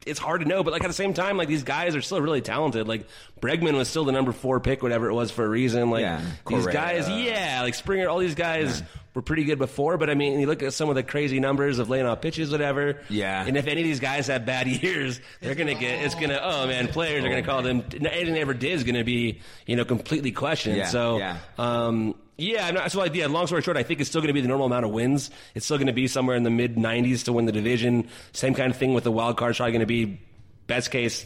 it's 0.06 0.20
hard 0.20 0.42
to 0.42 0.48
know, 0.48 0.63
but 0.63 0.74
like 0.74 0.84
at 0.84 0.88
the 0.88 0.94
same 0.94 1.13
time, 1.13 1.38
like 1.38 1.48
these 1.48 1.63
guys 1.63 1.96
are 1.96 2.02
still 2.02 2.22
really 2.22 2.42
talented. 2.42 2.88
Like 2.88 3.08
Bregman 3.42 3.74
was 3.76 3.88
still 3.88 4.06
the 4.06 4.12
number 4.12 4.32
four 4.32 4.60
pick, 4.60 4.84
whatever 4.84 5.10
it 5.10 5.13
was 5.13 5.32
for 5.32 5.46
a 5.46 5.50
reason. 5.50 5.89
Like 5.89 6.02
Yeah, 6.02 6.22
these 6.48 6.68
guys, 6.68 7.10
yeah, 7.10 7.62
like 7.62 7.74
Springer, 7.74 8.10
all 8.10 8.20
these 8.20 8.36
guys 8.36 8.84
were 9.13 9.22
pretty 9.22 9.44
good 9.44 9.60
before. 9.60 9.98
But 9.98 10.10
I 10.10 10.16
mean, 10.16 10.39
you 10.39 10.48
look 10.48 10.63
at 10.63 10.74
some 10.74 10.89
of 10.89 10.96
the 10.96 11.04
crazy 11.04 11.39
numbers 11.39 11.80
of 11.80 11.89
laying 11.89 12.06
off 12.06 12.22
pitches, 12.22 12.52
whatever. 12.52 13.02
Yeah. 13.10 13.46
And 13.46 13.56
if 13.58 13.68
any 13.68 13.82
of 13.82 13.86
these 13.86 14.00
guys 14.00 14.28
have 14.28 14.46
bad 14.46 14.68
years, 14.84 15.20
they're 15.42 15.56
gonna 15.56 15.76
get. 15.76 16.04
It's 16.04 16.16
gonna. 16.16 16.39
Oh 16.42 16.68
man, 16.68 16.88
players 16.88 17.24
are 17.24 17.30
gonna 17.30 17.44
call 17.44 17.62
them. 17.62 17.84
Anything 17.94 18.34
they 18.34 18.42
ever 18.42 18.54
did 18.54 18.74
is 18.74 18.84
gonna 18.84 19.04
be, 19.04 19.39
you 19.66 19.76
know, 19.76 19.86
completely 19.86 20.32
questioned. 20.32 20.78
Yeah, 20.78 20.88
so. 20.88 21.18
yeah. 21.18 21.38
Um, 21.58 22.16
yeah, 22.38 22.67
I'm 22.67 22.74
not, 22.76 22.91
so 22.91 23.00
like, 23.00 23.13
yeah, 23.15 23.28
long 23.28 23.48
story 23.48 23.62
short, 23.62 23.78
I 23.78 23.84
think 23.84 24.00
it's 24.00 24.10
still 24.10 24.22
going 24.22 24.28
to 24.30 24.34
be 24.34 24.41
the 24.41 24.48
normal 24.48 24.65
amount 24.67 24.86
of 24.86 24.91
wins. 24.91 25.30
It's 25.56 25.65
still 25.65 25.78
going 25.78 25.88
to 25.88 25.93
be 25.93 26.08
somewhere 26.08 26.36
in 26.36 26.43
the 26.43 26.50
mid 26.50 26.76
90s 26.76 27.26
to 27.26 27.34
win 27.34 27.46
the 27.46 27.52
division. 27.52 28.08
Same 28.34 28.54
kind 28.54 28.72
of 28.72 28.78
thing 28.78 28.93
with 28.93 29.04
the 29.04 29.12
wild 29.12 29.38
card. 29.38 29.52
It's 29.52 29.58
probably 29.58 29.74
going 29.74 29.80
to 29.82 29.86
be 29.86 30.19
best 30.67 30.91
case 30.91 31.26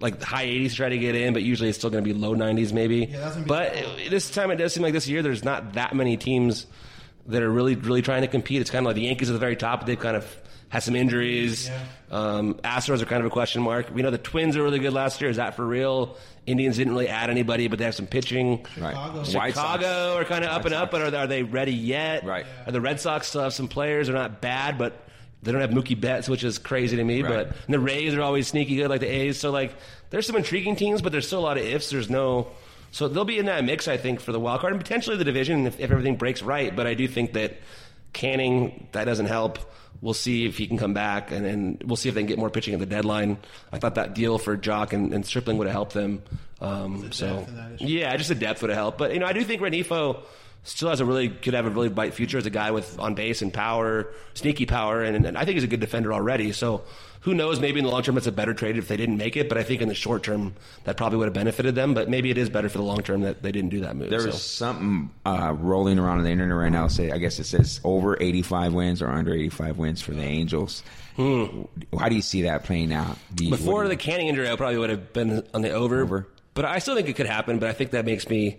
like 0.00 0.22
high 0.22 0.46
80s 0.46 0.70
to 0.70 0.76
try 0.76 0.88
to 0.90 0.98
get 0.98 1.14
in, 1.14 1.32
but 1.32 1.42
usually 1.42 1.68
it's 1.70 1.78
still 1.78 1.90
going 1.90 2.04
to 2.04 2.12
be 2.12 2.18
low 2.18 2.34
90s 2.34 2.72
maybe. 2.72 3.06
Yeah, 3.06 3.18
that's 3.20 3.36
be 3.36 3.44
but 3.44 3.74
it- 3.74 4.10
this 4.10 4.30
time 4.30 4.50
it 4.50 4.56
does 4.56 4.74
seem 4.74 4.82
like 4.82 4.92
this 4.92 5.08
year 5.08 5.22
there's 5.22 5.42
not 5.44 5.72
that 5.74 5.94
many 5.96 6.16
teams 6.16 6.66
that 7.28 7.42
are 7.42 7.50
really 7.50 7.74
really 7.74 8.02
trying 8.02 8.22
to 8.22 8.28
compete. 8.28 8.60
It's 8.60 8.70
kind 8.70 8.84
of 8.84 8.88
like 8.88 8.96
the 8.96 9.02
Yankees 9.02 9.30
at 9.30 9.32
the 9.32 9.38
very 9.38 9.56
top. 9.56 9.86
They've 9.86 9.98
kind 9.98 10.16
of 10.16 10.36
had 10.68 10.82
some 10.82 10.96
injuries. 10.96 11.68
Yeah. 11.68 11.80
Um, 12.10 12.54
Astros 12.54 13.00
are 13.00 13.06
kind 13.06 13.20
of 13.20 13.26
a 13.26 13.30
question 13.30 13.62
mark. 13.62 13.94
We 13.94 14.02
know 14.02 14.10
the 14.10 14.18
Twins 14.18 14.56
are 14.56 14.62
really 14.62 14.78
good 14.78 14.92
last 14.92 15.20
year. 15.20 15.30
Is 15.30 15.36
that 15.36 15.54
for 15.54 15.64
real? 15.64 16.16
Indians 16.44 16.76
didn't 16.76 16.92
really 16.92 17.08
add 17.08 17.30
anybody, 17.30 17.68
but 17.68 17.78
they 17.78 17.84
have 17.84 17.94
some 17.94 18.06
pitching. 18.06 18.64
Chicago. 18.74 19.18
White 19.18 19.26
Sox. 19.26 19.52
Chicago 19.52 20.14
are 20.16 20.24
kind 20.24 20.44
of 20.44 20.50
up 20.50 20.64
White 20.64 20.66
and 20.66 20.74
up, 20.74 20.90
Sox. 20.90 20.92
but 20.92 21.02
are 21.02 21.10
they, 21.10 21.18
are 21.18 21.26
they 21.26 21.42
ready 21.42 21.72
yet? 21.72 22.24
Right. 22.24 22.46
Are 22.66 22.72
the 22.72 22.80
Red 22.80 23.00
Sox 23.00 23.28
still 23.28 23.42
have 23.42 23.52
some 23.52 23.68
players? 23.68 24.08
They're 24.08 24.16
not 24.16 24.40
bad, 24.40 24.76
but 24.78 25.06
they 25.42 25.52
don't 25.52 25.60
have 25.60 25.70
Mookie 25.70 26.00
Betts, 26.00 26.28
which 26.28 26.42
is 26.42 26.58
crazy 26.58 26.96
to 26.96 27.04
me. 27.04 27.22
Right. 27.22 27.48
But 27.48 27.56
and 27.66 27.74
the 27.74 27.80
Rays 27.80 28.14
are 28.14 28.22
always 28.22 28.48
sneaky 28.48 28.76
good, 28.76 28.88
like 28.88 29.00
the 29.00 29.08
A's. 29.08 29.38
So 29.38 29.50
like, 29.50 29.74
there's 30.10 30.26
some 30.26 30.36
intriguing 30.36 30.76
teams, 30.76 31.02
but 31.02 31.12
there's 31.12 31.26
still 31.26 31.40
a 31.40 31.46
lot 31.46 31.58
of 31.58 31.64
ifs. 31.64 31.90
There's 31.90 32.10
no. 32.10 32.48
So 32.90 33.08
they'll 33.08 33.24
be 33.24 33.38
in 33.38 33.46
that 33.46 33.64
mix, 33.64 33.88
I 33.88 33.96
think, 33.96 34.20
for 34.20 34.32
the 34.32 34.40
wild 34.40 34.60
card 34.60 34.72
and 34.72 34.82
potentially 34.82 35.16
the 35.16 35.24
division 35.24 35.66
if, 35.66 35.78
if 35.78 35.90
everything 35.90 36.16
breaks 36.16 36.42
right. 36.42 36.74
But 36.74 36.86
I 36.86 36.94
do 36.94 37.06
think 37.06 37.34
that 37.34 37.56
Canning 38.12 38.88
that 38.92 39.04
doesn't 39.04 39.26
help. 39.26 39.58
We'll 40.00 40.14
see 40.14 40.46
if 40.46 40.58
he 40.58 40.66
can 40.66 40.78
come 40.78 40.94
back, 40.94 41.30
and, 41.30 41.46
and 41.46 41.82
we'll 41.84 41.96
see 41.96 42.08
if 42.08 42.14
they 42.14 42.20
can 42.20 42.28
get 42.28 42.38
more 42.38 42.50
pitching 42.50 42.74
at 42.74 42.80
the 42.80 42.86
deadline. 42.86 43.38
I 43.72 43.78
thought 43.78 43.94
that 43.96 44.14
deal 44.14 44.38
for 44.38 44.56
Joc 44.56 44.92
and, 44.92 45.12
and 45.12 45.24
Stripling 45.24 45.58
would 45.58 45.66
have 45.66 45.74
helped 45.74 45.94
them. 45.94 46.22
Um, 46.60 47.12
so 47.12 47.36
depth 47.36 47.48
in 47.48 47.56
that 47.56 47.72
issue. 47.72 47.84
yeah, 47.86 48.16
just 48.16 48.28
the 48.28 48.34
depth 48.34 48.62
would 48.62 48.70
have 48.70 48.78
helped. 48.78 48.98
But 48.98 49.12
you 49.12 49.20
know, 49.20 49.26
I 49.26 49.32
do 49.32 49.44
think 49.44 49.60
Rengifo 49.60 50.22
still 50.66 50.88
has 50.90 51.00
a 51.00 51.04
really 51.04 51.28
could 51.28 51.54
have 51.54 51.66
a 51.66 51.70
really 51.70 51.88
bright 51.88 52.14
future 52.14 52.38
as 52.38 52.46
a 52.46 52.50
guy 52.50 52.70
with 52.70 52.98
on 52.98 53.14
base 53.14 53.40
and 53.42 53.52
power, 53.52 54.12
sneaky 54.34 54.66
power, 54.66 55.02
and, 55.02 55.24
and 55.24 55.38
I 55.38 55.44
think 55.44 55.54
he's 55.54 55.64
a 55.64 55.68
good 55.68 55.80
defender 55.80 56.12
already. 56.12 56.52
So 56.52 56.82
who 57.20 57.34
knows? 57.34 57.58
Maybe 57.58 57.78
in 57.78 57.84
the 57.84 57.90
long 57.90 58.02
term 58.02 58.16
it's 58.16 58.26
a 58.26 58.32
better 58.32 58.54
trade 58.54 58.76
if 58.76 58.88
they 58.88 58.96
didn't 58.96 59.16
make 59.16 59.36
it. 59.36 59.48
But 59.48 59.58
I 59.58 59.62
think 59.62 59.80
in 59.80 59.88
the 59.88 59.94
short 59.94 60.22
term 60.22 60.54
that 60.84 60.96
probably 60.96 61.18
would 61.18 61.26
have 61.26 61.34
benefited 61.34 61.74
them. 61.74 61.94
But 61.94 62.08
maybe 62.08 62.30
it 62.30 62.38
is 62.38 62.50
better 62.50 62.68
for 62.68 62.78
the 62.78 62.84
long 62.84 63.02
term 63.02 63.22
that 63.22 63.42
they 63.42 63.52
didn't 63.52 63.70
do 63.70 63.80
that 63.80 63.96
move. 63.96 64.10
There 64.10 64.20
so. 64.20 64.26
was 64.26 64.42
something 64.42 65.10
uh, 65.24 65.54
rolling 65.58 65.98
around 65.98 66.18
on 66.18 66.24
the 66.24 66.30
internet 66.30 66.56
right 66.56 66.72
now. 66.72 66.88
Say, 66.88 67.10
I 67.10 67.18
guess 67.18 67.38
it 67.38 67.44
says 67.44 67.80
over 67.84 68.16
85 68.20 68.74
wins 68.74 69.02
or 69.02 69.08
under 69.08 69.32
85 69.32 69.78
wins 69.78 70.02
for 70.02 70.12
the 70.12 70.22
Angels. 70.22 70.82
How 71.16 72.08
do 72.08 72.14
you 72.14 72.22
see 72.22 72.42
that 72.42 72.64
playing 72.64 72.92
out? 72.92 73.16
You- 73.38 73.46
Hmm. 73.46 73.50
Before 73.50 73.88
the 73.88 73.96
Canning 73.96 74.28
injury, 74.28 74.50
I 74.50 74.56
probably 74.56 74.78
would 74.78 74.90
have 74.90 75.12
been 75.12 75.42
on 75.54 75.62
the 75.62 75.70
over. 75.70 76.02
Over. 76.02 76.28
But 76.54 76.64
I 76.64 76.78
still 76.78 76.94
think 76.94 77.08
it 77.08 77.14
could 77.16 77.26
happen. 77.26 77.58
But 77.58 77.68
I 77.68 77.72
think 77.72 77.90
that 77.92 78.04
makes 78.04 78.28
me 78.28 78.58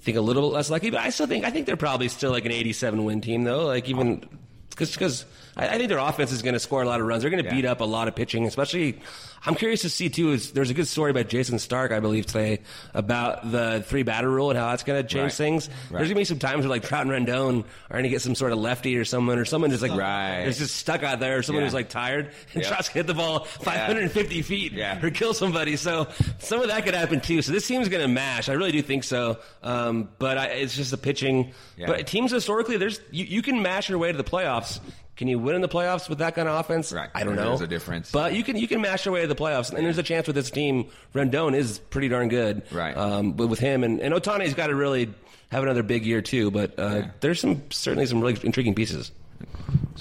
think 0.00 0.16
a 0.16 0.20
little 0.20 0.48
bit 0.48 0.54
less 0.54 0.70
lucky, 0.70 0.90
But 0.90 1.00
I 1.00 1.10
still 1.10 1.26
think 1.26 1.44
I 1.44 1.50
think 1.50 1.66
they're 1.66 1.76
probably 1.76 2.08
still 2.08 2.30
like 2.30 2.44
an 2.44 2.52
87 2.52 3.04
win 3.04 3.20
team 3.20 3.44
though. 3.44 3.66
Like 3.66 3.88
even 3.88 4.24
because 4.70 4.92
because 4.92 5.24
I, 5.58 5.68
I 5.68 5.76
think 5.78 5.88
their 5.88 5.98
offense 5.98 6.32
is 6.32 6.42
going 6.42 6.54
to 6.54 6.60
score 6.60 6.82
a 6.82 6.86
lot 6.86 7.00
of 7.00 7.06
runs. 7.06 7.22
They're 7.22 7.30
going 7.30 7.42
to 7.42 7.48
Yeah. 7.48 7.54
beat 7.56 7.64
up 7.64 7.80
a 7.80 7.84
lot 7.84 8.08
of 8.08 8.14
pitching, 8.14 8.46
especially. 8.46 9.00
I'm 9.46 9.54
curious 9.54 9.82
to 9.82 9.88
see 9.88 10.08
too. 10.08 10.32
Is 10.32 10.50
there's 10.52 10.70
a 10.70 10.74
good 10.74 10.88
story 10.88 11.12
by 11.12 11.22
Jayson 11.22 11.58
Stark, 11.60 11.92
I 11.92 12.00
believe 12.00 12.26
today, 12.26 12.58
about 12.92 13.50
the 13.52 13.84
three 13.86 14.02
batter 14.02 14.28
rule 14.28 14.50
and 14.50 14.58
how 14.58 14.70
that's 14.70 14.82
going 14.82 15.00
to 15.00 15.08
change 15.08 15.22
Right. 15.24 15.32
things. 15.32 15.68
Right. 15.68 15.98
There's 15.98 16.08
going 16.08 16.16
to 16.16 16.20
be 16.20 16.24
some 16.24 16.38
times 16.40 16.62
where 16.64 16.70
like 16.70 16.82
Trout 16.82 17.06
and 17.06 17.10
Rendon 17.26 17.60
are 17.88 17.92
going 17.92 18.02
to 18.02 18.08
get 18.08 18.20
some 18.20 18.34
sort 18.34 18.50
of 18.52 18.58
lefty 18.58 18.96
or 18.98 19.04
someone 19.04 19.38
or 19.38 19.44
someone 19.44 19.70
just 19.70 19.80
like 19.82 19.92
Right. 19.92 20.42
is 20.42 20.58
just 20.58 20.74
stuck 20.76 21.04
out 21.04 21.20
there, 21.20 21.38
or 21.38 21.42
someone 21.44 21.62
Yeah. 21.62 21.66
who's 21.68 21.74
like 21.74 21.88
tired 21.88 22.32
and 22.52 22.62
Yeah. 22.64 22.68
Trout's 22.68 22.88
to 22.88 22.94
hit 22.94 23.06
the 23.06 23.14
ball 23.14 23.44
550 23.44 24.42
feet 24.42 24.72
Yeah. 24.72 24.98
or 25.04 25.10
kill 25.10 25.34
somebody. 25.34 25.76
So 25.76 26.08
some 26.40 26.60
of 26.60 26.68
that 26.68 26.84
could 26.84 26.94
happen 26.94 27.20
too. 27.20 27.40
So 27.42 27.52
this 27.52 27.66
team's 27.66 27.88
going 27.88 28.02
to 28.02 28.08
mash. 28.08 28.48
I 28.48 28.54
really 28.54 28.72
do 28.72 28.82
think 28.82 29.04
so. 29.04 29.38
Um, 29.62 30.08
but 30.18 30.36
I, 30.36 30.46
it's 30.46 30.74
just 30.74 30.90
the 30.90 30.98
pitching. 30.98 31.52
Yeah. 31.76 31.86
But 31.86 32.06
teams 32.08 32.32
historically, 32.32 32.76
there's 32.76 33.00
you, 33.12 33.24
you 33.24 33.42
can 33.42 33.62
mash 33.62 33.88
your 33.88 33.98
way 33.98 34.10
to 34.10 34.18
the 34.18 34.24
playoffs. 34.24 34.80
Can 35.18 35.28
you 35.28 35.38
win 35.38 35.54
in 35.56 35.60
the 35.60 35.68
playoffs 35.68 36.08
with 36.08 36.18
that 36.18 36.34
kind 36.34 36.48
of 36.48 36.58
offense? 36.58 36.92
Right. 36.92 37.10
I 37.14 37.24
don't 37.24 37.36
know. 37.36 37.48
There's 37.48 37.60
a 37.60 37.66
difference. 37.66 38.10
But 38.10 38.32
you 38.34 38.42
can 38.42 38.56
you 38.56 38.66
can 38.68 38.80
mash 38.80 39.04
your 39.04 39.12
way 39.12 39.20
to 39.20 39.26
the 39.26 39.34
playoffs, 39.34 39.72
and 39.72 39.84
there's 39.84 39.98
a 39.98 40.02
chance 40.02 40.26
with 40.26 40.36
this 40.36 40.50
team. 40.50 40.86
Rendon 41.14 41.54
is 41.54 41.78
pretty 41.90 42.08
darn 42.08 42.28
good. 42.28 42.62
Right. 42.70 42.96
Um, 42.96 43.32
but 43.32 43.48
with 43.48 43.58
him 43.58 43.84
and, 43.84 44.00
and 44.00 44.14
Ohtani's 44.14 44.54
got 44.54 44.68
to 44.68 44.74
really 44.74 45.12
have 45.50 45.62
another 45.64 45.82
big 45.82 46.06
year 46.06 46.22
too. 46.22 46.50
But 46.50 46.78
uh, 46.78 46.82
Yeah. 46.82 47.10
there's 47.20 47.40
some 47.40 47.62
certainly 47.70 48.06
some 48.06 48.20
really 48.20 48.38
intriguing 48.42 48.74
pieces. 48.74 49.10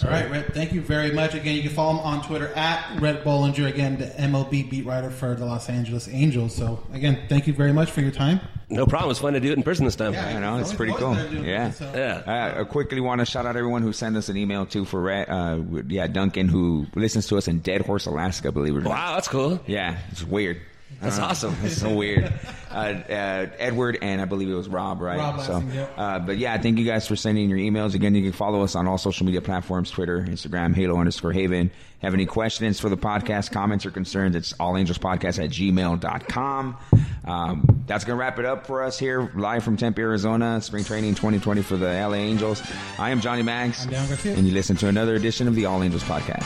All 0.03 0.10
right, 0.12 0.29
Rhett. 0.29 0.53
Thank 0.53 0.73
you 0.73 0.81
very 0.81 1.12
much. 1.12 1.33
Again, 1.33 1.55
you 1.55 1.62
can 1.63 1.71
follow 1.71 1.93
him 1.93 1.99
on 1.99 2.21
Twitter 2.23 2.47
at 2.55 2.99
Rhett 3.01 3.23
Bollinger. 3.23 3.67
Again, 3.67 3.97
the 3.97 4.05
MLB 4.05 4.69
beat 4.69 4.86
writer 4.86 5.10
for 5.10 5.33
the 5.36 5.45
Los 5.45 5.69
Angeles 5.69 6.07
Angels. 6.07 6.53
So, 6.55 6.83
again, 6.93 7.23
thank 7.29 7.47
you 7.47 7.53
very 7.53 7.73
much 7.73 7.89
for 7.91 8.02
your 8.02 8.12
time. 8.12 8.39
No 8.69 8.85
problem. 8.85 9.12
It's 9.12 9.19
fun 9.19 9.33
to 9.33 9.39
do 9.39 9.52
it 9.52 9.58
in 9.58 9.63
person 9.63 9.85
this 9.85 9.95
time. 9.95 10.13
I 10.13 10.39
know 10.39 10.58
it's 10.58 10.73
pretty 10.73 10.93
cool. 10.93 11.15
Yeah, 11.15 11.69
it, 11.69 11.73
so- 11.73 11.91
Yeah. 11.95 12.21
Uh, 12.58 12.62
I 12.62 12.63
quickly 12.65 13.00
want 13.00 13.19
to 13.19 13.25
shout 13.25 13.45
out 13.45 13.56
everyone 13.56 13.81
who 13.81 13.93
sent 13.93 14.15
us 14.17 14.29
an 14.29 14.37
email 14.37 14.65
too 14.65 14.83
for 14.85 15.02
Rhett- 15.02 15.29
uh, 15.29 15.60
yeah 15.87 16.08
Duncan 16.08 16.48
who 16.50 16.85
listens 16.95 17.27
to 17.27 17.37
us 17.37 17.48
in 17.48 17.60
Dead 17.60 17.81
Horse, 17.81 18.06
Alaska. 18.06 18.52
Believe 18.52 18.75
it 18.75 18.79
or 18.79 18.81
not. 18.81 18.89
Wow, 18.89 19.13
that's 19.15 19.27
cool. 19.29 19.60
Yeah, 19.65 19.98
it's 20.12 20.23
weird. 20.23 20.58
That's 21.02 21.19
awesome. 21.19 21.56
It's 21.63 21.77
so 21.77 21.94
weird. 21.94 22.33
Uh, 22.71 22.73
uh, 22.73 23.48
Edward 23.60 24.00
and 24.02 24.21
I 24.21 24.25
believe 24.25 24.50
it 24.50 24.54
was 24.54 24.67
Rob, 24.67 25.02
right? 25.02 25.17
Rob 25.17 25.42
so, 25.42 25.54
Lassing, 25.62 25.73
yep. 25.73 25.94
uh, 25.98 26.19
but 26.19 26.38
yeah, 26.38 26.58
thank 26.58 26.79
you 26.79 26.85
guys 26.85 27.08
for 27.08 27.15
sending 27.15 27.50
your 27.50 27.60
emails. 27.60 27.94
Again, 27.94 28.15
you 28.15 28.23
can 28.23 28.31
follow 28.33 28.62
us 28.62 28.75
on 28.75 28.88
all 28.88 28.98
social 28.98 29.25
media 29.25 29.42
platforms: 29.42 29.92
Twitter, 29.92 30.21
Instagram, 30.21 30.75
Halo 30.75 30.98
underscore 31.00 31.31
Haven. 31.31 31.71
Have 32.02 32.13
any 32.13 32.25
questions 32.25 32.79
for 32.79 32.90
the 32.90 32.98
podcast, 32.98 33.52
comments, 33.52 33.85
or 33.85 33.92
concerns? 33.92 34.35
It's 34.35 34.54
allangelspodcast 34.54 35.44
at 35.44 35.50
gmail.com. 35.50 36.77
Um, 37.25 37.83
that's 37.88 38.04
going 38.04 38.17
to 38.17 38.19
wrap 38.19 38.38
it 38.38 38.46
up 38.46 38.67
for 38.67 38.83
us 38.83 39.00
here, 39.00 39.31
live 39.35 39.63
from 39.63 39.77
Tempe, 39.77 40.02
Arizona, 40.02 40.62
spring 40.62 40.83
training 40.83 41.15
2020 41.15 41.63
for 41.63 41.75
the 41.75 41.88
LA 41.88 42.15
Angels. 42.15 42.62
I 43.00 43.10
am 43.10 43.19
Johnny 43.19 43.42
Mags, 43.44 43.85
I'm 43.85 43.92
Dan 43.92 44.08
Garcia. 44.08 44.35
and 44.35 44.48
you 44.48 44.54
listen 44.54 44.75
to 44.77 44.88
another 44.88 45.15
edition 45.15 45.48
of 45.48 45.56
the 45.56 45.65
All 45.65 45.81
Angels 45.81 46.04
podcast. 46.04 46.46